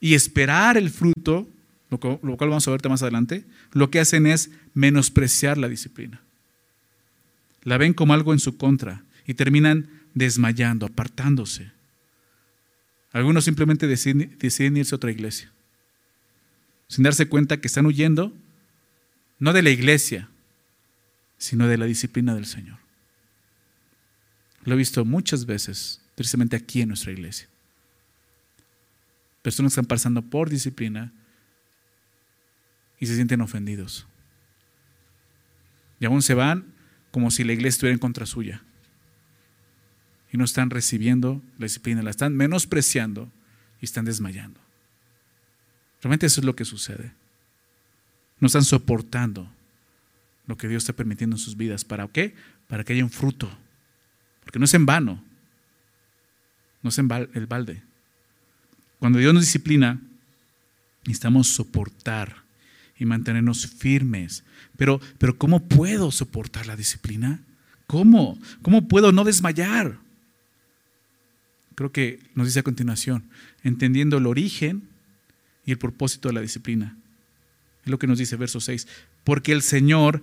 y 0.00 0.14
esperar 0.14 0.76
el 0.76 0.90
fruto, 0.90 1.48
lo 1.88 2.00
cual 2.00 2.50
vamos 2.50 2.66
a 2.66 2.72
ver 2.72 2.88
más 2.88 3.02
adelante, 3.02 3.44
lo 3.70 3.92
que 3.92 4.00
hacen 4.00 4.26
es 4.26 4.50
menospreciar 4.74 5.56
la 5.56 5.68
disciplina. 5.68 6.23
La 7.64 7.78
ven 7.78 7.94
como 7.94 8.14
algo 8.14 8.32
en 8.32 8.38
su 8.38 8.56
contra 8.56 9.02
y 9.26 9.34
terminan 9.34 9.88
desmayando, 10.14 10.86
apartándose. 10.86 11.72
Algunos 13.12 13.44
simplemente 13.44 13.86
deciden, 13.86 14.76
irse 14.76 14.94
a 14.94 14.96
otra 14.96 15.10
iglesia, 15.10 15.50
sin 16.88 17.04
darse 17.04 17.28
cuenta 17.28 17.60
que 17.60 17.68
están 17.68 17.86
huyendo, 17.86 18.32
no 19.38 19.52
de 19.52 19.62
la 19.62 19.70
iglesia, 19.70 20.28
sino 21.38 21.68
de 21.68 21.78
la 21.78 21.86
disciplina 21.86 22.34
del 22.34 22.46
Señor. 22.46 22.78
Lo 24.64 24.74
he 24.74 24.78
visto 24.78 25.04
muchas 25.04 25.46
veces, 25.46 26.00
precisamente 26.16 26.56
aquí 26.56 26.80
en 26.80 26.88
nuestra 26.88 27.12
iglesia. 27.12 27.48
Personas 29.42 29.70
que 29.70 29.80
están 29.80 29.88
pasando 29.88 30.22
por 30.22 30.48
disciplina 30.48 31.12
y 32.98 33.06
se 33.06 33.14
sienten 33.14 33.42
ofendidos. 33.42 34.06
Y 36.00 36.06
aún 36.06 36.22
se 36.22 36.34
van 36.34 36.73
como 37.14 37.30
si 37.30 37.44
la 37.44 37.52
iglesia 37.52 37.76
estuviera 37.76 37.94
en 37.94 38.00
contra 38.00 38.26
suya. 38.26 38.60
Y 40.32 40.36
no 40.36 40.44
están 40.44 40.70
recibiendo 40.70 41.40
la 41.60 41.66
disciplina, 41.66 42.02
la 42.02 42.10
están 42.10 42.34
menospreciando 42.34 43.30
y 43.80 43.84
están 43.84 44.04
desmayando. 44.04 44.58
Realmente 46.02 46.26
eso 46.26 46.40
es 46.40 46.44
lo 46.44 46.56
que 46.56 46.64
sucede. 46.64 47.12
No 48.40 48.48
están 48.48 48.64
soportando 48.64 49.48
lo 50.48 50.56
que 50.56 50.66
Dios 50.66 50.82
está 50.82 50.92
permitiendo 50.92 51.36
en 51.36 51.38
sus 51.38 51.56
vidas. 51.56 51.84
¿Para 51.84 52.08
qué? 52.08 52.34
Para 52.66 52.82
que 52.82 52.94
haya 52.94 53.04
un 53.04 53.10
fruto. 53.10 53.48
Porque 54.42 54.58
no 54.58 54.64
es 54.64 54.74
en 54.74 54.84
vano. 54.84 55.22
No 56.82 56.88
es 56.88 56.98
en 56.98 57.08
el 57.12 57.46
balde. 57.46 57.80
Cuando 58.98 59.20
Dios 59.20 59.32
nos 59.32 59.44
disciplina, 59.44 60.00
necesitamos 61.06 61.46
soportar 61.46 62.43
y 63.04 63.06
mantenernos 63.06 63.66
firmes. 63.66 64.44
Pero, 64.76 65.00
pero 65.18 65.36
¿cómo 65.36 65.68
puedo 65.68 66.10
soportar 66.10 66.66
la 66.66 66.74
disciplina? 66.74 67.40
¿Cómo? 67.86 68.38
¿Cómo 68.62 68.88
puedo 68.88 69.12
no 69.12 69.24
desmayar? 69.24 69.98
Creo 71.74 71.92
que 71.92 72.20
nos 72.34 72.46
dice 72.46 72.60
a 72.60 72.64
continuación, 72.64 73.24
entendiendo 73.62 74.16
el 74.16 74.26
origen 74.26 74.88
y 75.66 75.72
el 75.72 75.78
propósito 75.78 76.28
de 76.28 76.34
la 76.34 76.40
disciplina. 76.40 76.96
Es 77.84 77.90
lo 77.90 77.98
que 77.98 78.06
nos 78.06 78.18
dice 78.18 78.36
verso 78.36 78.60
6. 78.60 78.88
Porque 79.22 79.52
el 79.52 79.62
Señor 79.62 80.22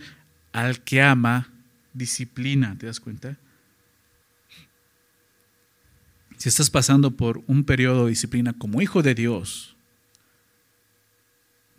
al 0.51 0.81
que 0.81 1.01
ama, 1.01 1.49
disciplina. 1.93 2.75
¿Te 2.79 2.87
das 2.87 2.99
cuenta? 2.99 3.37
Si 6.37 6.49
estás 6.49 6.71
pasando 6.71 7.11
por 7.11 7.43
un 7.45 7.63
periodo 7.63 8.05
de 8.05 8.09
disciplina 8.09 8.53
como 8.53 8.81
hijo 8.81 9.03
de 9.03 9.13
Dios, 9.13 9.75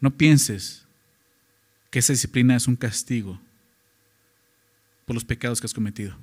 no 0.00 0.12
pienses 0.16 0.82
que 1.93 1.99
esa 1.99 2.14
disciplina 2.14 2.57
es 2.57 2.66
un 2.66 2.74
castigo 2.74 3.38
por 5.05 5.14
los 5.14 5.24
pecados 5.24 5.61
que 5.61 5.66
has 5.66 5.74
cometido. 5.74 6.16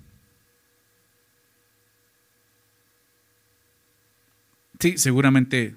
Sí, 4.79 4.97
seguramente 4.97 5.75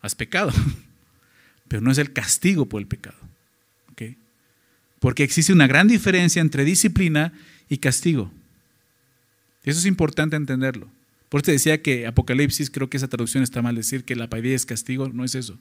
has 0.00 0.14
pecado, 0.14 0.52
pero 1.68 1.82
no 1.82 1.92
es 1.92 1.98
el 1.98 2.12
castigo 2.12 2.66
por 2.66 2.80
el 2.80 2.88
pecado. 2.88 3.16
Porque 5.00 5.22
existe 5.22 5.52
una 5.52 5.68
gran 5.68 5.86
diferencia 5.86 6.42
entre 6.42 6.64
disciplina 6.64 7.32
y 7.68 7.78
castigo. 7.78 8.32
Eso 9.62 9.78
es 9.78 9.86
importante 9.86 10.34
entenderlo. 10.34 10.88
Por 11.28 11.40
eso 11.42 11.52
decía 11.52 11.82
que 11.82 12.06
Apocalipsis, 12.06 12.68
creo 12.68 12.90
que 12.90 12.96
esa 12.96 13.06
traducción 13.06 13.44
está 13.44 13.62
mal 13.62 13.76
decir 13.76 14.02
que 14.02 14.16
la 14.16 14.28
paideia 14.28 14.56
es 14.56 14.66
castigo, 14.66 15.08
no 15.08 15.24
es 15.24 15.36
eso. 15.36 15.56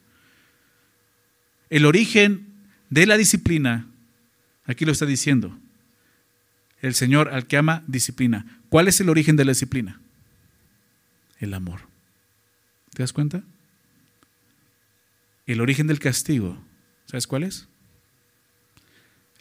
El 1.70 1.86
origen 1.86 2.47
de 2.90 3.06
la 3.06 3.18
disciplina, 3.18 3.88
aquí 4.66 4.86
lo 4.86 4.92
está 4.92 5.06
diciendo, 5.06 5.58
el 6.82 6.94
Señor 6.94 7.30
al 7.30 7.48
que 7.48 7.58
ama, 7.58 7.84
disciplina. 7.88 8.62
¿Cuál 8.70 8.88
es 8.88 9.00
el 9.02 9.10
origen 9.10 9.36
de 9.36 9.46
la 9.46 9.52
disciplina? 9.52 10.00
El 11.40 11.54
amor. 11.54 11.82
¿Te 12.94 13.04
das 13.04 13.14
cuenta? 13.14 13.44
El 15.46 15.62
origen 15.62 15.88
del 15.88 16.00
castigo, 16.00 16.62
¿sabes 17.06 17.26
cuál 17.28 17.44
es? 17.44 17.68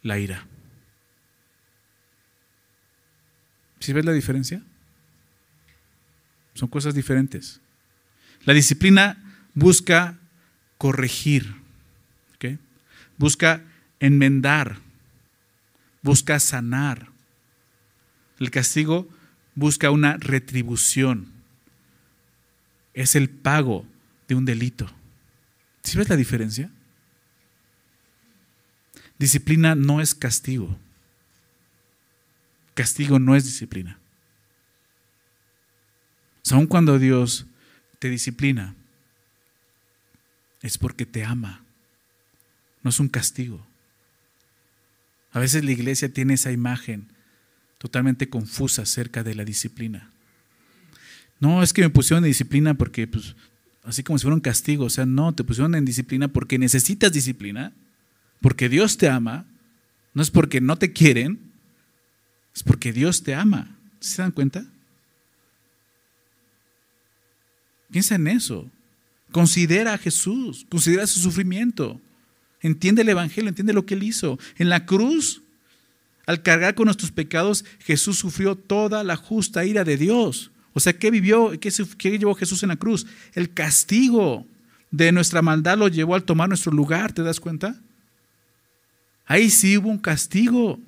la 0.06 0.18
ira. 0.18 0.46
¿Sí 3.80 3.92
ves 3.92 4.04
la 4.04 4.12
diferencia? 4.12 4.62
Son 6.54 6.68
cosas 6.68 6.94
diferentes. 6.94 7.60
La 8.44 8.54
disciplina 8.54 9.18
busca 9.54 10.18
corregir, 10.78 11.56
busca 13.18 13.62
enmendar, 14.00 14.78
busca 16.02 16.38
sanar. 16.38 17.08
El 18.38 18.50
castigo 18.50 19.08
busca 19.54 19.90
una 19.90 20.16
retribución. 20.18 21.32
Es 22.94 23.14
el 23.16 23.28
pago 23.28 23.86
de 24.28 24.34
un 24.34 24.44
delito. 24.44 24.90
¿Sí 25.82 25.96
ves 25.98 26.08
la 26.08 26.16
diferencia? 26.16 26.70
Disciplina 29.18 29.74
no 29.74 30.00
es 30.00 30.14
castigo. 30.14 30.78
Castigo 32.74 33.18
no 33.18 33.34
es 33.34 33.44
disciplina. 33.44 33.98
aun 36.52 36.66
cuando 36.66 36.98
Dios 36.98 37.46
te 37.98 38.08
disciplina, 38.08 38.74
es 40.62 40.78
porque 40.78 41.06
te 41.06 41.24
ama. 41.24 41.65
No 42.86 42.90
es 42.90 43.00
un 43.00 43.08
castigo. 43.08 43.66
A 45.32 45.40
veces 45.40 45.64
la 45.64 45.72
iglesia 45.72 46.12
tiene 46.12 46.34
esa 46.34 46.52
imagen 46.52 47.08
totalmente 47.78 48.28
confusa 48.28 48.82
acerca 48.82 49.24
de 49.24 49.34
la 49.34 49.44
disciplina. 49.44 50.12
No, 51.40 51.64
es 51.64 51.72
que 51.72 51.82
me 51.82 51.90
pusieron 51.90 52.22
en 52.22 52.30
disciplina 52.30 52.74
porque, 52.74 53.08
pues, 53.08 53.34
así 53.82 54.04
como 54.04 54.20
si 54.20 54.22
fuera 54.22 54.36
un 54.36 54.40
castigo. 54.40 54.84
O 54.84 54.88
sea, 54.88 55.04
no, 55.04 55.34
te 55.34 55.42
pusieron 55.42 55.74
en 55.74 55.84
disciplina 55.84 56.28
porque 56.28 56.60
necesitas 56.60 57.12
disciplina 57.12 57.72
porque 58.40 58.68
Dios 58.68 58.96
te 58.98 59.08
ama, 59.08 59.46
no 60.14 60.22
es 60.22 60.30
porque 60.30 60.60
no 60.60 60.78
te 60.78 60.92
quieren, 60.92 61.40
es 62.54 62.62
porque 62.62 62.92
Dios 62.92 63.24
te 63.24 63.34
ama. 63.34 63.76
¿Se 63.98 64.22
dan 64.22 64.30
cuenta? 64.30 64.64
Piensa 67.90 68.14
en 68.14 68.28
eso. 68.28 68.70
Considera 69.32 69.94
a 69.94 69.98
Jesús, 69.98 70.64
considera 70.70 71.04
su 71.08 71.18
sufrimiento. 71.18 72.00
Entiende 72.66 73.02
el 73.02 73.08
Evangelio, 73.08 73.48
entiende 73.48 73.72
lo 73.72 73.86
que 73.86 73.94
Él 73.94 74.02
hizo. 74.02 74.40
En 74.56 74.68
la 74.68 74.86
cruz, 74.86 75.40
al 76.26 76.42
cargar 76.42 76.74
con 76.74 76.86
nuestros 76.86 77.12
pecados, 77.12 77.64
Jesús 77.78 78.18
sufrió 78.18 78.56
toda 78.56 79.04
la 79.04 79.14
justa 79.14 79.64
ira 79.64 79.84
de 79.84 79.96
Dios. 79.96 80.50
O 80.72 80.80
sea, 80.80 80.92
¿qué 80.92 81.12
vivió? 81.12 81.52
¿Qué, 81.60 81.70
qué 81.96 82.18
llevó 82.18 82.34
Jesús 82.34 82.64
en 82.64 82.70
la 82.70 82.76
cruz? 82.76 83.06
El 83.34 83.52
castigo 83.54 84.44
de 84.90 85.12
nuestra 85.12 85.42
maldad 85.42 85.78
lo 85.78 85.86
llevó 85.86 86.16
al 86.16 86.24
tomar 86.24 86.48
nuestro 86.48 86.72
lugar, 86.72 87.12
¿te 87.12 87.22
das 87.22 87.38
cuenta? 87.38 87.80
Ahí 89.26 89.48
sí 89.48 89.78
hubo 89.78 89.88
un 89.88 89.98
castigo. 89.98 90.80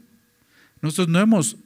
Nosotros 0.82 1.06
no 1.06 1.20
hemos, 1.20 1.56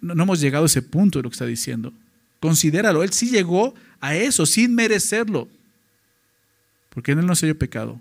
no 0.00 0.22
hemos 0.22 0.40
llegado 0.40 0.64
a 0.64 0.68
ese 0.68 0.80
punto 0.80 1.18
de 1.18 1.24
lo 1.24 1.28
que 1.28 1.34
está 1.34 1.44
diciendo. 1.44 1.92
Considéralo, 2.40 3.02
Él 3.02 3.12
sí 3.12 3.28
llegó 3.28 3.74
a 4.00 4.16
eso 4.16 4.46
sin 4.46 4.74
merecerlo. 4.74 5.48
Porque 6.88 7.12
en 7.12 7.18
Él 7.18 7.26
no 7.26 7.36
se 7.36 7.44
dio 7.44 7.58
pecado. 7.58 8.00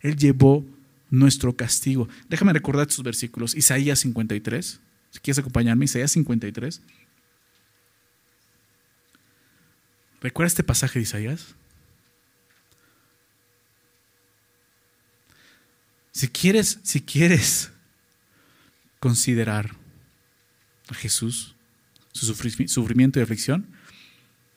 Él 0.00 0.14
llevó 0.14 0.64
nuestro 1.12 1.54
castigo. 1.54 2.08
Déjame 2.28 2.54
recordar 2.54 2.88
estos 2.88 3.04
versículos. 3.04 3.54
Isaías 3.54 4.00
53. 4.00 4.80
Si 5.10 5.20
quieres 5.20 5.38
acompañarme, 5.38 5.84
Isaías 5.84 6.10
53. 6.10 6.80
¿Recuerda 10.22 10.48
este 10.48 10.64
pasaje 10.64 10.98
de 10.98 11.02
Isaías? 11.02 11.54
Si 16.12 16.28
quieres, 16.28 16.80
si 16.82 17.02
quieres 17.02 17.70
considerar 18.98 19.76
a 20.88 20.94
Jesús, 20.94 21.54
su 22.12 22.26
sufrimiento 22.66 23.18
y 23.18 23.22
aflicción, 23.22 23.66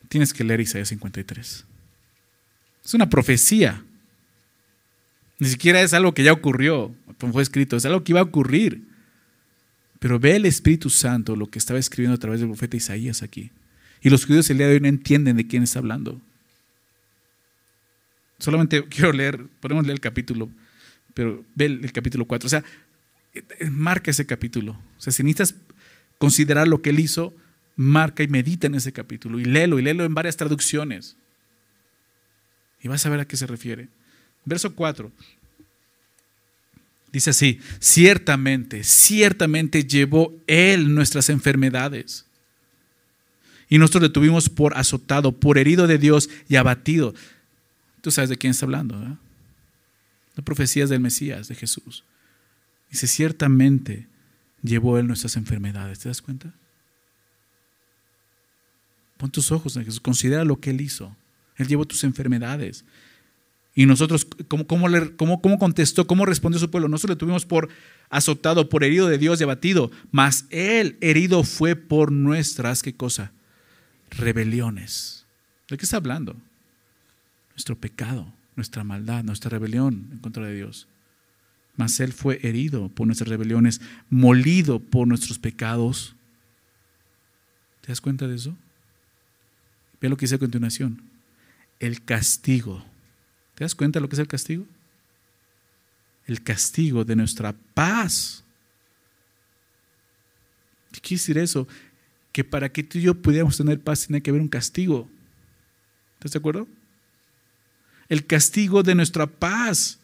tienes 0.08 0.34
que 0.34 0.43
leer 0.43 0.62
Isaías 0.62 0.88
53. 0.88 1.66
Es 2.86 2.93
una 2.93 3.10
profecía. 3.10 3.84
Ni 5.39 5.49
siquiera 5.49 5.81
es 5.81 5.93
algo 5.93 6.13
que 6.13 6.23
ya 6.23 6.33
ocurrió, 6.33 6.95
como 7.19 7.33
fue 7.33 7.43
escrito, 7.43 7.75
es 7.75 7.86
algo 7.86 8.03
que 8.03 8.13
iba 8.13 8.21
a 8.21 8.23
ocurrir. 8.23 8.83
Pero 9.99 10.19
ve 10.19 10.36
el 10.36 10.45
Espíritu 10.45 10.89
Santo 10.89 11.36
lo 11.36 11.47
que 11.47 11.59
estaba 11.59 11.79
escribiendo 11.79 12.15
a 12.15 12.19
través 12.19 12.39
del 12.39 12.49
profeta 12.49 12.77
Isaías 12.77 13.23
aquí. 13.23 13.51
Y 14.01 14.09
los 14.09 14.25
judíos 14.25 14.49
el 14.49 14.57
día 14.57 14.67
de 14.67 14.73
hoy 14.73 14.79
no 14.79 14.88
entienden 14.88 15.38
de 15.38 15.47
quién 15.47 15.63
está 15.63 15.79
hablando. 15.79 16.21
Solamente 18.39 18.86
quiero 18.88 19.11
leer, 19.11 19.45
podemos 19.59 19.86
leer 19.86 19.95
el 19.95 20.01
capítulo, 20.01 20.49
pero 21.13 21.43
ve 21.55 21.65
el, 21.65 21.91
capítulo 21.91 22.25
4. 22.25 22.45
O 22.45 22.49
sea, 22.49 22.63
eh, 23.33 23.69
marca 23.69 24.11
ese 24.11 24.25
capítulo. 24.25 24.73
O 24.97 25.01
sea, 25.01 25.11
si 25.11 25.23
necesitas 25.23 25.55
considerar 26.17 26.67
lo 26.67 26.81
que 26.81 26.91
él 26.91 26.99
hizo, 26.99 27.33
marca 27.75 28.23
y 28.23 28.27
medita 28.27 28.67
en 28.67 28.75
ese 28.75 28.93
capítulo 28.93 29.39
y 29.39 29.45
léelo 29.45 29.79
y 29.79 29.81
léelo 29.81 30.03
en 30.05 30.13
varias 30.13 30.38
traducciones. 30.38 31.17
Y 32.81 32.88
vas 32.88 33.05
a 33.05 33.09
ver 33.09 33.21
a 33.21 33.25
qué 33.25 33.38
se 33.38 33.47
refiere. 33.47 33.89
Verso 34.45 34.73
4. 34.73 35.11
Dice 37.11 37.29
así, 37.31 37.59
ciertamente, 37.79 38.83
ciertamente 38.83 39.85
llevó 39.85 40.33
Él 40.47 40.93
nuestras 40.93 41.29
enfermedades. 41.29 42.25
Y 43.69 43.77
nosotros 43.77 44.03
le 44.03 44.09
tuvimos 44.09 44.49
por 44.49 44.77
azotado, 44.77 45.31
por 45.31 45.57
herido 45.57 45.87
de 45.87 45.97
Dios 45.97 46.29
y 46.47 46.55
abatido. 46.57 47.13
Tú 48.01 48.11
sabes 48.11 48.29
de 48.29 48.37
quién 48.37 48.51
está 48.51 48.65
hablando, 48.65 48.99
¿verdad? 48.99 49.17
De 50.35 50.43
profecías 50.43 50.89
del 50.89 50.99
Mesías, 50.99 51.47
de 51.47 51.55
Jesús. 51.55 52.03
Dice, 52.91 53.07
ciertamente 53.07 54.07
llevó 54.61 54.99
Él 54.99 55.07
nuestras 55.07 55.37
enfermedades. 55.37 55.99
¿Te 55.99 56.09
das 56.09 56.21
cuenta? 56.21 56.53
Pon 59.17 59.31
tus 59.31 59.51
ojos 59.51 59.75
en 59.77 59.85
Jesús, 59.85 60.01
considera 60.01 60.43
lo 60.43 60.59
que 60.59 60.71
Él 60.71 60.81
hizo. 60.81 61.15
Él 61.55 61.67
llevó 61.67 61.85
tus 61.85 62.03
enfermedades. 62.03 62.83
Y 63.78 63.86
nosotros, 63.86 64.26
¿cómo, 64.47 64.65
cómo, 64.67 65.59
contestó? 65.59 66.07
¿Cómo 66.07 66.26
respondió 66.26 66.59
su 66.59 66.71
pueblo? 66.71 66.88
Nosotros 66.88 67.17
le 67.17 67.19
tuvimos 67.19 67.45
por 67.45 67.67
azotado, 68.09 68.69
por 68.69 68.86
herido 68.86 69.07
de 69.07 69.17
Dios 69.17 69.39
y 69.39 69.43
abatido, 69.43 69.91
mas 70.11 70.45
Él 70.49 70.97
herido 71.01 71.43
fue 71.43 71.76
por 71.76 72.13
nuestras, 72.13 72.82
¿qué 72.82 72.95
cosa? 72.95 73.34
Rebeliones. 74.11 75.26
¿De 75.67 75.78
qué 75.78 75.84
está 75.84 75.97
hablando? 75.97 76.38
Nuestro 77.49 77.76
pecado, 77.76 78.32
nuestra 78.55 78.86
maldad, 78.86 79.26
nuestra 79.26 79.49
rebelión 79.49 80.07
en 80.09 80.19
contra 80.19 80.47
de 80.47 80.55
Dios. 80.55 80.88
Mas 81.76 81.99
Él 81.99 82.13
fue 82.13 82.39
herido 82.43 82.88
por 82.88 83.07
nuestras 83.07 83.28
rebeliones, 83.28 83.82
molido 84.09 84.80
por 84.80 85.05
nuestros 85.05 85.38
pecados. 85.38 86.15
¿Te 87.82 87.89
das 87.89 87.99
cuenta 87.99 88.26
de 88.26 88.36
eso? 88.36 88.55
Ve 89.99 90.07
lo 90.07 90.15
que 90.15 90.26
dice 90.28 90.36
a 90.36 90.39
continuación. 90.39 91.01
El 91.82 92.05
castigo. 92.05 92.86
¿Te 93.56 93.64
das 93.64 93.74
cuenta 93.74 93.99
de 93.99 94.01
lo 94.01 94.10
que 94.10 94.16
es 94.16 94.20
el 94.20 94.28
castigo? 94.28 94.66
El 96.26 96.43
castigo 96.43 97.06
de 97.06 97.16
nuestra 97.16 97.53
paz. 97.74 98.43
¿Qué 100.91 100.99
quiere 100.99 101.20
decir 101.20 101.38
eso? 101.38 101.68
Que 102.32 102.43
para 102.43 102.72
que 102.72 102.84
tú 102.84 102.97
y 102.97 103.01
yo 103.01 103.16
pudiéramos 103.16 103.58
tener 103.58 103.80
paz 103.80 104.06
tiene 104.08 104.22
que 104.22 104.30
haber 104.30 104.41
un 104.41 104.49
castigo. 104.49 105.10
¿Estás 106.16 106.34
de 106.34 106.39
acuerdo? 106.39 106.68
El 108.10 108.26
castigo 108.26 108.84
de 108.84 108.95
nuestra 108.95 109.26
paz 109.26 109.99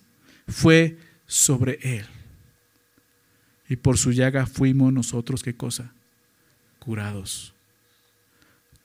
fue 0.47 0.97
sobre 1.28 1.80
Él. 1.82 2.06
Y 3.68 3.76
por 3.76 3.97
su 3.97 4.12
llaga 4.12 4.45
fuimos 4.45 4.91
nosotros, 4.91 5.43
¿qué 5.43 5.56
cosa? 5.56 5.93
Curados. 6.80 7.54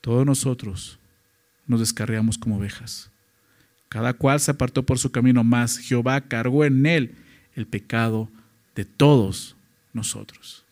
Todos 0.00 0.24
nosotros 0.26 0.98
nos 1.66 1.80
descarriamos 1.80 2.38
como 2.38 2.58
ovejas. 2.58 3.10
Cada 3.88 4.14
cual 4.14 4.40
se 4.40 4.50
apartó 4.50 4.84
por 4.84 4.98
su 4.98 5.10
camino, 5.10 5.44
más 5.44 5.78
Jehová 5.78 6.20
cargó 6.22 6.64
en 6.64 6.86
él 6.86 7.14
el 7.54 7.66
pecado 7.66 8.28
de 8.74 8.84
todos 8.84 9.56
nosotros. 9.92 10.64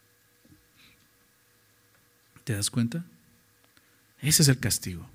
¿Te 2.45 2.53
das 2.53 2.71
cuenta? 2.71 3.05
Ese 4.21 4.43
es 4.43 4.49
el 4.49 4.59
castigo. 4.59 5.09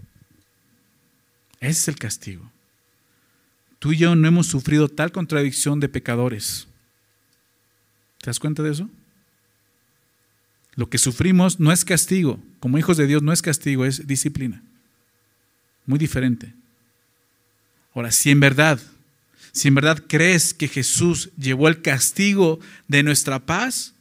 Ese 1.59 1.71
es 1.79 1.87
el 1.87 1.95
castigo. 1.97 2.51
Tú 3.79 3.93
y 3.93 3.97
yo 3.97 4.15
no 4.15 4.27
hemos 4.27 4.47
sufrido 4.47 4.89
tal 4.89 5.11
contradicción 5.11 5.79
de 5.79 5.89
pecadores. 5.89 6.67
¿Te 8.19 8.27
das 8.27 8.39
cuenta 8.39 8.63
de 8.63 8.71
eso? 8.71 8.89
Lo 10.75 10.89
que 10.89 10.97
sufrimos 10.97 11.59
no 11.59 11.71
es 11.71 11.85
castigo. 11.85 12.39
Como 12.59 12.77
hijos 12.77 12.97
de 12.97 13.07
Dios 13.07 13.21
no 13.21 13.31
es 13.31 13.41
castigo, 13.41 13.85
es 13.85 14.07
disciplina. 14.07 14.61
Muy 15.85 15.99
diferente. 15.99 16.53
Ahora, 17.99 18.13
si 18.13 18.31
en 18.31 18.39
verdad, 18.39 18.79
si 19.51 19.67
en 19.67 19.75
verdad 19.75 20.01
crees 20.07 20.53
que 20.53 20.69
Jesús 20.69 21.31
llevó 21.37 21.67
el 21.67 21.81
castigo 21.81 22.61
de 22.87 23.03
nuestra 23.03 23.39
paz, 23.39 23.93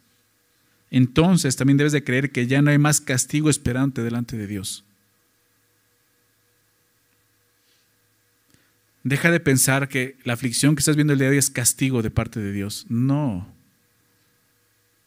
entonces 0.92 1.56
también 1.56 1.78
debes 1.78 1.92
de 1.92 2.04
creer 2.04 2.30
que 2.30 2.46
ya 2.46 2.62
no 2.62 2.70
hay 2.70 2.78
más 2.78 3.00
castigo 3.00 3.50
esperante 3.50 4.04
delante 4.04 4.36
de 4.36 4.46
Dios. 4.46 4.84
Deja 9.02 9.32
de 9.32 9.40
pensar 9.40 9.88
que 9.88 10.16
la 10.22 10.34
aflicción 10.34 10.76
que 10.76 10.78
estás 10.78 10.94
viendo 10.94 11.14
el 11.14 11.18
día 11.18 11.26
de 11.26 11.32
hoy 11.32 11.38
es 11.38 11.50
castigo 11.50 12.00
de 12.00 12.12
parte 12.12 12.38
de 12.38 12.52
Dios. 12.52 12.86
No. 12.88 13.52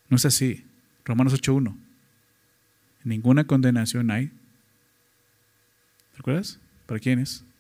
No 0.10 0.18
es 0.18 0.26
así. 0.26 0.66
Romanos 1.06 1.34
8.1. 1.34 1.78
Ninguna 3.06 3.46
condenación 3.46 4.12
hay. 4.12 4.32
¿Recuerdas? 6.18 6.60
¿Para 6.88 7.00
quiénes? 7.00 7.46
Para 7.46 7.51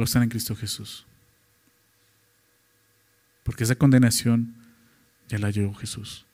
que 0.00 0.04
están 0.04 0.22
en 0.24 0.28
Cristo 0.28 0.56
Jesús. 0.56 1.06
Porque 3.44 3.64
esa 3.64 3.76
condenación 3.76 4.54
ya 5.28 5.38
la 5.38 5.50
llevó 5.50 5.74
Jesús. 5.74 6.24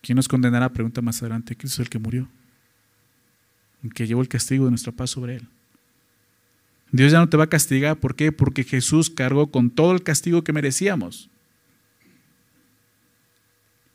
¿Quién 0.00 0.16
nos 0.16 0.28
condenará? 0.28 0.68
Pregunta 0.70 1.02
más 1.02 1.20
adelante. 1.22 1.56
Cristo 1.56 1.82
es 1.82 1.86
el 1.86 1.90
que 1.90 1.98
murió. 1.98 2.28
El 3.82 3.92
que 3.92 4.06
llevó 4.06 4.22
el 4.22 4.28
castigo 4.28 4.64
de 4.64 4.70
nuestra 4.70 4.92
paz 4.92 5.10
sobre 5.10 5.36
él. 5.36 5.48
Dios 6.90 7.12
ya 7.12 7.18
no 7.18 7.28
te 7.28 7.36
va 7.36 7.44
a 7.44 7.48
castigar. 7.48 7.98
¿Por 7.98 8.14
qué? 8.14 8.30
Porque 8.30 8.64
Jesús 8.64 9.10
cargó 9.10 9.50
con 9.50 9.70
todo 9.70 9.92
el 9.92 10.02
castigo 10.02 10.44
que 10.44 10.52
merecíamos. 10.52 11.28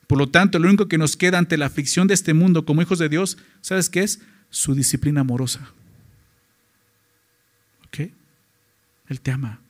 Por 0.06 0.18
lo 0.18 0.28
tanto, 0.28 0.58
lo 0.58 0.68
único 0.68 0.88
que 0.88 0.98
nos 0.98 1.16
queda 1.16 1.38
ante 1.38 1.56
la 1.56 1.66
aflicción 1.66 2.08
de 2.08 2.14
este 2.14 2.34
mundo 2.34 2.64
como 2.64 2.82
hijos 2.82 2.98
de 2.98 3.08
Dios, 3.08 3.38
¿sabes 3.60 3.88
qué 3.88 4.02
es? 4.02 4.20
Su 4.50 4.74
disciplina 4.74 5.20
amorosa. 5.20 5.72
¿Ok? 7.90 8.10
Él 9.08 9.20
te 9.20 9.30
ama. 9.30 9.60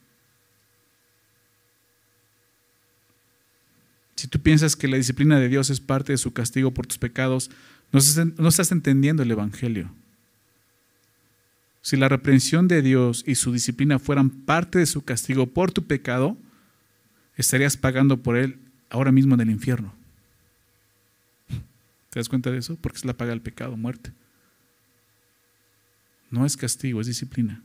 Si 4.15 4.29
tú 4.29 4.39
piensas 4.41 4.77
que 4.77 4.87
la 4.87 4.99
disciplina 4.99 5.41
de 5.41 5.49
Dios 5.49 5.71
es 5.71 5.81
parte 5.81 6.13
de 6.13 6.19
su 6.19 6.33
castigo 6.33 6.73
por 6.73 6.87
tus 6.87 6.99
pecados, 6.99 7.51
no 7.91 8.49
estás 8.49 8.71
entendiendo 8.71 9.23
el 9.23 9.31
Evangelio. 9.31 9.91
Si 11.81 11.97
la 11.97 12.11
reprensión 12.11 12.69
de 12.69 12.83
Dios 12.83 13.25
y 13.27 13.37
su 13.37 13.53
disciplina 13.53 13.99
fueran 13.99 14.29
parte 14.29 14.79
de 14.79 14.85
su 14.85 15.03
castigo 15.03 15.47
por 15.47 15.73
tu 15.73 15.87
pecado, 15.87 16.37
estarías 17.37 17.79
pagando 17.79 18.19
por 18.23 18.37
él 18.37 18.59
ahora 18.91 19.11
mismo 19.11 19.35
en 19.35 19.41
el 19.41 19.51
infierno. 19.51 19.95
¿Te 22.11 22.19
das 22.19 22.29
cuenta 22.29 22.51
de 22.51 22.59
eso? 22.59 22.77
Porque 22.77 22.99
es 22.99 23.05
la 23.07 23.17
paga 23.17 23.31
del 23.31 23.41
pecado, 23.41 23.77
muerte. 23.77 24.13
No 26.31 26.45
es 26.45 26.59
castigo, 26.59 27.01
es 27.01 27.07
disciplina. 27.07 27.63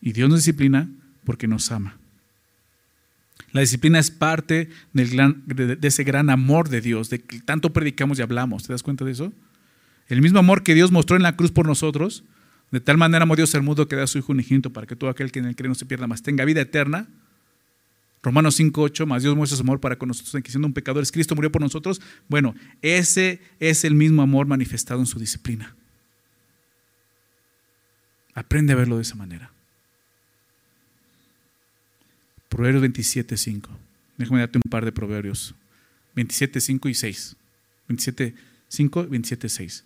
Y 0.00 0.12
Dios 0.12 0.28
nos 0.28 0.38
disciplina 0.40 0.88
porque 1.24 1.46
nos 1.46 1.70
ama. 1.70 1.96
La 3.52 3.60
disciplina 3.60 3.98
es 3.98 4.10
parte 4.10 4.70
de, 4.92 5.78
ese 5.82 6.04
gran 6.04 6.30
amor 6.30 6.68
de 6.68 6.80
Dios, 6.80 7.10
de 7.10 7.20
que 7.20 7.40
tanto 7.40 7.72
predicamos 7.72 8.18
y 8.18 8.22
hablamos. 8.22 8.64
¿Te 8.64 8.72
das 8.72 8.82
cuenta 8.82 9.04
de 9.04 9.12
eso? 9.12 9.32
El 10.08 10.22
mismo 10.22 10.38
amor 10.38 10.62
que 10.62 10.74
Dios 10.74 10.92
mostró 10.92 11.16
en 11.16 11.22
la 11.22 11.36
cruz 11.36 11.50
por 11.50 11.66
nosotros, 11.66 12.24
de 12.70 12.80
tal 12.80 12.96
manera 12.96 13.24
amó 13.24 13.34
Dios 13.34 13.54
al 13.54 13.62
mundo 13.62 13.88
que 13.88 13.96
da 13.96 14.04
a 14.04 14.06
su 14.06 14.18
Hijo 14.18 14.32
unigénito 14.32 14.72
para 14.72 14.86
que 14.86 14.94
todo 14.94 15.10
aquel 15.10 15.32
que 15.32 15.40
en 15.40 15.46
él 15.46 15.56
cree 15.56 15.68
no 15.68 15.74
se 15.74 15.86
pierda 15.86 16.06
más, 16.06 16.22
tenga 16.22 16.44
vida 16.44 16.60
eterna. 16.60 17.08
Romanos 18.22 18.60
5.8, 18.60 19.06
más 19.06 19.22
Dios 19.22 19.34
muestra 19.34 19.56
su 19.56 19.62
amor 19.62 19.80
para 19.80 19.96
con 19.96 20.08
nosotros, 20.08 20.34
en 20.34 20.42
que 20.42 20.50
siendo 20.50 20.68
un 20.68 20.74
pecador, 20.74 21.04
Cristo 21.10 21.34
murió 21.34 21.50
por 21.50 21.62
nosotros. 21.62 22.00
Bueno, 22.28 22.54
ese 22.82 23.40
es 23.58 23.84
el 23.84 23.94
mismo 23.94 24.22
amor 24.22 24.46
manifestado 24.46 25.00
en 25.00 25.06
su 25.06 25.18
disciplina. 25.18 25.74
Aprende 28.34 28.74
a 28.74 28.76
verlo 28.76 28.96
de 28.96 29.02
esa 29.02 29.16
manera. 29.16 29.50
Proverbios 32.50 32.82
27, 32.82 33.36
5. 33.36 33.70
Déjame 34.18 34.40
darte 34.40 34.58
un 34.58 34.70
par 34.70 34.84
de 34.84 34.92
proverbios. 34.92 35.54
27, 36.16 36.60
5 36.60 36.88
y 36.88 36.94
6. 36.94 37.36
27, 37.88 38.34
5 38.68 39.04
y 39.04 39.06
27, 39.06 39.48
6. 39.48 39.84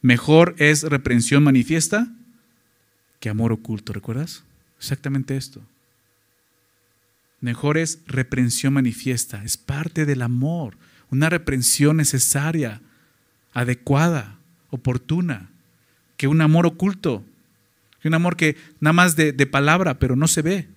Mejor 0.00 0.56
es 0.58 0.82
reprensión 0.82 1.44
manifiesta 1.44 2.08
que 3.20 3.28
amor 3.28 3.52
oculto, 3.52 3.92
¿recuerdas? 3.92 4.44
Exactamente 4.78 5.36
esto. 5.36 5.62
Mejor 7.40 7.78
es 7.78 8.00
reprensión 8.06 8.72
manifiesta, 8.72 9.44
es 9.44 9.56
parte 9.56 10.06
del 10.06 10.22
amor, 10.22 10.76
una 11.10 11.28
reprensión 11.30 11.98
necesaria, 11.98 12.80
adecuada, 13.52 14.38
oportuna, 14.70 15.50
que 16.16 16.28
un 16.28 16.40
amor 16.40 16.66
oculto, 16.66 17.24
que 18.00 18.08
un 18.08 18.14
amor 18.14 18.36
que 18.36 18.56
nada 18.80 18.94
más 18.94 19.16
de 19.16 19.46
palabra, 19.46 19.98
pero 19.98 20.16
no 20.16 20.28
se 20.28 20.42
ve. 20.42 20.73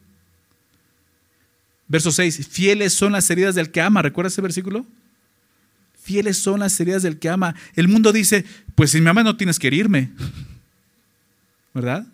Verso 1.88 2.12
6, 2.12 2.48
fieles 2.48 2.94
son 2.94 3.14
las 3.14 3.30
heridas 3.30 3.56
del 3.56 3.72
que 3.72 3.82
ama. 3.82 4.02
¿Recuerdas 4.02 4.34
ese 4.34 4.42
versículo? 4.42 4.86
Fieles 6.02 6.38
son 6.38 6.60
las 6.60 6.80
heridas 6.80 7.04
del 7.04 7.20
que 7.20 7.30
ama. 7.30 7.56
El 7.76 7.88
mundo 7.88 8.12
dice, 8.12 8.46
pues 8.76 8.92
si 8.92 9.02
me 9.02 9.10
amas 9.10 9.24
no 9.24 9.38
tienes 9.38 9.60
que 9.60 9.68
herirme. 9.68 10.12
¿Verdad? 11.74 12.08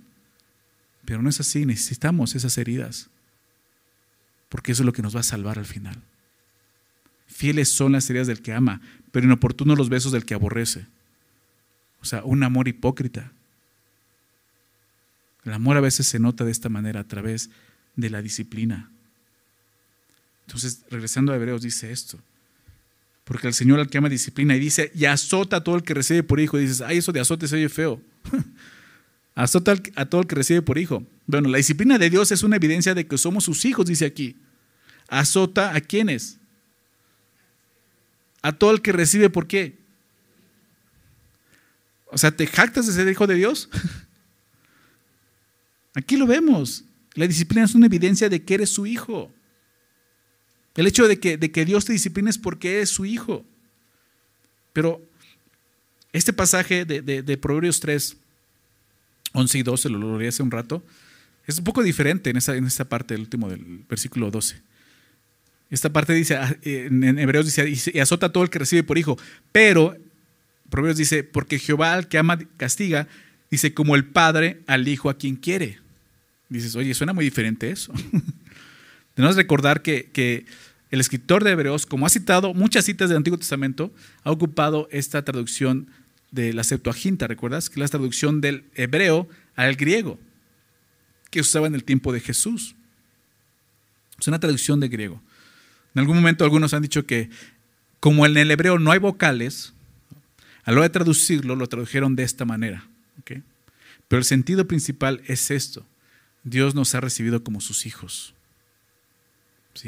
Pero 1.05 1.21
no 1.21 1.29
es 1.29 1.39
así, 1.39 1.65
necesitamos 1.65 2.35
esas 2.35 2.57
heridas. 2.57 3.09
Porque 4.49 4.71
eso 4.71 4.83
es 4.83 4.85
lo 4.85 4.93
que 4.93 5.01
nos 5.01 5.15
va 5.15 5.21
a 5.21 5.23
salvar 5.23 5.57
al 5.57 5.65
final. 5.65 5.97
Fieles 7.27 7.69
son 7.69 7.93
las 7.93 8.09
heridas 8.09 8.27
del 8.27 8.41
que 8.41 8.53
ama, 8.53 8.81
pero 9.11 9.25
inoportunos 9.25 9.77
los 9.77 9.89
besos 9.89 10.11
del 10.11 10.25
que 10.25 10.35
aborrece. 10.35 10.85
O 12.01 12.05
sea, 12.05 12.23
un 12.23 12.43
amor 12.43 12.67
hipócrita. 12.67 13.31
El 15.43 15.53
amor 15.53 15.77
a 15.77 15.81
veces 15.81 16.07
se 16.07 16.19
nota 16.19 16.45
de 16.45 16.51
esta 16.51 16.69
manera 16.69 17.01
a 17.01 17.07
través 17.07 17.49
de 17.95 18.09
la 18.09 18.21
disciplina. 18.21 18.91
Entonces, 20.47 20.83
regresando 20.89 21.31
a 21.31 21.35
Hebreos, 21.35 21.61
dice 21.61 21.91
esto. 21.91 22.19
Porque 23.23 23.47
el 23.47 23.53
Señor 23.53 23.79
al 23.79 23.89
que 23.89 23.97
ama 23.97 24.09
disciplina 24.09 24.55
y 24.55 24.59
dice, 24.59 24.91
y 24.93 25.05
azota 25.05 25.57
a 25.57 25.63
todo 25.63 25.75
el 25.75 25.83
que 25.83 25.93
recibe 25.93 26.23
por 26.23 26.39
hijo. 26.39 26.57
Dices, 26.57 26.81
ay, 26.81 26.97
eso 26.97 27.11
de 27.11 27.21
azote 27.21 27.47
se 27.47 27.55
oye 27.55 27.69
feo. 27.69 28.01
azota 29.35 29.75
a 29.95 30.05
todo 30.05 30.21
el 30.21 30.27
que 30.27 30.35
recibe 30.35 30.61
por 30.61 30.77
hijo. 30.77 31.03
Bueno, 31.25 31.49
la 31.49 31.57
disciplina 31.57 31.97
de 31.97 32.09
Dios 32.09 32.31
es 32.31 32.43
una 32.43 32.57
evidencia 32.57 32.93
de 32.93 33.07
que 33.07 33.17
somos 33.17 33.45
sus 33.45 33.63
hijos, 33.65 33.85
dice 33.85 34.05
aquí. 34.05 34.35
Azota 35.07 35.75
a 35.75 35.79
quienes? 35.79 36.37
A 38.41 38.51
todo 38.51 38.71
el 38.71 38.81
que 38.81 38.91
recibe 38.91 39.29
por 39.29 39.47
qué. 39.47 39.77
O 42.07 42.17
sea, 42.17 42.35
¿te 42.35 42.45
jactas 42.45 42.85
de 42.85 42.93
ser 42.93 43.07
hijo 43.07 43.25
de 43.25 43.35
Dios? 43.35 43.69
Aquí 45.95 46.17
lo 46.17 46.27
vemos. 46.27 46.83
La 47.15 47.27
disciplina 47.27 47.65
es 47.65 47.73
una 47.73 47.85
evidencia 47.85 48.29
de 48.29 48.43
que 48.43 48.55
eres 48.55 48.69
su 48.69 48.85
hijo. 48.85 49.31
El 50.75 50.87
hecho 50.87 51.07
de 51.07 51.19
que, 51.19 51.37
de 51.37 51.51
que 51.51 51.65
Dios 51.65 51.85
te 51.85 51.93
discipline 51.93 52.27
es 52.27 52.37
porque 52.37 52.81
es 52.81 52.89
su 52.89 53.05
hijo. 53.05 53.45
Pero 54.73 55.01
este 56.11 56.33
pasaje 56.33 56.85
de, 56.85 57.01
de, 57.01 57.37
Proverbios 57.37 57.79
3, 57.79 58.17
11 59.33 59.57
y 59.57 59.63
12, 59.63 59.89
lo 59.89 60.17
leí 60.17 60.27
hace 60.27 60.43
un 60.43 60.51
rato, 60.51 60.83
es 61.45 61.57
un 61.57 61.63
poco 61.63 61.83
diferente 61.83 62.29
en 62.29 62.37
esa, 62.37 62.55
en 62.55 62.65
esta 62.65 62.85
parte 62.85 63.13
del 63.13 63.21
último 63.21 63.49
del 63.49 63.83
versículo 63.87 64.31
12. 64.31 64.61
Esta 65.69 65.91
parte 65.91 66.13
dice, 66.13 66.35
ah, 66.35 66.55
en 66.63 67.17
Hebreos 67.17 67.45
dice, 67.45 67.91
y 67.93 67.99
azota 67.99 68.31
todo 68.31 68.43
el 68.43 68.49
que 68.49 68.59
recibe 68.59 68.83
por 68.83 68.97
hijo. 68.97 69.17
Pero, 69.51 69.97
Proverbios 70.69 70.97
dice, 70.97 71.23
porque 71.23 71.57
Jehová 71.57 71.93
al 71.93 72.07
que 72.07 72.19
ama 72.19 72.39
castiga, 72.57 73.07
dice, 73.49 73.73
como 73.73 73.95
el 73.95 74.05
padre 74.05 74.61
al 74.67 74.87
hijo 74.87 75.09
a 75.09 75.17
quien 75.17 75.35
quiere. 75.35 75.79
Dices, 76.49 76.75
oye, 76.75 76.93
suena 76.93 77.13
muy 77.13 77.25
diferente 77.25 77.71
eso. 77.71 77.91
Tenemos 79.15 79.35
que 79.35 79.41
recordar 79.41 79.81
que, 79.81 80.45
el 80.89 80.99
escritor 80.99 81.43
de 81.43 81.51
Hebreos, 81.51 81.85
como 81.85 82.05
ha 82.05 82.09
citado 82.09 82.53
muchas 82.53 82.85
citas 82.85 83.09
del 83.09 83.17
Antiguo 83.17 83.39
Testamento, 83.39 83.91
ha 84.23 84.31
ocupado 84.31 84.87
esta 84.91 85.25
traducción 85.25 85.87
de 86.31 86.53
la 86.53 86.63
Septuaginta, 86.63 87.27
¿recuerdas? 87.27 87.69
Que 87.69 87.75
es 87.75 87.79
la 87.79 87.87
traducción 87.87 88.41
del 88.41 88.65
hebreo 88.75 89.27
al 89.55 89.75
griego, 89.75 90.19
que 91.31 91.41
usaba 91.41 91.65
en 91.65 91.73
el 91.73 91.83
tiempo 91.83 92.13
de 92.13 92.19
Jesús. 92.19 92.75
Es 94.19 94.27
una 94.27 94.39
traducción 94.39 94.79
de 94.79 94.87
griego. 94.87 95.21
En 95.95 96.01
algún 96.01 96.15
momento 96.15 96.43
algunos 96.43 96.73
han 96.73 96.83
dicho 96.83 97.05
que 97.05 97.29
como 97.99 98.25
en 98.25 98.37
el 98.37 98.51
hebreo 98.51 98.77
no 98.77 98.91
hay 98.91 98.99
vocales, 98.99 99.73
a 100.63 100.71
la 100.71 100.77
hora 100.77 100.87
de 100.89 100.93
traducirlo 100.93 101.55
lo 101.55 101.67
tradujeron 101.67 102.15
de 102.15 102.23
esta 102.23 102.45
manera. 102.45 102.87
Pero 103.25 104.19
el 104.19 104.25
sentido 104.25 104.67
principal 104.67 105.21
es 105.25 105.49
esto. 105.49 105.85
Dios 106.43 106.75
nos 106.75 106.93
ha 106.93 107.01
recibido 107.01 107.43
como 107.43 107.61
sus 107.61 107.87
hijos. 107.87 108.35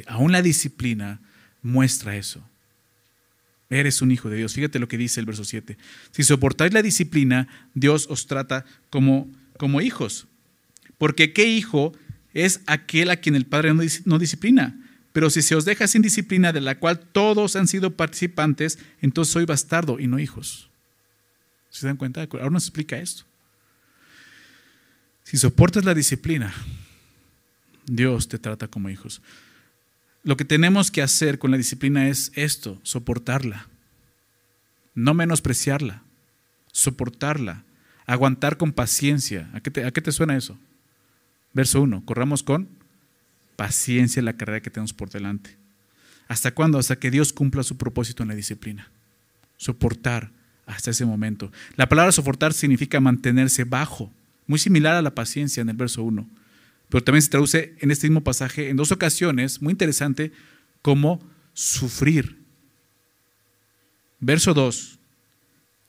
Aún 0.07 0.31
la 0.31 0.41
disciplina 0.41 1.19
muestra 1.61 2.15
eso. 2.15 2.43
Eres 3.69 4.01
un 4.01 4.11
hijo 4.11 4.29
de 4.29 4.37
Dios. 4.37 4.53
Fíjate 4.53 4.79
lo 4.79 4.87
que 4.87 4.97
dice 4.97 5.19
el 5.19 5.25
verso 5.25 5.43
7. 5.43 5.77
Si 6.11 6.23
soportáis 6.23 6.73
la 6.73 6.81
disciplina, 6.81 7.47
Dios 7.73 8.07
os 8.09 8.27
trata 8.27 8.65
como, 8.89 9.27
como 9.57 9.81
hijos. 9.81 10.27
Porque 10.97 11.33
¿qué 11.33 11.45
hijo 11.45 11.93
es 12.33 12.61
aquel 12.67 13.09
a 13.09 13.17
quien 13.17 13.35
el 13.35 13.45
Padre 13.45 13.73
no, 14.05 14.19
disciplina? 14.19 14.79
Pero 15.13 15.29
si 15.29 15.41
se 15.41 15.55
os 15.55 15.65
deja 15.65 15.87
sin 15.87 16.01
disciplina 16.01 16.51
de 16.53 16.61
la 16.61 16.77
cual 16.77 16.99
todos 16.99 17.55
han 17.55 17.67
sido 17.67 17.95
participantes, 17.95 18.77
entonces 19.01 19.33
soy 19.33 19.45
bastardo 19.45 19.99
y 19.99 20.07
no 20.07 20.19
hijos. 20.19 20.69
¿Se 21.69 21.87
dan 21.87 21.97
cuenta? 21.97 22.27
Ahora 22.31 22.49
nos 22.49 22.65
explica 22.65 22.97
esto. 22.97 23.23
Si 25.23 25.37
soportas 25.37 25.83
la 25.85 25.93
disciplina, 25.93 26.53
Dios 27.85 28.27
te 28.27 28.37
trata 28.37 28.67
como 28.67 28.89
hijos. 28.89 29.21
Lo 30.25 30.37
que 30.37 30.43
tenemos 30.43 30.89
que 30.89 31.03
hacer 31.03 31.37
con 31.37 31.51
la 31.51 31.57
disciplina 31.57 32.09
es 32.09 32.31
esto, 32.33 32.79
soportarla, 32.81 33.67
no 34.95 35.13
menospreciarla, 35.13 36.01
soportarla, 36.71 37.63
aguantar 38.07 38.57
con 38.57 38.73
paciencia. 38.73 39.51
¿A 39.53 39.61
qué 39.61 39.69
te, 39.69 40.11
suena 40.11 40.35
eso? 40.35 40.57
Verso 41.53 41.79
1, 41.79 42.05
corramos 42.05 42.41
con 42.41 42.67
paciencia 43.55 44.23
la 44.23 44.33
carrera 44.33 44.61
que 44.61 44.71
tenemos 44.71 44.93
por 44.93 45.11
delante. 45.11 45.55
¿Hasta 46.27 46.55
cuándo? 46.55 46.79
Hasta 46.79 46.95
que 46.95 47.11
Dios 47.11 47.31
cumpla 47.31 47.61
su 47.61 47.77
propósito 47.77 48.23
en 48.23 48.29
la 48.29 48.35
disciplina. 48.35 48.89
Soportar 49.57 50.31
hasta 50.65 50.89
ese 50.89 51.05
momento. 51.05 51.51
La 51.75 51.87
palabra 51.87 52.11
soportar 52.11 52.51
significa 52.53 52.99
mantenerse 52.99 53.63
bajo, 53.63 54.11
muy 54.47 54.57
similar 54.57 54.95
a 54.95 55.03
la 55.03 55.13
paciencia 55.13 55.61
en 55.61 55.69
el 55.69 55.77
verso 55.77 56.01
1 56.01 56.27
pero 56.89 57.03
también 57.03 57.21
se 57.21 57.29
traduce 57.29 57.75
en 57.79 57.91
este 57.91 58.07
mismo 58.07 58.23
pasaje 58.23 58.69
en 58.69 58.77
dos 58.77 58.91
ocasiones, 58.91 59.61
muy 59.61 59.71
interesante, 59.71 60.31
como 60.81 61.21
sufrir. 61.53 62.43
Verso 64.19 64.53
2. 64.53 64.99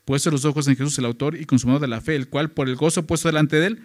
Puesto 0.04 0.30
los 0.30 0.44
ojos 0.44 0.68
en 0.68 0.76
Jesús, 0.76 0.98
el 0.98 1.04
autor 1.04 1.36
y 1.36 1.44
consumador 1.46 1.80
de 1.80 1.88
la 1.88 2.00
fe, 2.00 2.16
el 2.16 2.28
cual 2.28 2.50
por 2.50 2.68
el 2.68 2.76
gozo 2.76 3.06
puesto 3.06 3.28
delante 3.28 3.56
de 3.56 3.66
él, 3.66 3.82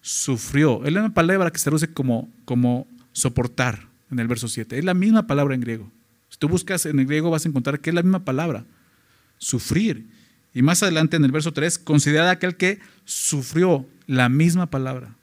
sufrió. 0.00 0.84
Es 0.84 0.92
la 0.92 1.00
misma 1.00 1.14
palabra 1.14 1.50
que 1.50 1.58
se 1.58 1.64
traduce 1.64 1.92
como, 1.92 2.32
como 2.44 2.86
soportar 3.12 3.88
en 4.10 4.18
el 4.18 4.28
verso 4.28 4.48
7. 4.48 4.78
Es 4.78 4.84
la 4.84 4.94
misma 4.94 5.26
palabra 5.26 5.54
en 5.54 5.60
griego. 5.60 5.90
Si 6.28 6.38
tú 6.38 6.48
buscas 6.48 6.86
en 6.86 6.98
el 6.98 7.06
griego 7.06 7.30
vas 7.30 7.44
a 7.44 7.48
encontrar 7.48 7.80
que 7.80 7.90
es 7.90 7.94
la 7.94 8.02
misma 8.02 8.24
palabra, 8.24 8.64
sufrir. 9.38 10.06
Y 10.52 10.62
más 10.62 10.82
adelante 10.82 11.16
en 11.16 11.24
el 11.24 11.32
verso 11.32 11.52
3, 11.52 11.78
considera 11.78 12.30
aquel 12.30 12.56
que 12.56 12.80
sufrió 13.04 13.86
la 14.06 14.28
misma 14.28 14.70
palabra. 14.70 15.16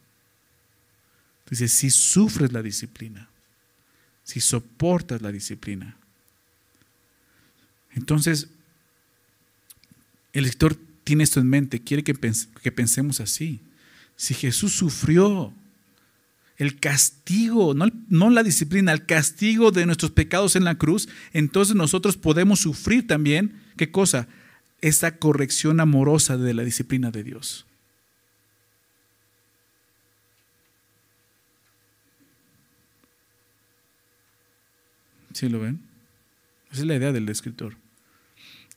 Dice, 1.51 1.67
si 1.67 1.89
sufres 1.89 2.53
la 2.53 2.63
disciplina, 2.63 3.27
si 4.23 4.39
soportas 4.39 5.21
la 5.21 5.33
disciplina. 5.33 5.97
Entonces, 7.93 8.47
el 10.31 10.45
lector 10.45 10.77
tiene 11.03 11.25
esto 11.25 11.41
en 11.41 11.49
mente, 11.49 11.81
quiere 11.81 12.05
que, 12.05 12.15
que 12.63 12.71
pensemos 12.71 13.19
así. 13.19 13.59
Si 14.15 14.33
Jesús 14.33 14.71
sufrió 14.71 15.53
el 16.55 16.79
castigo, 16.79 17.73
no, 17.73 17.87
no, 18.07 18.29
la 18.29 18.43
disciplina, 18.43 18.93
el 18.93 19.05
castigo 19.05 19.71
de 19.71 19.85
nuestros 19.85 20.11
pecados 20.11 20.55
en 20.55 20.63
la 20.63 20.75
cruz, 20.75 21.09
entonces 21.33 21.75
nosotros 21.75 22.15
podemos 22.15 22.61
sufrir 22.61 23.05
también, 23.07 23.59
¿qué 23.75 23.91
cosa? 23.91 24.29
Esa 24.79 25.17
corrección 25.17 25.81
amorosa 25.81 26.37
de 26.37 26.53
la 26.53 26.63
disciplina 26.63 27.11
de 27.11 27.23
Dios. 27.25 27.65
¿Sí 35.33 35.49
lo 35.49 35.59
ven? 35.59 35.81
Esa 36.71 36.81
es 36.81 36.87
la 36.87 36.95
idea 36.95 37.11
del 37.11 37.27
escritor. 37.29 37.75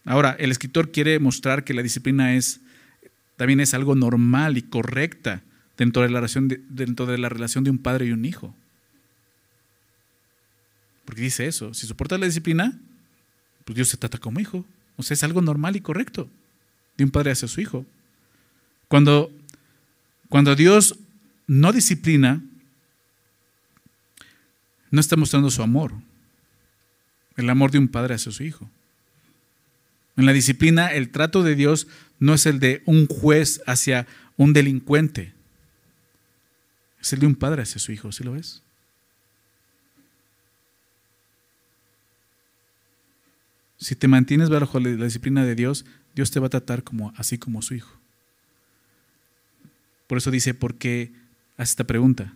Ahora, 0.05 0.37
el 0.39 0.51
escritor 0.51 0.93
quiere 0.93 1.19
mostrar 1.19 1.65
que 1.65 1.75
la 1.75 1.83
disciplina 1.83 2.35
es 2.35 2.61
también 3.37 3.61
es 3.61 3.75
algo 3.75 3.95
normal 3.95 4.57
y 4.57 4.63
correcta 4.63 5.43
dentro 5.77 6.03
de 6.03 6.09
la 6.09 6.19
relación 6.19 6.49
de, 6.49 6.61
dentro 6.69 7.07
de, 7.07 7.19
la 7.19 7.29
relación 7.29 7.65
de 7.65 7.71
un 7.71 7.79
padre 7.79 8.07
y 8.07 8.13
un 8.13 8.25
hijo. 8.25 8.55
Porque 11.05 11.23
dice 11.23 11.47
eso, 11.47 11.75
si 11.75 11.87
soportas 11.87 12.21
la 12.21 12.27
disciplina, 12.27 12.79
pues 13.65 13.75
Dios 13.77 13.89
se 13.89 13.97
trata 13.97 14.19
como 14.19 14.41
hijo. 14.41 14.65
O 14.97 15.03
sea, 15.03 15.15
es 15.15 15.25
algo 15.25 15.43
normal 15.43 15.77
y 15.77 15.81
correcto 15.81 16.31
de 16.97 17.05
un 17.05 17.11
padre 17.11 17.33
hacia 17.33 17.49
su 17.49 17.61
hijo. 17.61 17.85
Cuando, 18.89 19.33
cuando 20.29 20.55
Dios 20.55 20.99
no 21.47 21.73
disciplina, 21.73 22.43
no 24.91 25.01
está 25.01 25.17
mostrando 25.17 25.51
su 25.51 25.63
amor, 25.63 25.93
el 27.37 27.51
amor 27.51 27.71
de 27.71 27.79
un 27.79 27.89
padre 27.89 28.15
hacia 28.15 28.33
su 28.33 28.43
hijo. 28.43 28.71
En 30.17 30.27
la 30.27 30.33
disciplina, 30.33 30.93
el 30.93 31.11
trato 31.11 31.43
de 31.43 31.55
Dios 31.55 31.89
no 32.21 32.35
es 32.35 32.47
el 32.47 32.61
de 32.61 32.83
un 32.87 33.07
juez 33.07 33.63
hacia 33.67 34.07
un 34.37 34.53
delincuente, 34.53 35.33
es 37.01 37.13
el 37.13 37.21
de 37.21 37.27
un 37.27 37.35
padre 37.35 37.63
hacia 37.63 37.79
su 37.79 37.93
hijo, 37.93 38.13
¿sí 38.13 38.25
lo 38.25 38.33
ves? 38.33 38.63
Si 43.77 43.95
te 43.95 44.09
mantienes 44.09 44.49
bajo 44.49 44.81
la 44.81 45.05
disciplina 45.05 45.45
de 45.45 45.55
Dios, 45.55 45.85
Dios 46.15 46.31
te 46.31 46.41
va 46.41 46.47
a 46.47 46.51
tratar 46.51 46.83
así 47.17 47.37
como 47.37 47.61
su 47.61 47.75
hijo. 47.75 47.99
Por 50.07 50.19
eso 50.19 50.31
dice, 50.31 50.55
¿por 50.55 50.77
qué 50.77 51.13
hace 51.59 51.73
esta 51.73 51.85
pregunta? 51.85 52.33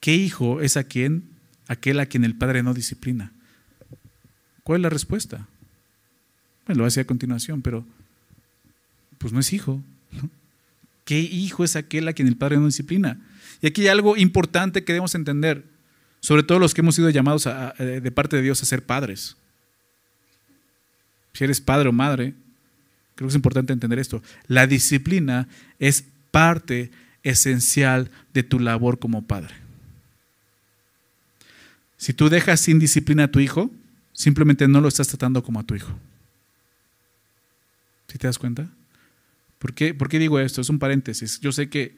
¿Qué 0.00 0.14
hijo 0.14 0.60
es 0.60 0.76
a 0.76 0.84
quien, 0.84 1.24
aquel 1.66 2.00
a 2.00 2.06
quien 2.06 2.24
el 2.24 2.36
padre 2.36 2.62
no 2.62 2.72
disciplina? 2.72 3.32
¿Cuál 4.64 4.80
es 4.80 4.82
la 4.82 4.90
respuesta? 4.90 5.46
Bueno, 6.66 6.80
lo 6.80 6.86
hace 6.86 7.00
a 7.00 7.06
continuación, 7.06 7.62
pero 7.62 7.84
pues 9.18 9.32
no 9.32 9.40
es 9.40 9.52
hijo. 9.52 9.80
¿Qué 11.04 11.20
hijo 11.20 11.64
es 11.64 11.76
aquel 11.76 12.08
a 12.08 12.14
quien 12.14 12.26
el 12.26 12.36
padre 12.36 12.56
no 12.56 12.66
disciplina? 12.66 13.20
Y 13.60 13.66
aquí 13.66 13.82
hay 13.82 13.88
algo 13.88 14.16
importante 14.16 14.82
que 14.82 14.92
debemos 14.92 15.14
entender, 15.14 15.64
sobre 16.20 16.42
todo 16.42 16.58
los 16.58 16.74
que 16.74 16.80
hemos 16.80 16.94
sido 16.94 17.10
llamados 17.10 17.44
de 17.78 18.10
parte 18.10 18.36
de 18.36 18.42
Dios 18.42 18.62
a 18.62 18.66
ser 18.66 18.84
padres. 18.84 19.36
Si 21.34 21.44
eres 21.44 21.60
padre 21.60 21.90
o 21.90 21.92
madre, 21.92 22.32
creo 23.14 23.28
que 23.28 23.32
es 23.32 23.36
importante 23.36 23.72
entender 23.72 23.98
esto. 23.98 24.22
La 24.46 24.66
disciplina 24.66 25.46
es 25.78 26.04
parte 26.30 26.90
esencial 27.22 28.10
de 28.32 28.42
tu 28.42 28.58
labor 28.58 28.98
como 28.98 29.26
padre. 29.26 29.54
Si 31.98 32.14
tú 32.14 32.28
dejas 32.28 32.60
sin 32.60 32.78
disciplina 32.78 33.24
a 33.24 33.30
tu 33.30 33.40
hijo, 33.40 33.70
simplemente 34.14 34.66
no 34.66 34.80
lo 34.80 34.88
estás 34.88 35.08
tratando 35.08 35.42
como 35.42 35.60
a 35.60 35.64
tu 35.64 35.74
hijo. 35.74 35.92
¿Sí 38.08 38.16
te 38.16 38.26
das 38.26 38.38
cuenta? 38.38 38.70
¿Por 39.58 39.74
qué, 39.74 39.92
¿Por 39.92 40.08
qué 40.08 40.18
digo 40.18 40.38
esto? 40.38 40.60
Es 40.60 40.70
un 40.70 40.78
paréntesis. 40.78 41.40
Yo 41.40 41.52
sé 41.52 41.68
que 41.68 41.94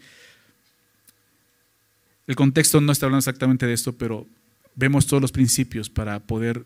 el 2.27 2.35
contexto 2.35 2.81
no 2.81 2.91
está 2.91 3.07
hablando 3.07 3.21
exactamente 3.21 3.67
de 3.67 3.75
esto, 3.75 3.93
pero 3.93 4.27
vemos 4.75 5.07
todos 5.07 5.21
los 5.21 5.31
principios 5.31 5.89
para 5.89 6.19
poder 6.21 6.65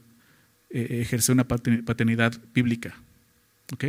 eh, 0.70 1.00
ejercer 1.02 1.34
una 1.34 1.46
paternidad 1.46 2.32
bíblica. 2.54 2.94
¿Ok? 3.72 3.86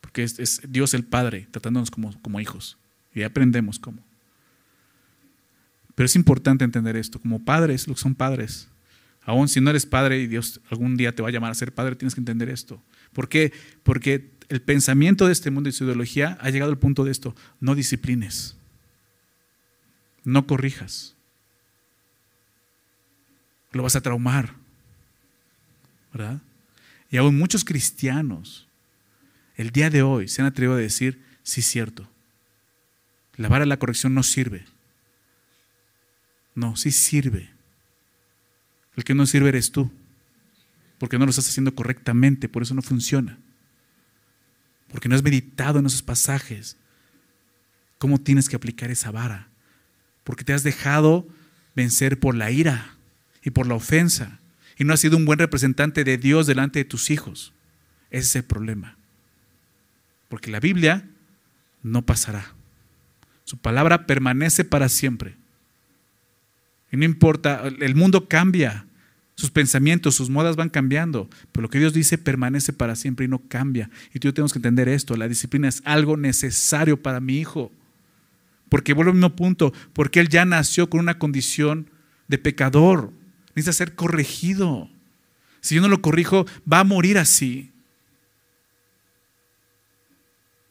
Porque 0.00 0.22
es, 0.22 0.60
Dios 0.68 0.94
el 0.94 1.04
Padre 1.04 1.48
tratándonos 1.50 1.90
como, 1.90 2.20
como 2.22 2.40
hijos. 2.40 2.76
Y 3.14 3.22
aprendemos 3.22 3.78
cómo. 3.78 4.02
Pero 5.94 6.06
es 6.06 6.16
importante 6.16 6.64
entender 6.64 6.96
esto. 6.96 7.18
Como 7.18 7.44
padres, 7.44 7.86
los 7.86 7.98
que 7.98 8.02
son 8.02 8.14
padres, 8.14 8.68
aún 9.24 9.48
si 9.48 9.60
no 9.60 9.70
eres 9.70 9.86
padre 9.86 10.20
y 10.20 10.26
Dios 10.26 10.60
algún 10.70 10.96
día 10.96 11.14
te 11.14 11.22
va 11.22 11.28
a 11.28 11.32
llamar 11.32 11.50
a 11.50 11.54
ser 11.54 11.72
padre, 11.72 11.96
tienes 11.96 12.14
que 12.14 12.20
entender 12.20 12.48
esto. 12.48 12.82
¿Por 13.12 13.28
qué? 13.28 13.52
Porque 13.82 14.30
el 14.48 14.62
pensamiento 14.62 15.26
de 15.26 15.32
este 15.32 15.50
mundo 15.50 15.68
y 15.68 15.72
su 15.72 15.84
ideología 15.84 16.38
ha 16.40 16.50
llegado 16.50 16.70
al 16.70 16.78
punto 16.78 17.04
de 17.04 17.10
esto. 17.10 17.34
No 17.60 17.74
disciplines. 17.74 18.56
No 20.24 20.46
corrijas. 20.46 21.14
Lo 23.72 23.82
vas 23.82 23.96
a 23.96 24.00
traumar. 24.00 24.54
¿Verdad? 26.12 26.40
Y 27.10 27.16
aún 27.16 27.38
muchos 27.38 27.64
cristianos 27.64 28.66
el 29.56 29.70
día 29.70 29.90
de 29.90 30.02
hoy 30.02 30.28
se 30.28 30.42
han 30.42 30.48
atrevido 30.48 30.74
a 30.74 30.78
decir, 30.78 31.22
sí, 31.42 31.62
cierto, 31.62 32.08
la 33.36 33.48
vara 33.48 33.64
de 33.64 33.68
la 33.68 33.78
corrección 33.78 34.14
no 34.14 34.22
sirve. 34.22 34.64
No, 36.54 36.76
sí 36.76 36.90
sirve. 36.90 37.50
El 38.96 39.04
que 39.04 39.14
no 39.14 39.26
sirve 39.26 39.48
eres 39.48 39.72
tú, 39.72 39.90
porque 40.98 41.18
no 41.18 41.24
lo 41.24 41.30
estás 41.30 41.48
haciendo 41.48 41.74
correctamente, 41.74 42.48
por 42.48 42.62
eso 42.62 42.74
no 42.74 42.82
funciona. 42.82 43.38
Porque 44.88 45.08
no 45.08 45.14
has 45.14 45.22
meditado 45.22 45.78
en 45.78 45.86
esos 45.86 46.02
pasajes 46.02 46.76
cómo 47.98 48.20
tienes 48.20 48.48
que 48.48 48.56
aplicar 48.56 48.90
esa 48.90 49.10
vara. 49.10 49.48
Porque 50.24 50.44
te 50.44 50.52
has 50.52 50.62
dejado 50.62 51.26
vencer 51.74 52.20
por 52.20 52.34
la 52.34 52.50
ira 52.50 52.94
y 53.42 53.50
por 53.50 53.66
la 53.66 53.74
ofensa 53.74 54.38
y 54.78 54.84
no 54.84 54.94
has 54.94 55.00
sido 55.00 55.16
un 55.16 55.24
buen 55.24 55.38
representante 55.38 56.04
de 56.04 56.18
Dios 56.18 56.46
delante 56.46 56.80
de 56.80 56.84
tus 56.84 57.10
hijos. 57.10 57.52
Ese 58.10 58.26
es 58.26 58.36
el 58.36 58.44
problema. 58.44 58.96
Porque 60.28 60.50
la 60.50 60.60
Biblia 60.60 61.08
no 61.82 62.02
pasará. 62.02 62.52
Su 63.44 63.58
palabra 63.58 64.06
permanece 64.06 64.64
para 64.64 64.88
siempre. 64.88 65.36
Y 66.92 66.98
no 66.98 67.04
importa, 67.04 67.62
el 67.66 67.94
mundo 67.94 68.28
cambia, 68.28 68.86
sus 69.34 69.50
pensamientos, 69.50 70.14
sus 70.14 70.28
modas 70.28 70.56
van 70.56 70.68
cambiando, 70.68 71.28
pero 71.50 71.62
lo 71.62 71.70
que 71.70 71.78
Dios 71.78 71.94
dice 71.94 72.18
permanece 72.18 72.72
para 72.74 72.94
siempre 72.94 73.24
y 73.24 73.28
no 73.28 73.40
cambia. 73.48 73.90
Y 74.12 74.18
tú 74.18 74.32
tenemos 74.32 74.52
que 74.52 74.58
entender 74.58 74.88
esto, 74.88 75.16
la 75.16 75.26
disciplina 75.26 75.68
es 75.68 75.80
algo 75.84 76.18
necesario 76.18 77.02
para 77.02 77.18
mi 77.18 77.38
hijo. 77.38 77.72
Porque 78.68 78.92
vuelvo 78.92 79.10
al 79.10 79.16
mismo 79.16 79.34
punto, 79.34 79.72
porque 79.94 80.20
él 80.20 80.28
ya 80.28 80.44
nació 80.44 80.90
con 80.90 81.00
una 81.00 81.18
condición 81.18 81.90
de 82.28 82.38
pecador, 82.38 83.12
necesita 83.54 83.72
ser 83.72 83.94
corregido. 83.94 84.90
Si 85.60 85.74
yo 85.74 85.82
no 85.82 85.88
lo 85.88 86.02
corrijo, 86.02 86.46
va 86.70 86.80
a 86.80 86.84
morir 86.84 87.16
así. 87.16 87.70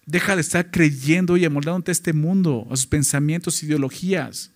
Deja 0.06 0.36
de 0.36 0.42
estar 0.42 0.70
creyendo 0.70 1.36
y 1.36 1.46
amoldándote 1.46 1.92
a 1.92 1.94
este 1.94 2.14
mundo, 2.14 2.68
a 2.70 2.76
sus 2.76 2.88
pensamientos, 2.88 3.64
ideologías. 3.64 4.52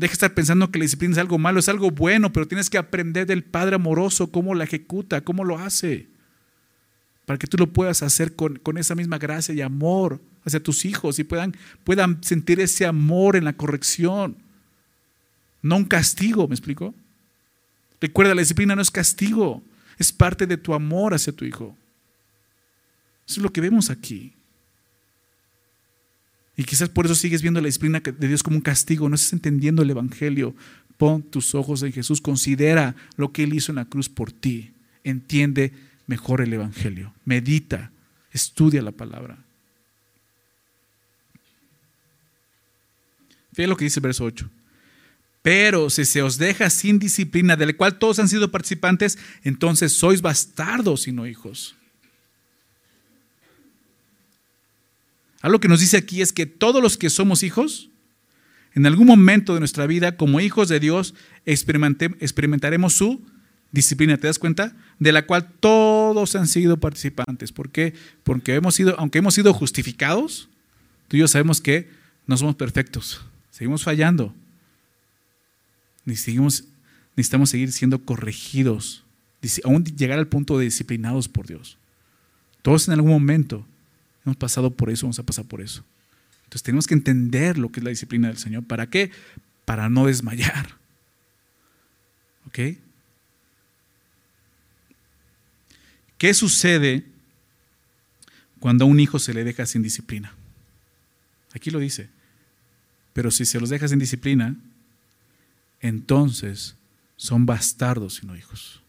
Deja 0.00 0.12
de 0.12 0.14
estar 0.14 0.32
pensando 0.32 0.70
que 0.70 0.78
la 0.78 0.84
disciplina 0.84 1.12
es 1.12 1.18
algo 1.18 1.36
malo, 1.36 1.60
es 1.60 1.68
algo 1.68 1.90
bueno, 1.90 2.32
pero 2.32 2.48
tienes 2.48 2.70
que 2.70 2.78
aprender 2.78 3.26
del 3.26 3.44
Padre 3.44 3.74
amoroso 3.74 4.32
cómo 4.32 4.54
la 4.54 4.64
ejecuta, 4.64 5.20
cómo 5.20 5.44
lo 5.44 5.58
hace, 5.58 6.08
para 7.26 7.38
que 7.38 7.46
tú 7.46 7.58
lo 7.58 7.66
puedas 7.66 8.02
hacer 8.02 8.34
con, 8.34 8.56
con 8.60 8.78
esa 8.78 8.94
misma 8.94 9.18
gracia 9.18 9.54
y 9.54 9.60
amor 9.60 10.18
hacia 10.46 10.62
tus 10.62 10.86
hijos 10.86 11.18
y 11.18 11.24
puedan, 11.24 11.54
puedan 11.84 12.24
sentir 12.24 12.60
ese 12.60 12.86
amor 12.86 13.36
en 13.36 13.44
la 13.44 13.52
corrección, 13.52 14.38
no 15.60 15.76
un 15.76 15.84
castigo, 15.84 16.48
¿me 16.48 16.54
explico? 16.54 16.94
Recuerda, 18.00 18.34
la 18.34 18.40
disciplina 18.40 18.74
no 18.74 18.80
es 18.80 18.90
castigo, 18.90 19.62
es 19.98 20.12
parte 20.12 20.46
de 20.46 20.56
tu 20.56 20.72
amor 20.72 21.12
hacia 21.12 21.34
tu 21.34 21.44
hijo. 21.44 21.76
Eso 23.28 23.40
es 23.40 23.42
lo 23.42 23.52
que 23.52 23.60
vemos 23.60 23.90
aquí. 23.90 24.32
Y 26.60 26.64
quizás 26.64 26.90
por 26.90 27.06
eso 27.06 27.14
sigues 27.14 27.40
viendo 27.40 27.58
la 27.62 27.68
disciplina 27.68 28.00
de 28.00 28.28
Dios 28.28 28.42
como 28.42 28.56
un 28.56 28.60
castigo, 28.60 29.08
no 29.08 29.14
estás 29.14 29.32
entendiendo 29.32 29.80
el 29.80 29.88
Evangelio. 29.88 30.54
Pon 30.98 31.22
tus 31.22 31.54
ojos 31.54 31.82
en 31.82 31.90
Jesús, 31.90 32.20
considera 32.20 32.94
lo 33.16 33.32
que 33.32 33.44
Él 33.44 33.54
hizo 33.54 33.72
en 33.72 33.76
la 33.76 33.86
cruz 33.86 34.10
por 34.10 34.30
ti. 34.30 34.72
Entiende 35.02 35.72
mejor 36.06 36.42
el 36.42 36.52
Evangelio. 36.52 37.14
Medita, 37.24 37.92
estudia 38.30 38.82
la 38.82 38.92
palabra. 38.92 39.38
Fíjate 43.54 43.66
lo 43.66 43.76
que 43.78 43.84
dice 43.84 44.00
el 44.00 44.04
verso 44.04 44.24
8. 44.24 44.50
Pero 45.40 45.88
si 45.88 46.04
se 46.04 46.20
os 46.20 46.36
deja 46.36 46.68
sin 46.68 46.98
disciplina, 46.98 47.56
de 47.56 47.64
la 47.64 47.72
cual 47.72 47.98
todos 47.98 48.18
han 48.18 48.28
sido 48.28 48.50
participantes, 48.50 49.16
entonces 49.44 49.94
sois 49.94 50.20
bastardos 50.20 51.08
y 51.08 51.12
no 51.12 51.26
hijos. 51.26 51.74
Algo 55.40 55.60
que 55.60 55.68
nos 55.68 55.80
dice 55.80 55.96
aquí 55.96 56.20
es 56.20 56.32
que 56.32 56.46
todos 56.46 56.82
los 56.82 56.96
que 56.98 57.10
somos 57.10 57.42
hijos, 57.42 57.88
en 58.74 58.86
algún 58.86 59.06
momento 59.06 59.54
de 59.54 59.60
nuestra 59.60 59.86
vida, 59.86 60.16
como 60.16 60.40
hijos 60.40 60.68
de 60.68 60.80
Dios, 60.80 61.14
experimentaremos 61.46 62.92
su 62.92 63.20
disciplina. 63.72 64.16
¿Te 64.16 64.26
das 64.26 64.38
cuenta? 64.38 64.76
De 64.98 65.12
la 65.12 65.26
cual 65.26 65.50
todos 65.60 66.36
han 66.36 66.46
sido 66.46 66.76
participantes. 66.76 67.52
¿Por 67.52 67.70
qué? 67.70 67.94
Porque 68.22 68.54
hemos 68.54 68.74
sido, 68.74 68.94
aunque 68.98 69.18
hemos 69.18 69.34
sido 69.34 69.54
justificados, 69.54 70.48
tú 71.08 71.16
y 71.16 71.20
yo 71.20 71.28
sabemos 71.28 71.60
que 71.60 71.88
no 72.26 72.36
somos 72.36 72.54
perfectos. 72.56 73.22
Seguimos 73.50 73.82
fallando. 73.82 74.34
necesitamos 76.04 77.50
seguir 77.50 77.72
siendo 77.72 77.98
corregidos, 77.98 79.04
aún 79.64 79.84
llegar 79.84 80.18
al 80.18 80.28
punto 80.28 80.58
de 80.58 80.66
disciplinados 80.66 81.28
por 81.28 81.46
Dios. 81.46 81.78
Todos 82.62 82.88
en 82.88 82.94
algún 82.94 83.10
momento 83.10 83.66
Hemos 84.30 84.38
pasado 84.38 84.70
por 84.70 84.90
eso, 84.90 85.06
vamos 85.06 85.18
a 85.18 85.24
pasar 85.24 85.44
por 85.44 85.60
eso. 85.60 85.84
Entonces 86.44 86.62
tenemos 86.62 86.86
que 86.86 86.94
entender 86.94 87.58
lo 87.58 87.72
que 87.72 87.80
es 87.80 87.84
la 87.84 87.90
disciplina 87.90 88.28
del 88.28 88.38
Señor. 88.38 88.62
¿Para 88.62 88.88
qué? 88.88 89.10
Para 89.64 89.88
no 89.88 90.06
desmayar. 90.06 90.76
¿Ok? 92.46 92.78
¿Qué 96.16 96.32
sucede 96.32 97.04
cuando 98.60 98.84
a 98.84 98.86
un 98.86 99.00
hijo 99.00 99.18
se 99.18 99.34
le 99.34 99.42
deja 99.42 99.66
sin 99.66 99.82
disciplina? 99.82 100.32
Aquí 101.52 101.72
lo 101.72 101.80
dice. 101.80 102.08
Pero 103.12 103.32
si 103.32 103.44
se 103.44 103.58
los 103.58 103.68
deja 103.68 103.88
sin 103.88 103.98
disciplina, 103.98 104.54
entonces 105.80 106.76
son 107.16 107.46
bastardos 107.46 108.22
y 108.22 108.26
no 108.26 108.36
hijos. 108.36 108.80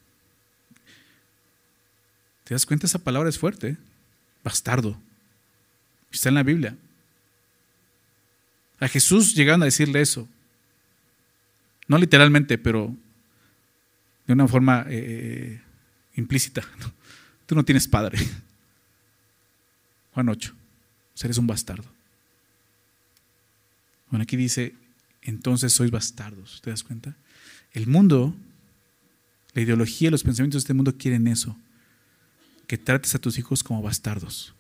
¿Te 2.44 2.54
das 2.54 2.68
cuenta? 2.68 2.86
Esa 2.86 3.00
palabra 3.00 3.28
es 3.28 3.40
fuerte. 3.40 3.70
¿eh? 3.70 3.78
Bastardo. 4.44 5.02
Está 6.12 6.30
en 6.30 6.36
la 6.36 6.44
Biblia. 6.44 6.78
A 8.80 8.88
Jesús 8.88 9.36
llegaron 9.36 9.62
a 9.62 9.66
decirle 9.66 10.02
eso. 10.02 10.28
No 11.88 11.98
literalmente, 11.98 12.58
pero 12.58 12.96
de 14.26 14.34
una 14.34 14.48
forma 14.48 14.86
eh, 14.90 15.62
implícita. 16.16 16.64
Tú 17.46 17.56
no 17.56 17.64
tienes 17.64 17.88
padre. 17.88 18.18
Juan 20.14 20.30
8. 20.30 20.56
Eres 21.24 21.38
un 21.38 21.48
bastardo. 21.48 21.86
Bueno, 24.10 24.24
aquí 24.24 24.36
dice, 24.36 24.74
entonces 25.22 25.72
sois 25.72 25.92
bastardos. 25.92 26.62
¿Te 26.62 26.70
das 26.70 26.84
cuenta? 26.84 27.16
El 27.74 27.88
mundo, 27.88 28.36
la 29.54 29.62
ideología, 29.62 30.12
los 30.12 30.24
pensamientos 30.24 30.62
de 30.62 30.66
este 30.66 30.74
mundo 30.74 30.98
quieren 30.98 31.28
eso. 31.28 31.56
Que 32.68 32.78
trates 32.78 33.14
a 33.16 33.20
tus 33.20 33.38
hijos 33.38 33.64
como 33.64 33.82
bastardos. 33.82 34.54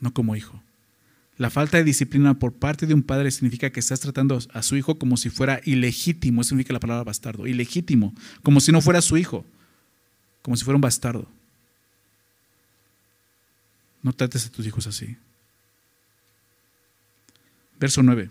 No 0.00 0.12
como 0.12 0.36
hijo. 0.36 0.62
La 1.40 1.48
falta 1.48 1.78
de 1.78 1.84
disciplina 1.84 2.38
por 2.38 2.52
parte 2.52 2.86
de 2.86 2.92
un 2.92 3.02
padre 3.02 3.30
significa 3.30 3.70
que 3.70 3.80
estás 3.80 4.00
tratando 4.00 4.38
a 4.52 4.62
su 4.62 4.76
hijo 4.76 4.98
como 4.98 5.16
si 5.16 5.30
fuera 5.30 5.60
ilegítimo. 5.64 6.42
Eso 6.42 6.50
significa 6.50 6.74
la 6.74 6.80
palabra 6.80 7.04
bastardo. 7.04 7.46
Ilegítimo. 7.46 8.14
Como 8.42 8.60
si 8.60 8.72
no 8.72 8.82
fuera 8.82 9.00
su 9.00 9.16
hijo. 9.16 9.46
Como 10.42 10.56
si 10.56 10.64
fuera 10.64 10.76
un 10.76 10.82
bastardo. 10.82 11.26
No 14.02 14.12
trates 14.12 14.46
a 14.46 14.50
tus 14.50 14.66
hijos 14.66 14.86
así. 14.86 15.16
Verso 17.78 18.02
9. 18.02 18.28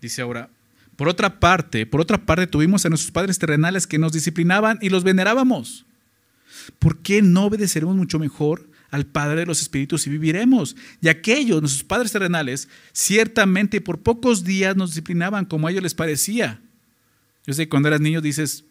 Dice 0.00 0.22
ahora, 0.22 0.48
por 0.96 1.08
otra 1.08 1.38
parte, 1.38 1.84
por 1.84 2.00
otra 2.00 2.24
parte 2.24 2.46
tuvimos 2.46 2.86
a 2.86 2.88
nuestros 2.88 3.12
padres 3.12 3.38
terrenales 3.38 3.86
que 3.86 3.98
nos 3.98 4.12
disciplinaban 4.12 4.78
y 4.80 4.88
los 4.88 5.04
venerábamos. 5.04 5.84
¿Por 6.78 6.98
qué 6.98 7.20
no 7.20 7.44
obedeceremos 7.44 7.96
mucho 7.96 8.18
mejor 8.18 8.66
al 8.90 9.06
Padre 9.06 9.40
de 9.40 9.46
los 9.46 9.60
Espíritus 9.60 10.06
y 10.06 10.10
viviremos? 10.10 10.76
Y 11.00 11.08
aquellos, 11.08 11.60
nuestros 11.60 11.84
padres 11.84 12.12
terrenales, 12.12 12.68
ciertamente 12.92 13.80
por 13.80 14.00
pocos 14.00 14.44
días 14.44 14.76
nos 14.76 14.90
disciplinaban 14.90 15.44
como 15.44 15.66
a 15.66 15.70
ellos 15.70 15.82
les 15.82 15.94
parecía. 15.94 16.60
Yo 17.46 17.54
sé 17.54 17.64
que 17.64 17.68
cuando 17.68 17.88
eras 17.88 18.00
niño 18.00 18.20
dices, 18.20 18.64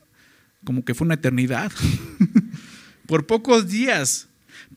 como 0.64 0.84
que 0.84 0.94
fue 0.94 1.06
una 1.06 1.16
eternidad. 1.16 1.72
por 3.06 3.26
pocos 3.26 3.70
días. 3.70 4.28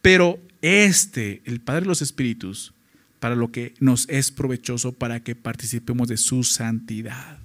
Pero 0.03 0.41
este, 0.63 1.43
el 1.45 1.61
Padre 1.61 1.83
de 1.83 1.89
los 1.89 2.03
Espíritus, 2.03 2.73
para 3.21 3.35
lo 3.35 3.51
que 3.51 3.75
nos 3.81 4.09
es 4.09 4.31
provechoso 4.31 4.93
para 4.93 5.21
que 5.21 5.35
participemos 5.35 6.09
de 6.09 6.17
su 6.17 6.45
santidad. 6.45 7.38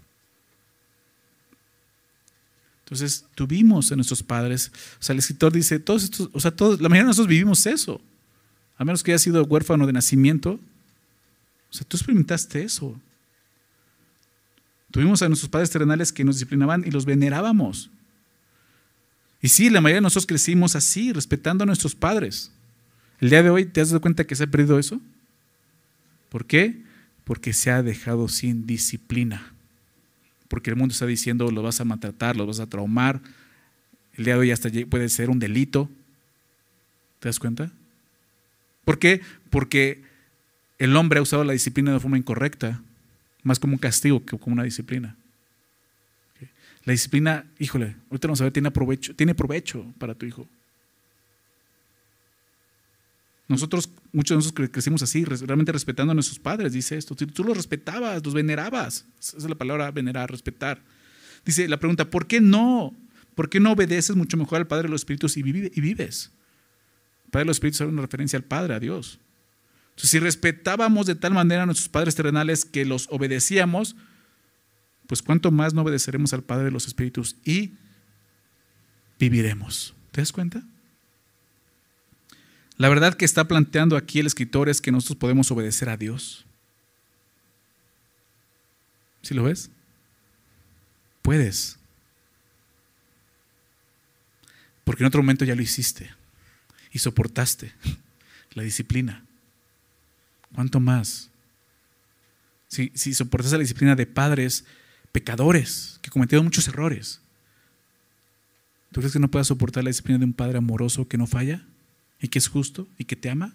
Entonces, 2.93 3.25
tuvimos 3.33 3.91
a 3.91 3.95
nuestros 3.95 4.21
padres, 4.21 4.71
o 4.99 5.03
sea, 5.03 5.13
el 5.13 5.19
escritor 5.19 5.51
dice, 5.51 5.79
todos 5.79 6.03
estos, 6.03 6.29
o 6.31 6.39
sea, 6.39 6.51
todos, 6.51 6.79
la 6.79 6.89
mayoría 6.89 7.05
de 7.05 7.07
nosotros 7.07 7.27
vivimos 7.27 7.65
eso, 7.65 7.99
a 8.77 8.85
menos 8.85 9.01
que 9.01 9.11
hayas 9.11 9.23
sido 9.23 9.43
huérfano 9.45 9.87
de 9.87 9.93
nacimiento, 9.93 10.59
o 11.71 11.73
sea, 11.73 11.87
tú 11.87 11.97
experimentaste 11.97 12.61
eso. 12.61 12.95
Tuvimos 14.91 15.23
a 15.23 15.27
nuestros 15.27 15.49
padres 15.49 15.71
terrenales 15.71 16.13
que 16.13 16.23
nos 16.23 16.35
disciplinaban 16.35 16.83
y 16.85 16.91
los 16.91 17.05
venerábamos. 17.05 17.89
Y 19.41 19.47
sí, 19.47 19.71
la 19.71 19.81
mayoría 19.81 19.97
de 19.97 20.01
nosotros 20.01 20.27
crecimos 20.27 20.75
así, 20.75 21.11
respetando 21.11 21.63
a 21.63 21.65
nuestros 21.65 21.95
padres. 21.95 22.51
El 23.19 23.31
día 23.31 23.41
de 23.41 23.49
hoy, 23.49 23.65
¿te 23.65 23.81
has 23.81 23.89
dado 23.89 24.01
cuenta 24.01 24.23
que 24.25 24.35
se 24.35 24.43
ha 24.43 24.47
perdido 24.47 24.77
eso? 24.77 25.01
¿Por 26.29 26.45
qué? 26.45 26.83
Porque 27.23 27.53
se 27.53 27.71
ha 27.71 27.81
dejado 27.81 28.27
sin 28.27 28.67
disciplina. 28.67 29.52
Porque 30.53 30.69
el 30.69 30.75
mundo 30.75 30.93
está 30.93 31.07
diciendo, 31.07 31.49
lo 31.49 31.63
vas 31.63 31.81
a 31.81 31.83
maltratar, 31.83 32.35
lo 32.35 32.45
vas 32.45 32.59
a 32.59 32.69
traumar. 32.69 33.19
El 34.13 34.25
día 34.25 34.35
de 34.35 34.41
hoy 34.41 34.51
hasta 34.51 34.69
puede 34.87 35.09
ser 35.09 35.31
un 35.31 35.39
delito. 35.39 35.89
¿Te 37.19 37.27
das 37.27 37.39
cuenta? 37.39 37.71
¿Por 38.85 38.99
qué? 38.99 39.21
Porque 39.49 40.03
el 40.77 40.95
hombre 40.95 41.17
ha 41.17 41.23
usado 41.23 41.43
la 41.43 41.53
disciplina 41.53 41.91
de 41.91 41.99
forma 41.99 42.19
incorrecta, 42.19 42.83
más 43.41 43.57
como 43.57 43.73
un 43.73 43.79
castigo 43.79 44.23
que 44.23 44.37
como 44.37 44.53
una 44.53 44.61
disciplina. 44.61 45.15
La 46.83 46.91
disciplina, 46.91 47.47
híjole, 47.57 47.95
ahorita 48.11 48.27
vamos 48.27 48.41
a 48.41 48.43
ver, 48.43 48.53
tiene 48.53 48.69
provecho, 48.69 49.15
tiene 49.15 49.33
provecho 49.33 49.91
para 49.97 50.13
tu 50.13 50.27
hijo. 50.27 50.47
Nosotros, 53.53 53.89
muchos 54.11 54.35
de 54.35 54.39
nosotros 54.39 54.69
crecimos 54.71 55.03
así, 55.03 55.23
realmente 55.25 55.71
respetando 55.71 56.11
a 56.11 56.13
nuestros 56.13 56.39
padres, 56.39 56.73
dice 56.73 56.97
esto. 56.97 57.15
Tú 57.15 57.43
los 57.43 57.55
respetabas, 57.55 58.25
los 58.25 58.33
venerabas. 58.33 59.05
Esa 59.19 59.37
es 59.37 59.43
la 59.43 59.55
palabra 59.55 59.91
venerar, 59.91 60.31
respetar. 60.31 60.81
Dice 61.45 61.67
la 61.67 61.77
pregunta, 61.77 62.09
¿por 62.09 62.25
qué 62.25 62.41
no? 62.41 62.95
¿Por 63.35 63.49
qué 63.49 63.59
no 63.59 63.71
obedeces 63.71 64.15
mucho 64.15 64.37
mejor 64.37 64.57
al 64.59 64.67
Padre 64.67 64.83
de 64.83 64.89
los 64.89 65.01
Espíritus 65.01 65.37
y, 65.37 65.43
vives? 65.43 66.31
El 67.25 67.31
Padre 67.31 67.43
de 67.43 67.47
los 67.47 67.57
Espíritus 67.57 67.81
es 67.81 67.87
una 67.87 68.01
referencia 68.01 68.37
al 68.37 68.43
Padre, 68.43 68.73
a 68.73 68.79
Dios. 68.79 69.19
Entonces, 69.89 70.09
si 70.09 70.19
respetábamos 70.19 71.05
de 71.05 71.15
tal 71.15 71.33
manera 71.33 71.63
a 71.63 71.65
nuestros 71.67 71.89
padres 71.89 72.15
terrenales 72.15 72.65
que 72.65 72.85
los 72.85 73.07
obedecíamos, 73.11 73.95
pues 75.07 75.21
cuánto 75.21 75.51
más 75.51 75.75
no 75.75 75.83
obedeceremos 75.83 76.33
al 76.33 76.43
Padre 76.43 76.65
de 76.65 76.71
los 76.71 76.87
Espíritus 76.87 77.35
y 77.45 77.75
viviremos. 79.19 79.93
¿Te 80.11 80.21
das 80.21 80.31
cuenta? 80.31 80.63
La 82.77 82.89
verdad 82.89 83.13
que 83.13 83.25
está 83.25 83.47
planteando 83.47 83.95
aquí 83.95 84.19
el 84.19 84.27
escritor 84.27 84.67
es 84.67 84.81
que 84.81 84.91
nosotros 84.91 85.17
podemos 85.17 85.51
obedecer 85.51 85.89
a 85.89 85.97
Dios. 85.97 86.45
¿Sí 89.21 89.33
lo 89.33 89.43
ves? 89.43 89.69
Puedes. 91.21 91.77
Porque 94.83 95.03
en 95.03 95.07
otro 95.07 95.21
momento 95.21 95.45
ya 95.45 95.55
lo 95.55 95.61
hiciste 95.61 96.11
y 96.91 96.99
soportaste 96.99 97.73
la 98.53 98.63
disciplina. 98.63 99.23
¿Cuánto 100.53 100.79
más? 100.79 101.29
Si, 102.67 102.91
si 102.95 103.13
soportas 103.13 103.51
la 103.51 103.59
disciplina 103.59 103.95
de 103.95 104.05
padres 104.05 104.65
pecadores 105.11 105.99
que 106.01 106.09
cometieron 106.09 106.45
muchos 106.45 106.67
errores, 106.67 107.21
¿tú 108.91 108.99
crees 108.99 109.13
que 109.13 109.19
no 109.19 109.29
puedas 109.29 109.47
soportar 109.47 109.83
la 109.83 109.89
disciplina 109.91 110.19
de 110.19 110.25
un 110.25 110.33
padre 110.33 110.57
amoroso 110.57 111.07
que 111.07 111.17
no 111.17 111.27
falla? 111.27 111.63
Y 112.23 112.29
que 112.29 112.39
es 112.39 112.47
justo 112.47 112.87
y 112.97 113.03
que 113.03 113.17
te 113.17 113.29
ama 113.29 113.53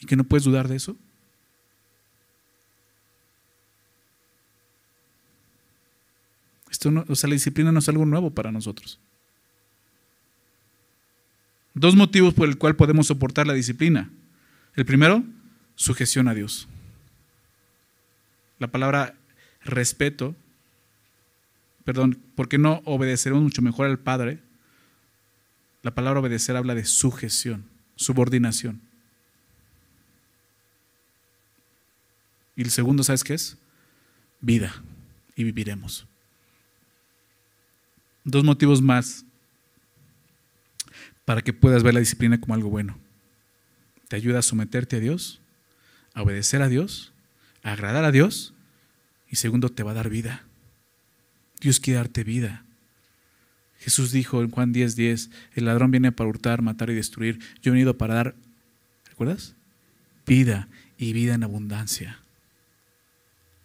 y 0.00 0.06
que 0.06 0.14
no 0.14 0.22
puedes 0.22 0.44
dudar 0.44 0.68
de 0.68 0.76
eso? 0.76 0.96
Esto 6.70 7.04
o 7.08 7.14
sea, 7.16 7.28
la 7.28 7.34
disciplina 7.34 7.72
no 7.72 7.80
es 7.80 7.88
algo 7.88 8.06
nuevo 8.06 8.30
para 8.30 8.52
nosotros. 8.52 9.00
Dos 11.74 11.96
motivos 11.96 12.34
por 12.34 12.48
el 12.48 12.56
cual 12.56 12.76
podemos 12.76 13.08
soportar 13.08 13.48
la 13.48 13.52
disciplina. 13.52 14.08
El 14.76 14.86
primero, 14.86 15.24
sujeción 15.74 16.28
a 16.28 16.34
Dios. 16.34 16.68
La 18.60 18.68
palabra 18.68 19.16
respeto, 19.64 20.36
perdón, 21.82 22.20
¿por 22.36 22.48
qué 22.48 22.58
no 22.58 22.80
obedeceremos 22.84 23.42
mucho 23.42 23.60
mejor 23.60 23.86
al 23.86 23.98
Padre? 23.98 24.38
La 25.82 25.96
palabra 25.96 26.20
obedecer 26.20 26.56
habla 26.56 26.76
de 26.76 26.84
sujeción 26.84 27.73
subordinación. 27.96 28.80
Y 32.56 32.62
el 32.62 32.70
segundo, 32.70 33.02
¿sabes 33.02 33.24
qué 33.24 33.34
es? 33.34 33.56
Vida. 34.40 34.82
Y 35.36 35.44
viviremos. 35.44 36.06
Dos 38.22 38.44
motivos 38.44 38.80
más 38.80 39.24
para 41.24 41.42
que 41.42 41.52
puedas 41.52 41.82
ver 41.82 41.94
la 41.94 42.00
disciplina 42.00 42.40
como 42.40 42.54
algo 42.54 42.70
bueno. 42.70 42.96
Te 44.08 44.16
ayuda 44.16 44.38
a 44.38 44.42
someterte 44.42 44.96
a 44.96 45.00
Dios, 45.00 45.40
a 46.12 46.22
obedecer 46.22 46.62
a 46.62 46.68
Dios, 46.68 47.12
a 47.62 47.72
agradar 47.72 48.04
a 48.04 48.12
Dios. 48.12 48.54
Y 49.28 49.36
segundo, 49.36 49.70
te 49.70 49.82
va 49.82 49.90
a 49.90 49.94
dar 49.94 50.08
vida. 50.08 50.44
Dios 51.60 51.80
quiere 51.80 51.98
darte 51.98 52.24
vida. 52.24 52.64
Jesús 53.84 54.12
dijo 54.12 54.42
en 54.42 54.50
Juan 54.50 54.72
10:10, 54.72 54.94
10, 54.94 55.30
el 55.56 55.66
ladrón 55.66 55.90
viene 55.90 56.10
para 56.10 56.30
hurtar, 56.30 56.62
matar 56.62 56.88
y 56.88 56.94
destruir. 56.94 57.38
Yo 57.60 57.70
he 57.70 57.72
venido 57.72 57.98
para 57.98 58.14
dar, 58.14 58.34
¿recuerdas? 59.10 59.56
Vida 60.26 60.68
y 60.96 61.12
vida 61.12 61.34
en 61.34 61.42
abundancia. 61.42 62.18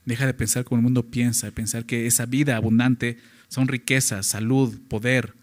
Deja 0.04 0.26
de 0.26 0.34
pensar 0.34 0.66
como 0.66 0.80
el 0.80 0.84
mundo 0.84 1.10
piensa, 1.10 1.48
de 1.48 1.54
pensar 1.54 1.86
que 1.86 2.06
esa 2.06 2.26
vida 2.26 2.58
abundante 2.58 3.18
son 3.48 3.70
riquezas, 3.70 4.26
salud, 4.26 4.78
poder. 4.90 5.36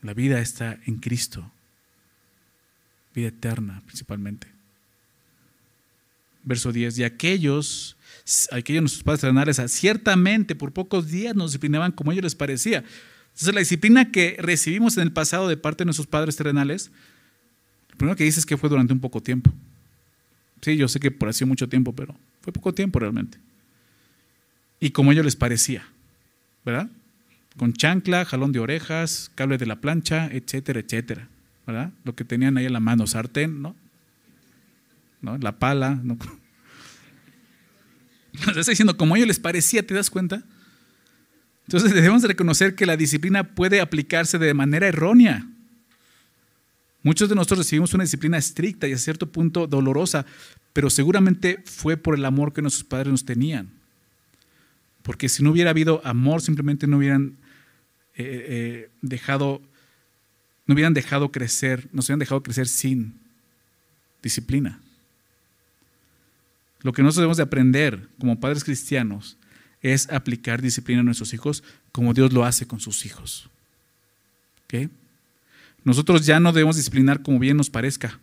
La 0.00 0.14
vida 0.14 0.40
está 0.40 0.78
en 0.86 0.96
Cristo. 0.96 1.52
Vida 3.14 3.28
eterna 3.28 3.82
principalmente. 3.84 4.46
verso 6.42 6.72
10, 6.72 6.96
y 6.96 7.04
aquellos, 7.04 7.98
aquellos 8.52 8.82
nuestros 8.82 9.02
padres 9.02 9.20
terrenales, 9.20 9.60
ciertamente 9.72 10.54
por 10.54 10.72
pocos 10.72 11.08
días 11.08 11.34
nos 11.34 11.50
disciplinaban 11.50 11.92
como 11.92 12.12
ellos 12.12 12.24
les 12.24 12.34
parecía. 12.34 12.84
Entonces 13.28 13.54
la 13.54 13.60
disciplina 13.60 14.10
que 14.10 14.36
recibimos 14.38 14.96
en 14.96 15.04
el 15.04 15.12
pasado 15.12 15.48
de 15.48 15.56
parte 15.56 15.82
de 15.82 15.86
nuestros 15.86 16.06
padres 16.06 16.36
terrenales, 16.36 16.90
lo 17.90 17.96
primero 17.96 18.16
que 18.16 18.24
dice 18.24 18.40
es 18.40 18.46
que 18.46 18.56
fue 18.56 18.68
durante 18.68 18.92
un 18.92 19.00
poco 19.00 19.22
tiempo. 19.22 19.52
Sí, 20.62 20.76
yo 20.76 20.88
sé 20.88 21.00
que 21.00 21.10
por 21.10 21.28
así 21.28 21.44
mucho 21.44 21.68
tiempo, 21.68 21.94
pero 21.94 22.14
fue 22.42 22.52
poco 22.52 22.74
tiempo 22.74 22.98
realmente. 22.98 23.38
Y 24.78 24.90
como 24.90 25.12
ellos 25.12 25.24
les 25.24 25.36
parecía, 25.36 25.86
¿verdad? 26.64 26.88
Con 27.56 27.72
chancla, 27.72 28.24
jalón 28.24 28.52
de 28.52 28.58
orejas, 28.58 29.30
cable 29.34 29.58
de 29.58 29.66
la 29.66 29.76
plancha, 29.76 30.28
etcétera, 30.32 30.80
etcétera. 30.80 31.28
¿Verdad? 31.66 31.92
Lo 32.04 32.14
que 32.14 32.24
tenían 32.24 32.56
ahí 32.56 32.66
en 32.66 32.72
la 32.72 32.80
mano, 32.80 33.06
sartén, 33.06 33.62
¿no? 33.62 33.76
¿No? 35.20 35.38
La 35.38 35.58
pala, 35.58 36.00
¿no? 36.02 36.18
Nos 38.46 38.56
está 38.56 38.72
diciendo, 38.72 38.96
como 38.96 39.14
a 39.14 39.18
ellos 39.18 39.28
les 39.28 39.38
parecía, 39.38 39.86
¿te 39.86 39.94
das 39.94 40.10
cuenta? 40.10 40.42
Entonces 41.66 41.94
debemos 41.94 42.22
reconocer 42.22 42.74
que 42.74 42.86
la 42.86 42.96
disciplina 42.96 43.54
puede 43.54 43.80
aplicarse 43.80 44.38
de 44.38 44.54
manera 44.54 44.88
errónea. 44.88 45.46
Muchos 47.02 47.28
de 47.28 47.34
nosotros 47.34 47.60
recibimos 47.60 47.94
una 47.94 48.04
disciplina 48.04 48.36
estricta 48.36 48.86
y 48.86 48.92
a 48.92 48.98
cierto 48.98 49.30
punto 49.30 49.66
dolorosa, 49.66 50.26
pero 50.72 50.90
seguramente 50.90 51.62
fue 51.64 51.96
por 51.96 52.14
el 52.14 52.24
amor 52.24 52.52
que 52.52 52.60
nuestros 52.60 52.84
padres 52.84 53.08
nos 53.08 53.24
tenían. 53.24 53.70
Porque 55.02 55.28
si 55.28 55.42
no 55.42 55.50
hubiera 55.50 55.70
habido 55.70 56.02
amor, 56.04 56.42
simplemente 56.42 56.86
no 56.86 56.98
hubieran 56.98 57.36
eh, 58.16 58.46
eh, 58.48 58.90
dejado, 59.00 59.62
no 60.66 60.74
hubieran 60.74 60.92
dejado 60.92 61.32
crecer, 61.32 61.88
nos 61.92 62.06
hubieran 62.06 62.18
dejado 62.18 62.42
crecer 62.42 62.68
sin 62.68 63.14
disciplina. 64.22 64.80
Lo 66.82 66.92
que 66.92 67.02
nosotros 67.02 67.22
debemos 67.22 67.36
de 67.36 67.42
aprender 67.42 68.08
como 68.18 68.40
padres 68.40 68.64
cristianos 68.64 69.36
es 69.82 70.10
aplicar 70.10 70.62
disciplina 70.62 71.00
a 71.00 71.04
nuestros 71.04 71.32
hijos 71.34 71.62
como 71.92 72.14
Dios 72.14 72.32
lo 72.32 72.44
hace 72.44 72.66
con 72.66 72.80
sus 72.80 73.04
hijos. 73.06 73.48
¿Okay? 74.64 74.88
Nosotros 75.84 76.26
ya 76.26 76.40
no 76.40 76.52
debemos 76.52 76.76
disciplinar 76.76 77.22
como 77.22 77.38
bien 77.38 77.56
nos 77.56 77.70
parezca, 77.70 78.18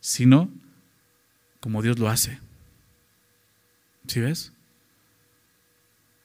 sino 0.00 0.50
como 1.60 1.82
Dios 1.82 1.98
lo 1.98 2.08
hace. 2.08 2.38
¿Sí 4.06 4.20
ves? 4.20 4.52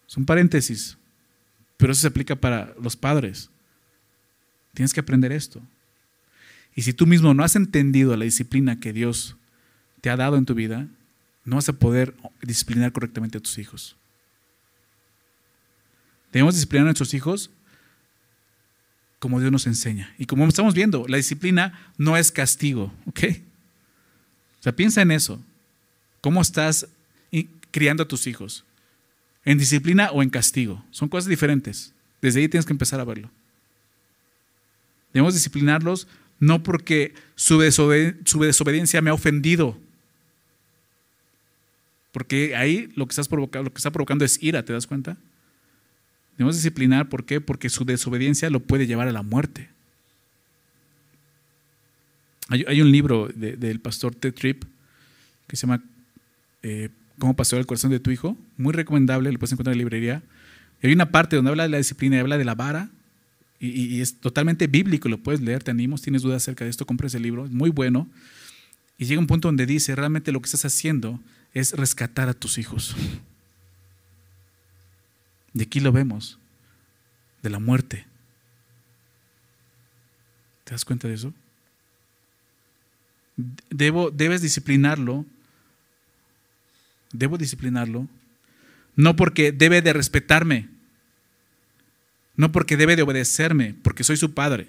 Son 0.07 0.25
paréntesis, 0.25 0.97
pero 1.77 1.93
eso 1.93 2.01
se 2.01 2.07
aplica 2.07 2.35
para 2.35 2.75
los 2.81 2.95
padres. 2.95 3.49
Tienes 4.73 4.93
que 4.93 4.99
aprender 4.99 5.31
esto. 5.31 5.61
Y 6.75 6.83
si 6.83 6.93
tú 6.93 7.07
mismo 7.07 7.33
no 7.33 7.43
has 7.43 7.55
entendido 7.55 8.15
la 8.15 8.25
disciplina 8.25 8.79
que 8.79 8.93
Dios 8.93 9.35
te 10.01 10.09
ha 10.09 10.17
dado 10.17 10.37
en 10.37 10.45
tu 10.45 10.53
vida, 10.53 10.87
no 11.45 11.55
vas 11.55 11.69
a 11.69 11.73
poder 11.73 12.13
disciplinar 12.41 12.91
correctamente 12.91 13.37
a 13.37 13.41
tus 13.41 13.57
hijos. 13.57 13.95
Debemos 16.31 16.55
disciplinar 16.55 16.83
a 16.83 16.89
nuestros 16.89 17.13
hijos 17.13 17.49
como 19.19 19.39
Dios 19.39 19.51
nos 19.51 19.67
enseña. 19.67 20.13
Y 20.17 20.25
como 20.25 20.47
estamos 20.47 20.73
viendo, 20.73 21.05
la 21.07 21.17
disciplina 21.17 21.79
no 21.97 22.17
es 22.17 22.31
castigo, 22.31 22.91
¿ok? 23.05 23.19
O 24.59 24.63
sea, 24.63 24.75
piensa 24.75 25.01
en 25.01 25.11
eso. 25.11 25.39
¿Cómo 26.21 26.41
estás 26.41 26.87
criando 27.69 28.03
a 28.03 28.07
tus 28.07 28.27
hijos? 28.27 28.63
¿En 29.45 29.57
disciplina 29.57 30.11
o 30.11 30.23
en 30.23 30.29
castigo? 30.29 30.83
Son 30.91 31.07
cosas 31.07 31.29
diferentes. 31.29 31.93
Desde 32.21 32.41
ahí 32.41 32.47
tienes 32.47 32.65
que 32.65 32.73
empezar 32.73 32.99
a 32.99 33.03
verlo. 33.03 33.29
Debemos 35.13 35.33
disciplinarlos 35.33 36.07
no 36.39 36.63
porque 36.63 37.13
su, 37.35 37.59
desobediencia 37.59 39.01
me 39.01 39.11
ha 39.11 39.13
ofendido. 39.13 39.77
Porque 42.11 42.55
ahí 42.55 42.91
lo 42.95 43.05
que, 43.07 43.11
estás 43.11 43.27
provocando, 43.27 43.65
lo 43.69 43.73
que 43.73 43.79
está 43.79 43.91
provocando 43.91 44.25
es 44.25 44.41
ira, 44.41 44.63
¿te 44.63 44.73
das 44.73 44.87
cuenta? 44.87 45.17
Debemos 46.37 46.55
disciplinar, 46.55 47.09
¿por 47.09 47.25
qué? 47.25 47.39
Porque 47.39 47.69
su 47.69 47.85
desobediencia 47.85 48.49
lo 48.49 48.59
puede 48.59 48.87
llevar 48.87 49.07
a 49.07 49.11
la 49.11 49.21
muerte. 49.21 49.69
Hay, 52.49 52.81
un 52.81 52.91
libro 52.91 53.29
del 53.33 53.79
pastor 53.79 54.13
Ted 54.13 54.33
Tripp 54.33 54.63
que 55.47 55.55
se 55.55 55.61
llama 55.61 55.81
eh, 56.63 56.89
Cómo 57.17 57.33
pasó 57.35 57.55
el 57.57 57.65
corazón 57.65 57.91
de 57.91 57.99
tu 57.99 58.11
hijo, 58.11 58.35
muy 58.57 58.73
recomendable, 58.73 59.31
lo 59.31 59.39
puedes 59.39 59.53
encontrar 59.53 59.73
en 59.73 59.77
la 59.77 59.83
librería. 59.83 60.23
Y 60.81 60.87
hay 60.87 60.93
una 60.93 61.11
parte 61.11 61.35
donde 61.35 61.51
habla 61.51 61.63
de 61.63 61.69
la 61.69 61.77
disciplina 61.77 62.17
y 62.17 62.19
habla 62.19 62.37
de 62.37 62.43
la 62.43 62.55
vara, 62.55 62.89
y, 63.59 64.01
es 64.01 64.15
totalmente 64.15 64.65
bíblico, 64.65 65.07
lo 65.07 65.19
puedes 65.19 65.39
leer, 65.39 65.61
te 65.61 65.69
animo, 65.69 65.95
si 65.95 66.05
tienes 66.05 66.23
dudas 66.23 66.41
acerca 66.41 66.63
de 66.63 66.71
esto, 66.71 66.87
compra 66.87 67.05
ese 67.05 67.19
libro, 67.19 67.45
es 67.45 67.51
muy 67.51 67.69
bueno. 67.69 68.09
Y 68.97 69.05
llega 69.05 69.19
un 69.19 69.27
punto 69.27 69.49
donde 69.49 69.67
dice, 69.67 69.95
realmente 69.95 70.31
lo 70.31 70.41
que 70.41 70.47
estás 70.47 70.65
haciendo 70.65 71.19
es 71.53 71.73
rescatar 71.73 72.29
a 72.29 72.33
tus 72.33 72.57
hijos. 72.57 72.95
De 75.53 75.63
aquí 75.63 75.79
lo 75.79 75.91
vemos, 75.91 76.39
de 77.41 77.49
la 77.49 77.59
muerte. 77.59 78.05
¿Te 80.63 80.71
das 80.71 80.85
cuenta 80.85 81.07
de 81.07 81.15
eso? 81.15 81.33
Debo, 83.69 84.11
debes 84.11 84.41
disciplinarlo. 84.41 85.25
Debo 87.11 87.37
disciplinarlo. 87.37 88.07
No 88.95 89.15
porque 89.15 89.51
debe 89.51 89.81
de 89.81 89.93
respetarme. 89.93 90.69
No 92.37 92.51
porque 92.51 92.77
debe 92.77 92.95
de 92.95 93.01
obedecerme, 93.01 93.75
porque 93.83 94.05
soy 94.05 94.15
su 94.15 94.33
padre. 94.33 94.67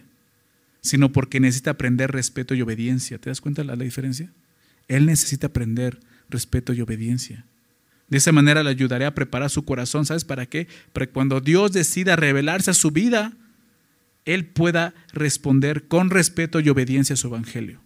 Sino 0.81 1.13
porque 1.13 1.39
necesita 1.39 1.73
aprender 1.73 2.11
respeto 2.11 2.55
y 2.55 2.63
obediencia. 2.63 3.19
¿Te 3.19 3.31
das 3.31 3.41
cuenta 3.41 3.63
de 3.63 3.69
la 3.69 3.77
diferencia? 3.77 4.33
Él 4.89 5.07
necesita 5.07 5.47
aprender 5.47 6.01
respeto 6.33 6.73
y 6.73 6.81
obediencia. 6.81 7.45
De 8.13 8.19
esa 8.19 8.31
manera 8.31 8.63
le 8.63 8.69
ayudaré 8.69 9.07
a 9.07 9.15
preparar 9.15 9.49
su 9.49 9.65
corazón. 9.65 10.05
¿Sabes 10.05 10.25
para 10.25 10.45
qué? 10.45 10.69
Para 10.93 11.07
que 11.07 11.13
cuando 11.13 11.41
Dios 11.41 11.73
decida 11.73 12.15
revelarse 12.15 12.71
a 12.71 12.75
su 12.75 12.91
vida, 12.91 13.33
Él 14.27 14.45
pueda 14.45 14.93
responder 15.15 15.89
con 15.89 16.11
respeto 16.11 16.61
y 16.61 16.69
obediencia 16.69 17.15
a 17.15 17.17
su 17.17 17.29
evangelio. 17.29 17.81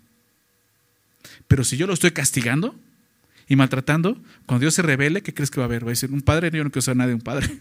Pero 1.47 1.63
si 1.63 1.77
yo 1.77 1.87
lo 1.87 1.95
estoy 1.95 2.11
castigando 2.11 2.75
y 3.47 3.55
maltratando, 3.55 4.21
cuando 4.47 4.63
Dios 4.63 4.75
se 4.75 4.83
revele, 4.83 5.23
¿qué 5.23 5.33
crees 5.33 5.51
que 5.51 5.61
va 5.61 5.65
a 5.65 5.69
haber? 5.69 5.85
Va 5.85 5.91
a 5.91 5.91
decir, 5.91 6.11
un 6.11 6.23
padre, 6.23 6.51
yo 6.51 6.65
no 6.65 6.71
quiero 6.71 6.83
ser 6.83 6.97
nada 6.97 7.09
de 7.09 7.15
un 7.15 7.21
padre. 7.21 7.61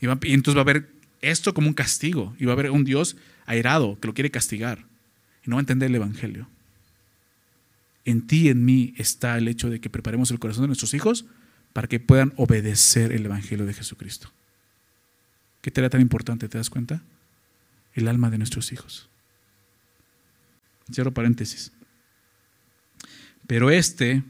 Y, 0.00 0.06
y 0.06 0.32
entonces 0.32 0.56
va 0.56 0.60
a 0.60 0.62
haber 0.62 0.88
esto 1.20 1.52
como 1.54 1.68
un 1.68 1.74
castigo. 1.74 2.34
Y 2.38 2.46
va 2.46 2.52
a 2.52 2.54
haber 2.54 2.70
un 2.70 2.84
Dios 2.84 3.16
airado 3.44 4.00
que 4.00 4.08
lo 4.08 4.14
quiere 4.14 4.30
castigar. 4.30 4.86
Y 5.46 5.50
no 5.50 5.56
va 5.56 5.60
a 5.60 5.64
entender 5.64 5.90
el 5.90 5.96
evangelio 5.96 6.48
en 8.04 8.26
ti 8.26 8.46
y 8.46 8.48
en 8.48 8.64
mí 8.64 8.94
está 8.96 9.38
el 9.38 9.48
hecho 9.48 9.70
de 9.70 9.80
que 9.80 9.90
preparemos 9.90 10.30
el 10.30 10.38
corazón 10.38 10.62
de 10.62 10.68
nuestros 10.68 10.94
hijos 10.94 11.26
para 11.72 11.88
que 11.88 12.00
puedan 12.00 12.32
obedecer 12.36 13.12
el 13.12 13.24
Evangelio 13.24 13.66
de 13.66 13.74
Jesucristo. 13.74 14.30
¿Qué 15.60 15.70
tarea 15.70 15.90
tan 15.90 16.00
importante, 16.00 16.48
te 16.48 16.58
das 16.58 16.70
cuenta? 16.70 17.02
El 17.94 18.08
alma 18.08 18.30
de 18.30 18.38
nuestros 18.38 18.72
hijos. 18.72 19.08
Cierro 20.92 21.12
paréntesis. 21.12 21.72
Pero 23.46 23.70
este, 23.70 24.22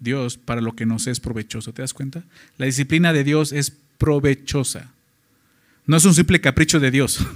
Dios, 0.00 0.36
para 0.36 0.60
lo 0.60 0.74
que 0.74 0.86
nos 0.86 1.06
es 1.06 1.20
provechoso, 1.20 1.72
¿te 1.72 1.82
das 1.82 1.94
cuenta? 1.94 2.24
La 2.58 2.66
disciplina 2.66 3.12
de 3.12 3.24
Dios 3.24 3.52
es 3.52 3.70
provechosa. 3.70 4.92
No 5.86 5.96
es 5.96 6.04
un 6.04 6.14
simple 6.14 6.40
capricho 6.40 6.80
de 6.80 6.90
Dios. 6.90 7.20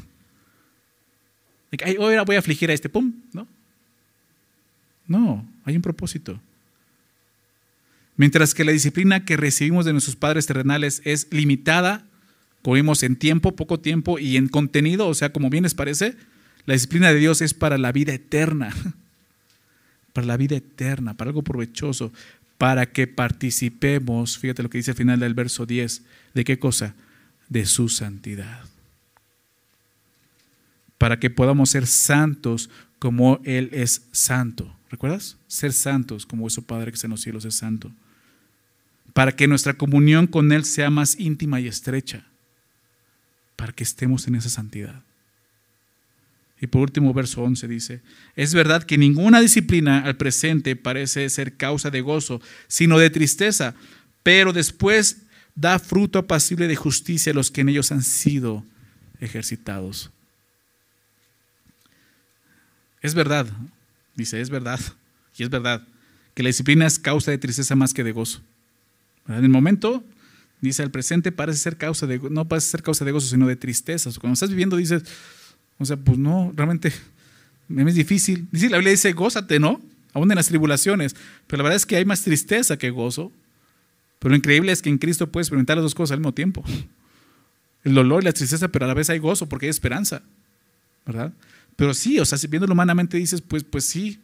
Ay, 1.85 1.97
ahora 1.97 2.23
voy 2.23 2.37
a 2.37 2.41
afligir 2.41 2.71
a 2.71 2.75
este, 2.75 2.89
pum, 2.89 3.13
¿no? 3.33 3.47
No, 5.07 5.47
hay 5.69 5.77
un 5.77 5.83
propósito. 5.83 6.41
Mientras 8.17 8.53
que 8.53 8.65
la 8.65 8.73
disciplina 8.73 9.25
que 9.25 9.37
recibimos 9.37 9.85
de 9.85 9.93
nuestros 9.93 10.17
padres 10.17 10.47
terrenales 10.47 11.03
es 11.05 11.29
limitada, 11.31 12.05
como 12.63 12.75
vimos 12.75 13.05
en 13.05 13.15
tiempo, 13.15 13.55
poco 13.55 13.79
tiempo 13.79 14.19
y 14.19 14.37
en 14.37 14.49
contenido, 14.49 15.07
o 15.07 15.15
sea, 15.15 15.33
como 15.33 15.51
bien 15.51 15.63
les 15.63 15.75
parece, 15.75 16.17
la 16.67 16.75
disciplina 16.75 17.13
de 17.13 17.19
Dios 17.19 17.41
es 17.41 17.55
para 17.55 17.79
la 17.79 17.93
vida 17.93 18.13
eterna, 18.13 18.75
para 20.13 20.27
la 20.27 20.37
vida 20.37 20.57
eterna, 20.57 21.15
para 21.15 21.29
algo 21.29 21.43
provechoso, 21.43 22.13
para 22.59 22.87
que 22.87 23.07
participemos, 23.07 24.37
fíjate 24.37 24.65
lo 24.65 24.71
que 24.71 24.79
dice 24.79 24.91
al 24.91 24.97
final 24.97 25.21
del 25.21 25.35
verso 25.35 25.65
10, 25.65 26.03
¿de 26.35 26.45
qué 26.45 26.59
cosa? 26.59 26.95
De 27.49 27.67
su 27.67 27.89
santidad. 27.89 28.65
Para 30.99 31.21
que 31.21 31.31
podamos 31.31 31.71
ser 31.71 31.87
santos 31.87 32.69
como 32.99 33.41
Él 33.45 33.71
es 33.73 34.03
santo. 34.11 34.78
¿Recuerdas? 34.91 35.37
Ser 35.47 35.73
santos 35.73 36.25
como 36.25 36.43
vuestro 36.43 36.63
Padre 36.63 36.91
que 36.91 36.95
está 36.95 37.07
en 37.07 37.13
los 37.13 37.21
cielos 37.21 37.45
es 37.45 37.55
santo. 37.55 37.93
Para 39.13 39.35
que 39.35 39.49
nuestra 39.49 39.75
comunión 39.75 40.27
con 40.27 40.53
Él 40.53 40.65
sea 40.65 40.91
más 40.91 41.19
íntima 41.19 41.61
y 41.61 41.67
estrecha. 41.67 42.25
Para 43.57 43.73
que 43.73 43.85
estemos 43.85 44.27
en 44.27 44.37
esa 44.37 44.49
santidad. 44.49 45.03
Y 46.61 46.67
por 46.67 46.83
último, 46.83 47.15
verso 47.15 47.43
11 47.43 47.69
dice, 47.69 48.01
es 48.35 48.53
verdad 48.53 48.83
que 48.83 48.99
ninguna 48.99 49.41
disciplina 49.41 50.01
al 50.01 50.17
presente 50.17 50.75
parece 50.75 51.29
ser 51.31 51.57
causa 51.57 51.91
de 51.91 52.01
gozo, 52.01 52.41
sino 52.67 52.99
de 52.99 53.11
tristeza, 53.11 53.75
pero 54.25 54.53
después 54.53 55.19
da 55.55 55.79
fruto 55.79 56.19
apacible 56.19 56.67
de 56.67 56.75
justicia 56.75 57.31
a 57.31 57.35
los 57.35 57.51
que 57.51 57.61
en 57.61 57.69
ellos 57.69 57.93
han 57.93 58.03
sido 58.03 58.65
ejercitados. 59.21 60.11
Es 63.03 63.15
verdad, 63.15 63.47
Dice, 64.19 64.41
es 64.41 64.51
verdad. 64.51 64.81
Y 65.37 65.45
es 65.45 65.49
verdad 65.49 65.87
que 66.35 66.43
la 66.43 66.49
disciplina 66.49 66.85
es 66.87 66.99
causa 66.99 67.31
de 67.31 67.39
tristeza 67.39 67.77
más 67.77 67.95
que 67.95 68.03
de 68.03 68.11
gozo. 68.11 68.41
En 69.29 69.45
el 69.45 69.49
momento, 69.49 70.03
dice 70.61 70.83
el 70.83 70.91
presente, 70.91 71.31
parece 71.31 71.61
ser 71.61 71.77
causa 71.77 72.09
de, 72.09 72.19
no 72.29 72.49
parece 72.49 72.69
ser 72.69 72.83
causa 72.83 73.05
de 73.05 73.13
gozo, 73.13 73.29
sino 73.29 73.47
de 73.47 73.55
tristeza. 73.55 74.11
Cuando 74.21 74.35
estás 74.35 74.51
viviendo 74.51 74.77
dices, 74.77 75.05
o 75.79 75.85
sea, 75.85 75.97
pues 75.97 76.19
no, 76.19 76.53
realmente 76.57 76.93
es 77.69 77.95
difícil. 77.95 78.49
Dice, 78.51 78.69
la 78.69 78.79
Biblia 78.79 78.91
dice, 78.91 79.13
gózate, 79.13 79.61
¿no? 79.61 79.81
Aún 80.13 80.29
en 80.33 80.37
las 80.37 80.49
tribulaciones. 80.49 81.15
Pero 81.47 81.59
la 81.59 81.69
verdad 81.69 81.77
es 81.77 81.87
que 81.87 81.95
hay 81.95 82.05
más 82.05 82.23
tristeza 82.23 82.77
que 82.77 82.91
gozo. 82.91 83.31
Pero 84.19 84.31
lo 84.31 84.37
increíble 84.37 84.73
es 84.73 84.83
que 84.83 84.91
en 84.91 84.99
Cristo 84.99 85.31
puedes 85.31 85.47
experimentar 85.47 85.77
las 85.77 85.85
dos 85.85 85.95
cosas 85.95 86.15
al 86.15 86.19
mismo 86.19 86.35
tiempo. 86.35 86.65
El 87.85 87.95
dolor 87.95 88.23
y 88.23 88.25
la 88.25 88.33
tristeza, 88.33 88.67
pero 88.67 88.85
a 88.85 88.89
la 88.89 88.95
vez 88.95 89.11
hay 89.11 89.21
gozo 89.21 89.49
porque 89.49 89.67
hay 89.67 89.71
esperanza. 89.71 90.23
¿Verdad? 91.07 91.33
Pero 91.79 91.95
sí, 91.95 92.19
o 92.19 92.25
sea, 92.25 92.37
viéndolo 92.51 92.73
humanamente 92.73 93.19
dices, 93.19 93.41
pues, 93.41 93.63
pues 93.63 93.85
sí. 93.85 94.21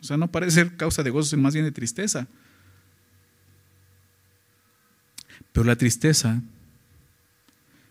O 0.00 0.04
sea, 0.04 0.16
no 0.16 0.30
parece 0.30 0.52
ser 0.52 0.76
causa 0.76 1.02
de 1.02 1.10
gozo, 1.10 1.30
sino 1.30 1.42
más 1.42 1.52
bien 1.52 1.64
de 1.64 1.72
tristeza. 1.72 2.28
Pero 5.52 5.64
la 5.64 5.74
tristeza 5.74 6.40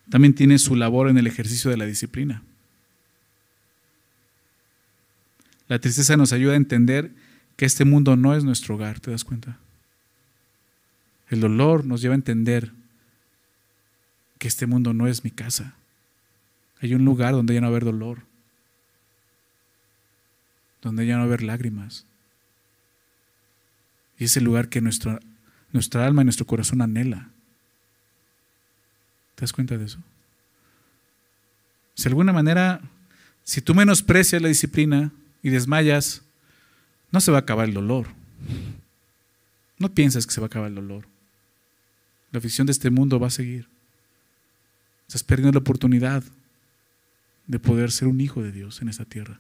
también 0.10 0.34
tiene 0.34 0.58
su 0.58 0.78
labor 0.78 1.10
en 1.10 1.18
el 1.18 1.28
ejercicio 1.28 1.70
de 1.70 1.76
la 1.76 1.86
disciplina. 1.86 2.43
La 5.68 5.80
tristeza 5.80 6.16
nos 6.16 6.32
ayuda 6.32 6.54
a 6.54 6.56
entender 6.56 7.12
que 7.58 7.66
este 7.66 7.84
mundo 7.84 8.16
no 8.16 8.34
es 8.38 8.45
nuestro 8.45 8.76
hogar, 8.76 9.01
¿te 9.01 9.12
das 9.12 9.26
cuenta? 9.26 9.58
El 11.28 11.41
dolor 11.41 11.84
nos 11.84 12.01
lleva 12.01 12.14
a 12.14 12.16
entender 12.16 12.72
que 14.39 14.47
este 14.47 14.66
mundo 14.66 14.93
no 14.93 15.08
es 15.08 15.26
mi 15.26 15.32
casa. 15.32 15.76
Hay 16.80 16.93
un 16.93 17.04
lugar 17.04 17.34
donde 17.34 17.54
ya 17.54 17.60
no 17.60 17.66
va 17.66 17.72
a 17.72 17.72
haber 17.72 17.84
dolor, 17.84 18.32
donde 20.84 21.06
ya 21.06 21.14
no 21.14 21.20
va 21.20 21.24
a 21.24 21.28
haber 21.28 21.44
lágrimas. 21.44 22.06
Y 24.18 24.26
es 24.26 24.38
el 24.38 24.44
lugar 24.44 24.70
que 24.70 24.82
nuestra, 24.82 25.20
nuestra 25.72 26.06
alma 26.06 26.22
y 26.22 26.26
nuestro 26.26 26.46
corazón 26.46 26.82
anhela. 26.82 27.30
¿Te 29.36 29.42
das 29.42 29.54
cuenta 29.54 29.78
de 29.78 29.86
eso? 29.86 30.00
Si 31.96 32.04
de 32.04 32.10
alguna 32.10 32.34
manera, 32.34 32.82
si 33.44 33.62
tú 33.62 33.74
menosprecias 33.74 34.42
la 34.42 34.48
disciplina 34.48 35.12
y 35.42 35.50
desmayas, 35.50 36.22
no 37.12 37.22
se 37.22 37.32
va 37.32 37.38
a 37.38 37.42
acabar 37.42 37.68
el 37.68 37.74
dolor. 37.74 38.08
No 39.80 39.94
piensas 39.94 40.26
que 40.26 40.34
se 40.34 40.42
va 40.42 40.46
a 40.46 40.48
acabar 40.48 40.70
el 40.70 40.76
dolor. 40.76 41.08
La 42.32 42.40
afición 42.40 42.68
de 42.68 42.72
este 42.72 42.90
mundo 42.90 43.20
va 43.20 43.28
a 43.28 43.32
seguir. 43.32 43.68
Estás 45.08 45.24
perdiendo 45.24 45.54
la 45.54 45.62
oportunidad 45.62 46.24
de 47.48 47.60
poder 47.60 47.92
ser 47.92 48.08
un 48.08 48.22
hijo 48.22 48.42
de 48.42 48.52
Dios 48.52 48.82
en 48.82 48.90
esta 48.90 49.06
tierra. 49.06 49.40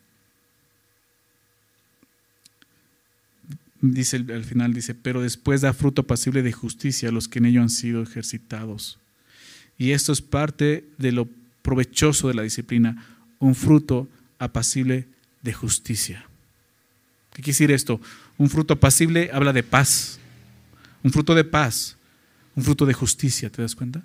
Dice 3.85 4.15
al 4.15 4.45
final, 4.45 4.73
dice, 4.73 4.95
pero 4.95 5.21
después 5.21 5.61
da 5.61 5.73
fruto 5.73 6.03
pasible 6.07 6.41
de 6.41 6.53
justicia 6.53 7.09
a 7.09 7.11
los 7.11 7.27
que 7.27 7.39
en 7.39 7.45
ello 7.45 7.61
han 7.61 7.69
sido 7.69 8.01
ejercitados. 8.01 8.97
Y 9.77 9.91
esto 9.91 10.13
es 10.13 10.21
parte 10.21 10.85
de 10.97 11.11
lo 11.11 11.27
provechoso 11.61 12.29
de 12.29 12.33
la 12.33 12.43
disciplina, 12.43 13.05
un 13.39 13.55
fruto 13.55 14.07
apacible 14.39 15.07
de 15.41 15.53
justicia. 15.53 16.25
¿Qué 17.33 17.41
quiere 17.41 17.53
decir 17.53 17.71
esto? 17.71 17.99
Un 18.37 18.49
fruto 18.49 18.75
apacible 18.75 19.29
habla 19.33 19.51
de 19.51 19.63
paz. 19.63 20.19
Un 21.03 21.11
fruto 21.11 21.35
de 21.35 21.43
paz 21.43 21.97
un 22.55 22.63
fruto 22.63 22.85
de 22.85 22.93
justicia, 22.93 23.49
¿te 23.49 23.61
das 23.61 23.75
cuenta? 23.75 24.03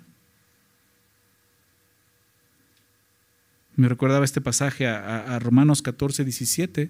Me 3.75 3.87
recordaba 3.87 4.25
este 4.25 4.41
pasaje 4.41 4.87
a, 4.87 5.39
Romanos 5.39 5.81
14, 5.81 6.25
17. 6.25 6.89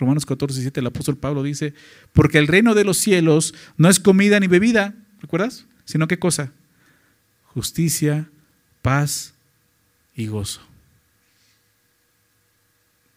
Romanos 0.00 0.26
14, 0.26 0.54
17, 0.54 0.80
el 0.80 0.86
apóstol 0.86 1.16
Pablo 1.16 1.42
dice, 1.42 1.74
porque 2.12 2.38
el 2.38 2.48
reino 2.48 2.74
de 2.74 2.84
los 2.84 2.96
cielos 2.96 3.54
no 3.76 3.88
es 3.88 4.00
comida 4.00 4.40
ni 4.40 4.46
bebida, 4.46 4.94
¿recuerdas? 5.20 5.66
Sino 5.84 6.08
qué 6.08 6.18
cosa? 6.18 6.52
Justicia, 7.44 8.28
paz 8.82 9.34
y 10.14 10.26
gozo. 10.26 10.62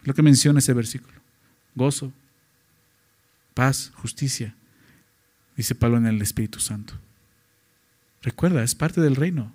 Lo 0.02 0.12
que 0.14 0.22
menciona 0.22 0.58
ese 0.58 0.74
versículo. 0.74 1.14
Gozo, 1.74 2.12
paz, 3.54 3.90
justicia, 3.94 4.54
dice 5.56 5.74
Pablo 5.74 5.96
en 5.96 6.06
el 6.06 6.20
Espíritu 6.20 6.60
Santo. 6.60 6.94
Recuerda, 8.22 8.62
es 8.62 8.74
parte 8.74 9.00
del 9.00 9.16
reino. 9.16 9.52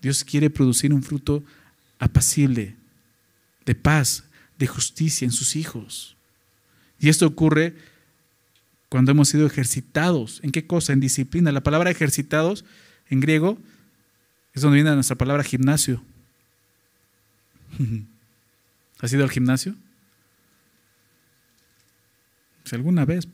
Dios 0.00 0.24
quiere 0.24 0.50
producir 0.50 0.92
un 0.94 1.02
fruto 1.02 1.44
apacible, 1.98 2.74
de 3.66 3.74
paz, 3.74 4.24
de 4.58 4.66
justicia 4.66 5.24
en 5.26 5.32
sus 5.32 5.56
hijos. 5.56 6.16
Y 7.00 7.08
esto 7.08 7.26
ocurre 7.26 7.74
cuando 8.90 9.12
hemos 9.12 9.28
sido 9.28 9.46
ejercitados. 9.46 10.40
¿En 10.42 10.52
qué 10.52 10.66
cosa? 10.66 10.92
En 10.92 11.00
disciplina. 11.00 11.50
La 11.50 11.62
palabra 11.62 11.90
ejercitados 11.90 12.66
en 13.08 13.20
griego 13.20 13.58
es 14.52 14.62
donde 14.62 14.76
viene 14.76 14.94
nuestra 14.94 15.16
palabra 15.16 15.42
gimnasio. 15.42 16.02
¿Has 19.00 19.12
ido 19.12 19.24
al 19.24 19.30
gimnasio? 19.30 19.74
Si 22.64 22.76
alguna 22.76 23.06
vez, 23.06 23.26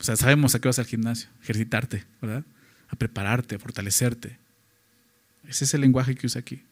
o 0.00 0.02
sea, 0.02 0.16
sabemos 0.16 0.54
a 0.54 0.60
qué 0.60 0.68
vas 0.68 0.78
al 0.78 0.86
gimnasio, 0.86 1.28
ejercitarte, 1.42 2.04
¿verdad? 2.22 2.44
A 2.88 2.96
prepararte, 2.96 3.56
a 3.56 3.58
fortalecerte. 3.58 4.38
Ese 5.46 5.64
es 5.64 5.74
el 5.74 5.82
lenguaje 5.82 6.14
que 6.14 6.26
usa 6.26 6.40
aquí. 6.40 6.62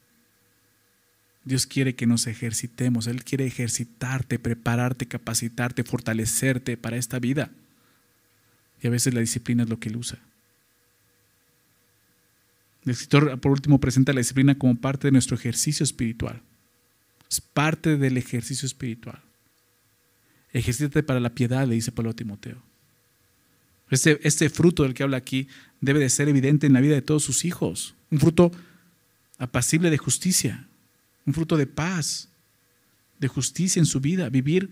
Dios 1.44 1.66
quiere 1.66 1.94
que 1.94 2.06
nos 2.06 2.26
ejercitemos, 2.26 3.06
Él 3.06 3.24
quiere 3.24 3.46
ejercitarte, 3.46 4.38
prepararte, 4.38 5.06
capacitarte, 5.06 5.82
fortalecerte 5.82 6.76
para 6.76 6.96
esta 6.96 7.18
vida. 7.18 7.50
Y 8.80 8.86
a 8.86 8.90
veces 8.90 9.14
la 9.14 9.20
disciplina 9.20 9.64
es 9.64 9.68
lo 9.68 9.78
que 9.78 9.88
Él 9.88 9.96
usa. 9.96 10.18
El 12.84 12.92
escritor, 12.92 13.38
por 13.40 13.52
último, 13.52 13.80
presenta 13.80 14.12
la 14.12 14.20
disciplina 14.20 14.56
como 14.56 14.76
parte 14.76 15.08
de 15.08 15.12
nuestro 15.12 15.36
ejercicio 15.36 15.84
espiritual. 15.84 16.40
Es 17.30 17.40
parte 17.40 17.96
del 17.96 18.16
ejercicio 18.16 18.66
espiritual. 18.66 19.20
Ejercítate 20.52 21.02
para 21.02 21.20
la 21.20 21.30
piedad, 21.30 21.66
le 21.66 21.74
dice 21.74 21.92
Pablo 21.92 22.10
a 22.10 22.14
Timoteo. 22.14 22.62
Este, 23.90 24.18
este, 24.26 24.48
fruto 24.48 24.82
del 24.82 24.94
que 24.94 25.02
habla 25.02 25.18
aquí 25.18 25.48
debe 25.80 26.00
de 26.00 26.08
ser 26.08 26.28
evidente 26.28 26.66
en 26.66 26.72
la 26.72 26.80
vida 26.80 26.94
de 26.94 27.02
todos 27.02 27.22
sus 27.22 27.44
hijos. 27.44 27.94
Un 28.10 28.20
fruto 28.20 28.50
apacible 29.38 29.90
de 29.90 29.98
justicia, 29.98 30.66
un 31.26 31.34
fruto 31.34 31.56
de 31.56 31.66
paz, 31.66 32.28
de 33.18 33.28
justicia 33.28 33.80
en 33.80 33.86
su 33.86 34.00
vida, 34.00 34.28
vivir 34.28 34.70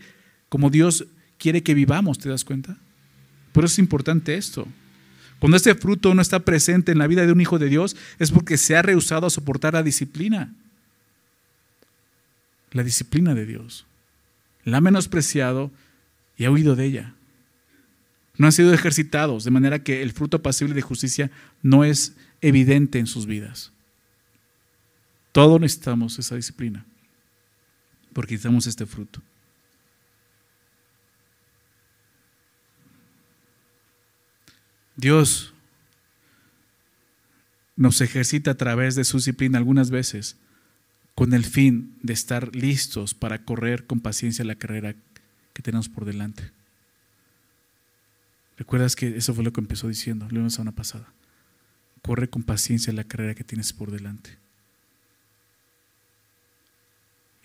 como 0.49 0.69
Dios 0.69 1.05
quiere 1.37 1.63
que 1.63 1.73
vivamos, 1.73 2.19
¿te 2.19 2.29
das 2.29 2.43
cuenta? 2.43 2.77
Por 3.51 3.65
eso 3.65 3.73
es 3.73 3.79
importante 3.79 4.35
esto. 4.35 4.67
Cuando 5.39 5.57
este 5.57 5.73
fruto 5.75 6.13
no 6.13 6.21
está 6.21 6.39
presente 6.41 6.91
en 6.91 6.99
la 6.99 7.07
vida 7.07 7.25
de 7.25 7.31
un 7.31 7.41
hijo 7.41 7.57
de 7.57 7.69
Dios 7.69 7.95
es 8.19 8.31
porque 8.31 8.57
se 8.57 8.75
ha 8.75 8.81
rehusado 8.81 9.27
a 9.27 9.31
soportar 9.31 9.73
la 9.73 9.83
disciplina. 9.83 10.53
La 12.71 12.83
disciplina 12.83 13.33
de 13.33 13.45
Dios. 13.45 13.85
La 14.63 14.77
ha 14.77 14.81
menospreciado 14.81 15.71
y 16.37 16.45
ha 16.45 16.51
huido 16.51 16.75
de 16.75 16.85
ella 16.85 17.15
no 18.41 18.47
han 18.47 18.53
sido 18.53 18.73
ejercitados, 18.73 19.43
de 19.43 19.51
manera 19.51 19.83
que 19.83 20.01
el 20.01 20.11
fruto 20.13 20.41
pasible 20.41 20.73
de 20.73 20.81
justicia 20.81 21.29
no 21.61 21.83
es 21.83 22.15
evidente 22.41 22.97
en 22.97 23.05
sus 23.05 23.27
vidas. 23.27 23.71
Todos 25.31 25.59
necesitamos 25.61 26.19
esa 26.19 26.35
disciplina, 26.35 26.85
porque 28.13 28.33
necesitamos 28.33 28.67
este 28.67 28.85
fruto. 28.85 29.21
Dios 34.95 35.53
nos 37.75 38.01
ejercita 38.01 38.51
a 38.51 38.55
través 38.55 38.95
de 38.95 39.03
su 39.03 39.17
disciplina 39.17 39.57
algunas 39.57 39.89
veces 39.89 40.37
con 41.15 41.33
el 41.33 41.45
fin 41.45 41.97
de 42.03 42.13
estar 42.13 42.55
listos 42.55 43.13
para 43.13 43.43
correr 43.43 43.87
con 43.87 43.99
paciencia 43.99 44.45
la 44.45 44.55
carrera 44.55 44.95
que 45.53 45.61
tenemos 45.63 45.89
por 45.89 46.05
delante. 46.05 46.51
¿Recuerdas 48.57 48.95
que 48.95 49.17
eso 49.17 49.33
fue 49.33 49.43
lo 49.43 49.51
que 49.51 49.61
empezó 49.61 49.87
diciendo 49.87 50.27
la 50.29 50.49
semana 50.49 50.71
pasada? 50.71 51.11
Corre 52.03 52.29
con 52.29 52.43
paciencia 52.43 52.93
la 52.93 53.03
carrera 53.03 53.33
que 53.33 53.43
tienes 53.43 53.73
por 53.73 53.89
delante. 53.89 54.37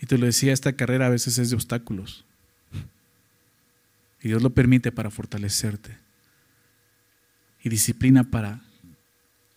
Y 0.00 0.06
te 0.06 0.18
lo 0.18 0.26
decía, 0.26 0.52
esta 0.52 0.74
carrera 0.74 1.06
a 1.06 1.10
veces 1.10 1.38
es 1.38 1.50
de 1.50 1.56
obstáculos. 1.56 2.24
Y 4.22 4.28
Dios 4.28 4.42
lo 4.42 4.50
permite 4.50 4.92
para 4.92 5.10
fortalecerte. 5.10 5.96
Y 7.62 7.68
disciplina 7.68 8.24
para 8.24 8.60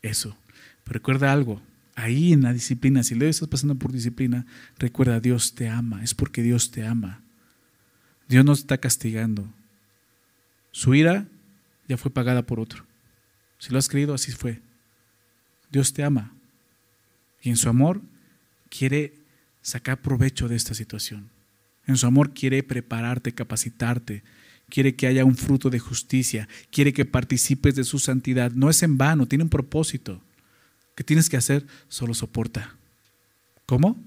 eso. 0.02 0.38
Pero 0.84 0.94
recuerda 0.94 1.32
algo, 1.32 1.62
ahí 1.96 2.34
en 2.34 2.42
la 2.42 2.54
disciplina, 2.54 3.04
si 3.04 3.16
lo 3.16 3.26
estás 3.26 3.48
pasando 3.48 3.76
por 3.76 3.92
disciplina, 3.92 4.46
recuerda, 4.78 5.20
Dios 5.20 5.54
te 5.54 5.68
ama, 5.68 6.04
es 6.04 6.14
porque 6.14 6.42
Dios 6.42 6.72
te 6.72 6.86
ama. 6.86 7.22
Dios 8.28 8.46
no 8.46 8.54
está 8.54 8.78
castigando. 8.78 9.48
Su 10.72 10.94
ira 10.94 11.28
ya 11.88 11.98
fue 11.98 12.12
pagada 12.12 12.46
por 12.46 12.60
otro. 12.60 12.86
Si 13.58 13.72
lo 13.72 13.80
has 13.80 13.90
creído, 13.90 14.14
así 14.14 14.32
fue. 14.32 14.62
Dios 15.72 15.94
te 15.94 16.04
ama 16.04 16.34
y 17.42 17.50
en 17.50 17.58
su 17.58 17.70
amor 17.70 18.02
quiere 18.70 19.14
sacar 19.70 20.02
provecho 20.02 20.48
de 20.48 20.56
esta 20.56 20.74
situación. 20.74 21.30
En 21.86 21.98
su 21.98 22.06
amor 22.06 22.34
quiere 22.34 22.62
prepararte, 22.64 23.34
capacitarte, 23.34 24.24
quiere 24.70 24.96
que 24.96 25.08
haya 25.08 25.26
un 25.26 25.36
fruto 25.36 25.70
de 25.70 25.80
justicia, 25.80 26.48
quiere 26.72 26.94
que 26.94 27.06
participes 27.06 27.76
de 27.76 27.84
su 27.84 28.00
santidad. 28.00 28.52
No 28.52 28.70
es 28.70 28.84
en 28.84 28.98
vano, 28.98 29.26
tiene 29.26 29.44
un 29.44 29.50
propósito. 29.50 30.22
¿Qué 30.96 31.04
tienes 31.04 31.30
que 31.30 31.38
hacer? 31.38 31.66
Solo 31.88 32.14
soporta. 32.14 32.76
¿Cómo? 33.66 33.98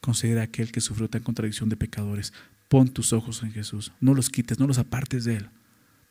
Considera 0.00 0.42
aquel 0.42 0.72
que 0.72 0.80
sufrió 0.80 1.08
tan 1.08 1.22
contradicción 1.22 1.68
de 1.68 1.76
pecadores. 1.76 2.32
Pon 2.68 2.88
tus 2.88 3.12
ojos 3.12 3.42
en 3.42 3.52
Jesús. 3.52 3.92
No 4.00 4.14
los 4.14 4.30
quites, 4.30 4.58
no 4.58 4.66
los 4.66 4.78
apartes 4.78 5.24
de 5.24 5.36
Él. 5.36 5.48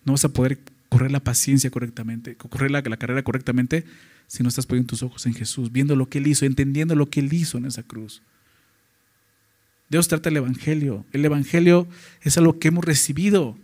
No 0.04 0.14
vas 0.14 0.26
a 0.26 0.30
poder 0.30 0.60
correr 0.90 1.12
la 1.12 1.20
paciencia 1.20 1.70
correctamente, 1.70 2.36
correr 2.36 2.72
la, 2.72 2.82
la 2.82 2.98
carrera 2.98 3.24
correctamente 3.24 3.86
si 4.30 4.44
no 4.44 4.50
estás 4.50 4.68
poniendo 4.68 4.92
tus 4.92 5.02
ojos 5.02 5.26
en 5.26 5.34
Jesús, 5.34 5.72
viendo 5.72 5.96
lo 5.96 6.08
que 6.08 6.20
Él 6.20 6.28
hizo, 6.28 6.46
entendiendo 6.46 6.94
lo 6.94 7.10
que 7.10 7.20
Él 7.20 7.34
hizo 7.34 7.58
en 7.58 7.66
esa 7.66 7.82
cruz. 7.82 8.22
Dios 9.90 10.08
trata 10.08 10.30
el 10.30 10.38
Evangelio. 10.38 11.04
El 11.12 11.26
Evangelio 11.26 11.88
es 12.22 12.38
algo 12.38 12.60
que 12.60 12.68
hemos 12.68 12.86
recibido, 12.86 13.58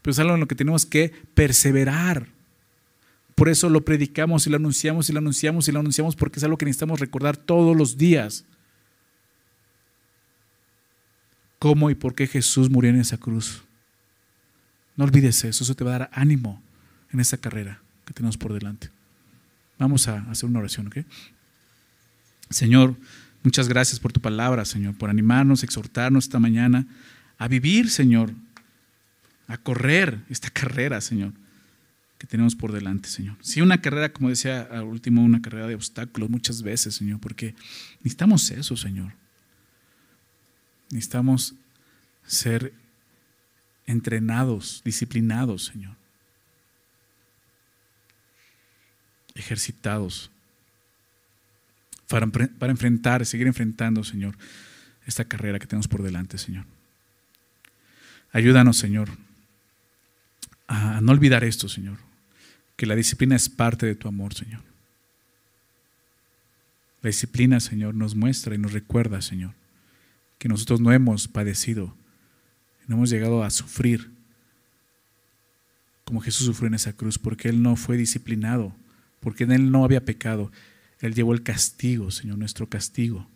pero 0.00 0.12
es 0.12 0.18
algo 0.18 0.32
en 0.32 0.40
lo 0.40 0.48
que 0.48 0.54
tenemos 0.54 0.86
que 0.86 1.12
perseverar. 1.34 2.28
Por 3.34 3.50
eso 3.50 3.68
lo 3.68 3.84
predicamos 3.84 4.46
y 4.46 4.50
lo 4.50 4.56
anunciamos 4.56 5.10
y 5.10 5.12
lo 5.12 5.18
anunciamos 5.18 5.68
y 5.68 5.72
lo 5.72 5.80
anunciamos 5.80 6.16
porque 6.16 6.38
es 6.38 6.44
algo 6.44 6.56
que 6.56 6.64
necesitamos 6.64 6.98
recordar 6.98 7.36
todos 7.36 7.76
los 7.76 7.98
días. 7.98 8.46
Cómo 11.58 11.90
y 11.90 11.94
por 11.94 12.14
qué 12.14 12.26
Jesús 12.26 12.70
murió 12.70 12.90
en 12.90 12.96
esa 12.98 13.18
cruz. 13.18 13.62
No 14.96 15.04
olvides 15.04 15.44
eso, 15.44 15.64
eso 15.64 15.74
te 15.74 15.84
va 15.84 15.96
a 15.96 15.98
dar 15.98 16.10
ánimo 16.14 16.62
en 17.12 17.20
esa 17.20 17.36
carrera 17.36 17.82
que 18.06 18.14
tenemos 18.14 18.38
por 18.38 18.54
delante. 18.54 18.93
Vamos 19.78 20.08
a 20.08 20.18
hacer 20.30 20.48
una 20.48 20.60
oración, 20.60 20.86
¿ok? 20.86 20.98
Señor, 22.50 22.96
muchas 23.42 23.68
gracias 23.68 23.98
por 23.98 24.12
tu 24.12 24.20
palabra, 24.20 24.64
Señor, 24.64 24.96
por 24.96 25.10
animarnos, 25.10 25.62
exhortarnos 25.62 26.24
esta 26.24 26.38
mañana 26.38 26.86
a 27.38 27.48
vivir, 27.48 27.90
Señor, 27.90 28.32
a 29.48 29.56
correr 29.58 30.20
esta 30.28 30.50
carrera, 30.50 31.00
Señor, 31.00 31.32
que 32.18 32.26
tenemos 32.26 32.54
por 32.54 32.72
delante, 32.72 33.08
Señor. 33.08 33.36
Sí, 33.40 33.60
una 33.60 33.80
carrera, 33.80 34.12
como 34.12 34.28
decía 34.28 34.62
al 34.62 34.84
último, 34.84 35.22
una 35.22 35.42
carrera 35.42 35.66
de 35.66 35.74
obstáculos 35.74 36.30
muchas 36.30 36.62
veces, 36.62 36.94
Señor, 36.94 37.20
porque 37.20 37.54
necesitamos 37.98 38.50
eso, 38.50 38.76
Señor. 38.76 39.12
Necesitamos 40.90 41.54
ser 42.24 42.72
entrenados, 43.86 44.80
disciplinados, 44.84 45.64
Señor. 45.64 45.96
Ejercitados 49.34 50.30
para, 52.08 52.26
para 52.26 52.70
enfrentar, 52.70 53.24
seguir 53.26 53.46
enfrentando, 53.46 54.04
Señor, 54.04 54.36
esta 55.06 55.24
carrera 55.24 55.58
que 55.58 55.66
tenemos 55.66 55.88
por 55.88 56.02
delante, 56.02 56.38
Señor. 56.38 56.64
Ayúdanos, 58.32 58.76
Señor, 58.76 59.08
a 60.66 61.00
no 61.00 61.12
olvidar 61.12 61.44
esto, 61.44 61.68
Señor, 61.68 61.98
que 62.76 62.86
la 62.86 62.94
disciplina 62.94 63.36
es 63.36 63.48
parte 63.48 63.86
de 63.86 63.94
tu 63.94 64.08
amor, 64.08 64.34
Señor. 64.34 64.62
La 67.02 67.08
disciplina, 67.08 67.60
Señor, 67.60 67.94
nos 67.94 68.14
muestra 68.14 68.54
y 68.54 68.58
nos 68.58 68.72
recuerda, 68.72 69.20
Señor, 69.22 69.52
que 70.38 70.48
nosotros 70.48 70.80
no 70.80 70.92
hemos 70.92 71.28
padecido 71.28 71.94
no 72.86 72.96
hemos 72.96 73.10
llegado 73.10 73.42
a 73.42 73.50
sufrir 73.50 74.10
como 76.04 76.20
Jesús 76.20 76.46
sufrió 76.46 76.68
en 76.68 76.74
esa 76.74 76.92
cruz, 76.92 77.18
porque 77.18 77.48
Él 77.48 77.62
no 77.62 77.76
fue 77.76 77.96
disciplinado, 77.96 78.74
porque 79.24 79.44
en 79.44 79.52
Él 79.52 79.72
no 79.72 79.84
había 79.84 80.04
pecado. 80.04 80.52
Él 81.00 81.14
llevó 81.14 81.32
el 81.32 81.42
castigo, 81.42 82.10
Señor, 82.10 82.36
nuestro 82.36 82.68
castigo. 82.68 83.26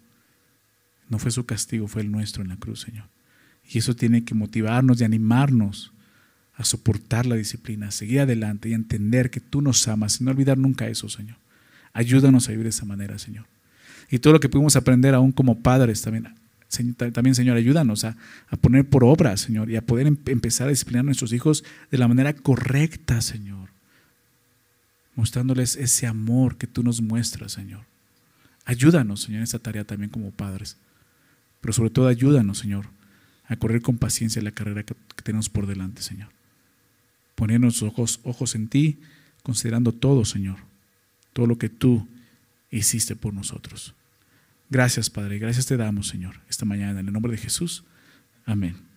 No 1.08 1.18
fue 1.18 1.30
su 1.30 1.46
castigo, 1.46 1.88
fue 1.88 2.02
el 2.02 2.12
nuestro 2.12 2.42
en 2.42 2.50
la 2.50 2.56
cruz, 2.56 2.82
Señor. 2.82 3.06
Y 3.64 3.78
eso 3.78 3.96
tiene 3.96 4.22
que 4.22 4.34
motivarnos 4.34 5.00
y 5.00 5.04
animarnos 5.04 5.92
a 6.54 6.64
soportar 6.64 7.24
la 7.24 7.36
disciplina, 7.36 7.88
a 7.88 7.90
seguir 7.90 8.20
adelante 8.20 8.68
y 8.68 8.74
a 8.74 8.76
entender 8.76 9.30
que 9.30 9.40
tú 9.40 9.62
nos 9.62 9.88
amas 9.88 10.20
y 10.20 10.24
no 10.24 10.30
olvidar 10.30 10.58
nunca 10.58 10.88
eso, 10.88 11.08
Señor. 11.08 11.36
Ayúdanos 11.94 12.48
a 12.48 12.50
vivir 12.50 12.64
de 12.64 12.70
esa 12.70 12.84
manera, 12.84 13.18
Señor. 13.18 13.46
Y 14.10 14.18
todo 14.18 14.34
lo 14.34 14.40
que 14.40 14.50
pudimos 14.50 14.76
aprender 14.76 15.14
aún 15.14 15.32
como 15.32 15.62
padres 15.62 16.02
también, 16.02 16.34
también, 17.14 17.34
Señor, 17.34 17.56
ayúdanos 17.56 18.04
a, 18.04 18.14
poner 18.60 18.86
por 18.86 19.04
obra, 19.04 19.38
Señor, 19.38 19.70
y 19.70 19.76
a 19.76 19.86
poder 19.86 20.06
em, 20.06 20.18
empezar 20.26 20.66
a 20.66 20.70
disciplinar 20.70 21.00
a 21.00 21.04
nuestros 21.04 21.32
hijos 21.32 21.64
de 21.90 21.96
la 21.96 22.08
manera 22.08 22.34
correcta, 22.34 23.22
Señor. 23.22 23.70
Mostrándoles 25.18 25.74
ese 25.74 26.06
amor 26.06 26.56
que 26.58 26.68
tú 26.68 26.84
nos 26.84 27.00
muestras, 27.00 27.50
Señor. 27.50 27.80
Ayúdanos, 28.64 29.22
Señor, 29.22 29.38
en 29.38 29.42
esta 29.42 29.58
tarea 29.58 29.82
también 29.82 30.12
como 30.12 30.30
padres. 30.30 30.76
Pero 31.60 31.72
sobre 31.72 31.90
todo 31.90 32.06
ayúdanos, 32.06 32.58
Señor, 32.58 32.86
a 33.48 33.56
correr 33.56 33.82
con 33.82 33.98
paciencia 33.98 34.40
la 34.42 34.52
carrera 34.52 34.84
que, 34.84 34.94
tenemos 35.24 35.48
por 35.48 35.66
delante, 35.66 36.02
Señor. 36.02 36.28
Poner 37.34 37.58
nuestros 37.58 37.90
ojos, 37.90 38.20
ojos 38.22 38.54
en 38.54 38.68
ti, 38.68 39.00
considerando 39.42 39.90
todo, 39.90 40.24
Señor. 40.24 40.58
Todo 41.32 41.48
lo 41.48 41.58
que 41.58 41.68
tú 41.68 42.06
hiciste 42.70 43.16
por 43.16 43.34
nosotros. 43.34 43.96
Gracias, 44.70 45.10
Padre. 45.10 45.40
Gracias 45.40 45.66
te 45.66 45.76
damos, 45.76 46.06
Señor, 46.06 46.36
esta 46.48 46.64
mañana. 46.64 47.00
En 47.00 47.08
el 47.08 47.12
nombre 47.12 47.32
de 47.32 47.38
Jesús. 47.38 47.82
Amén. 48.46 48.87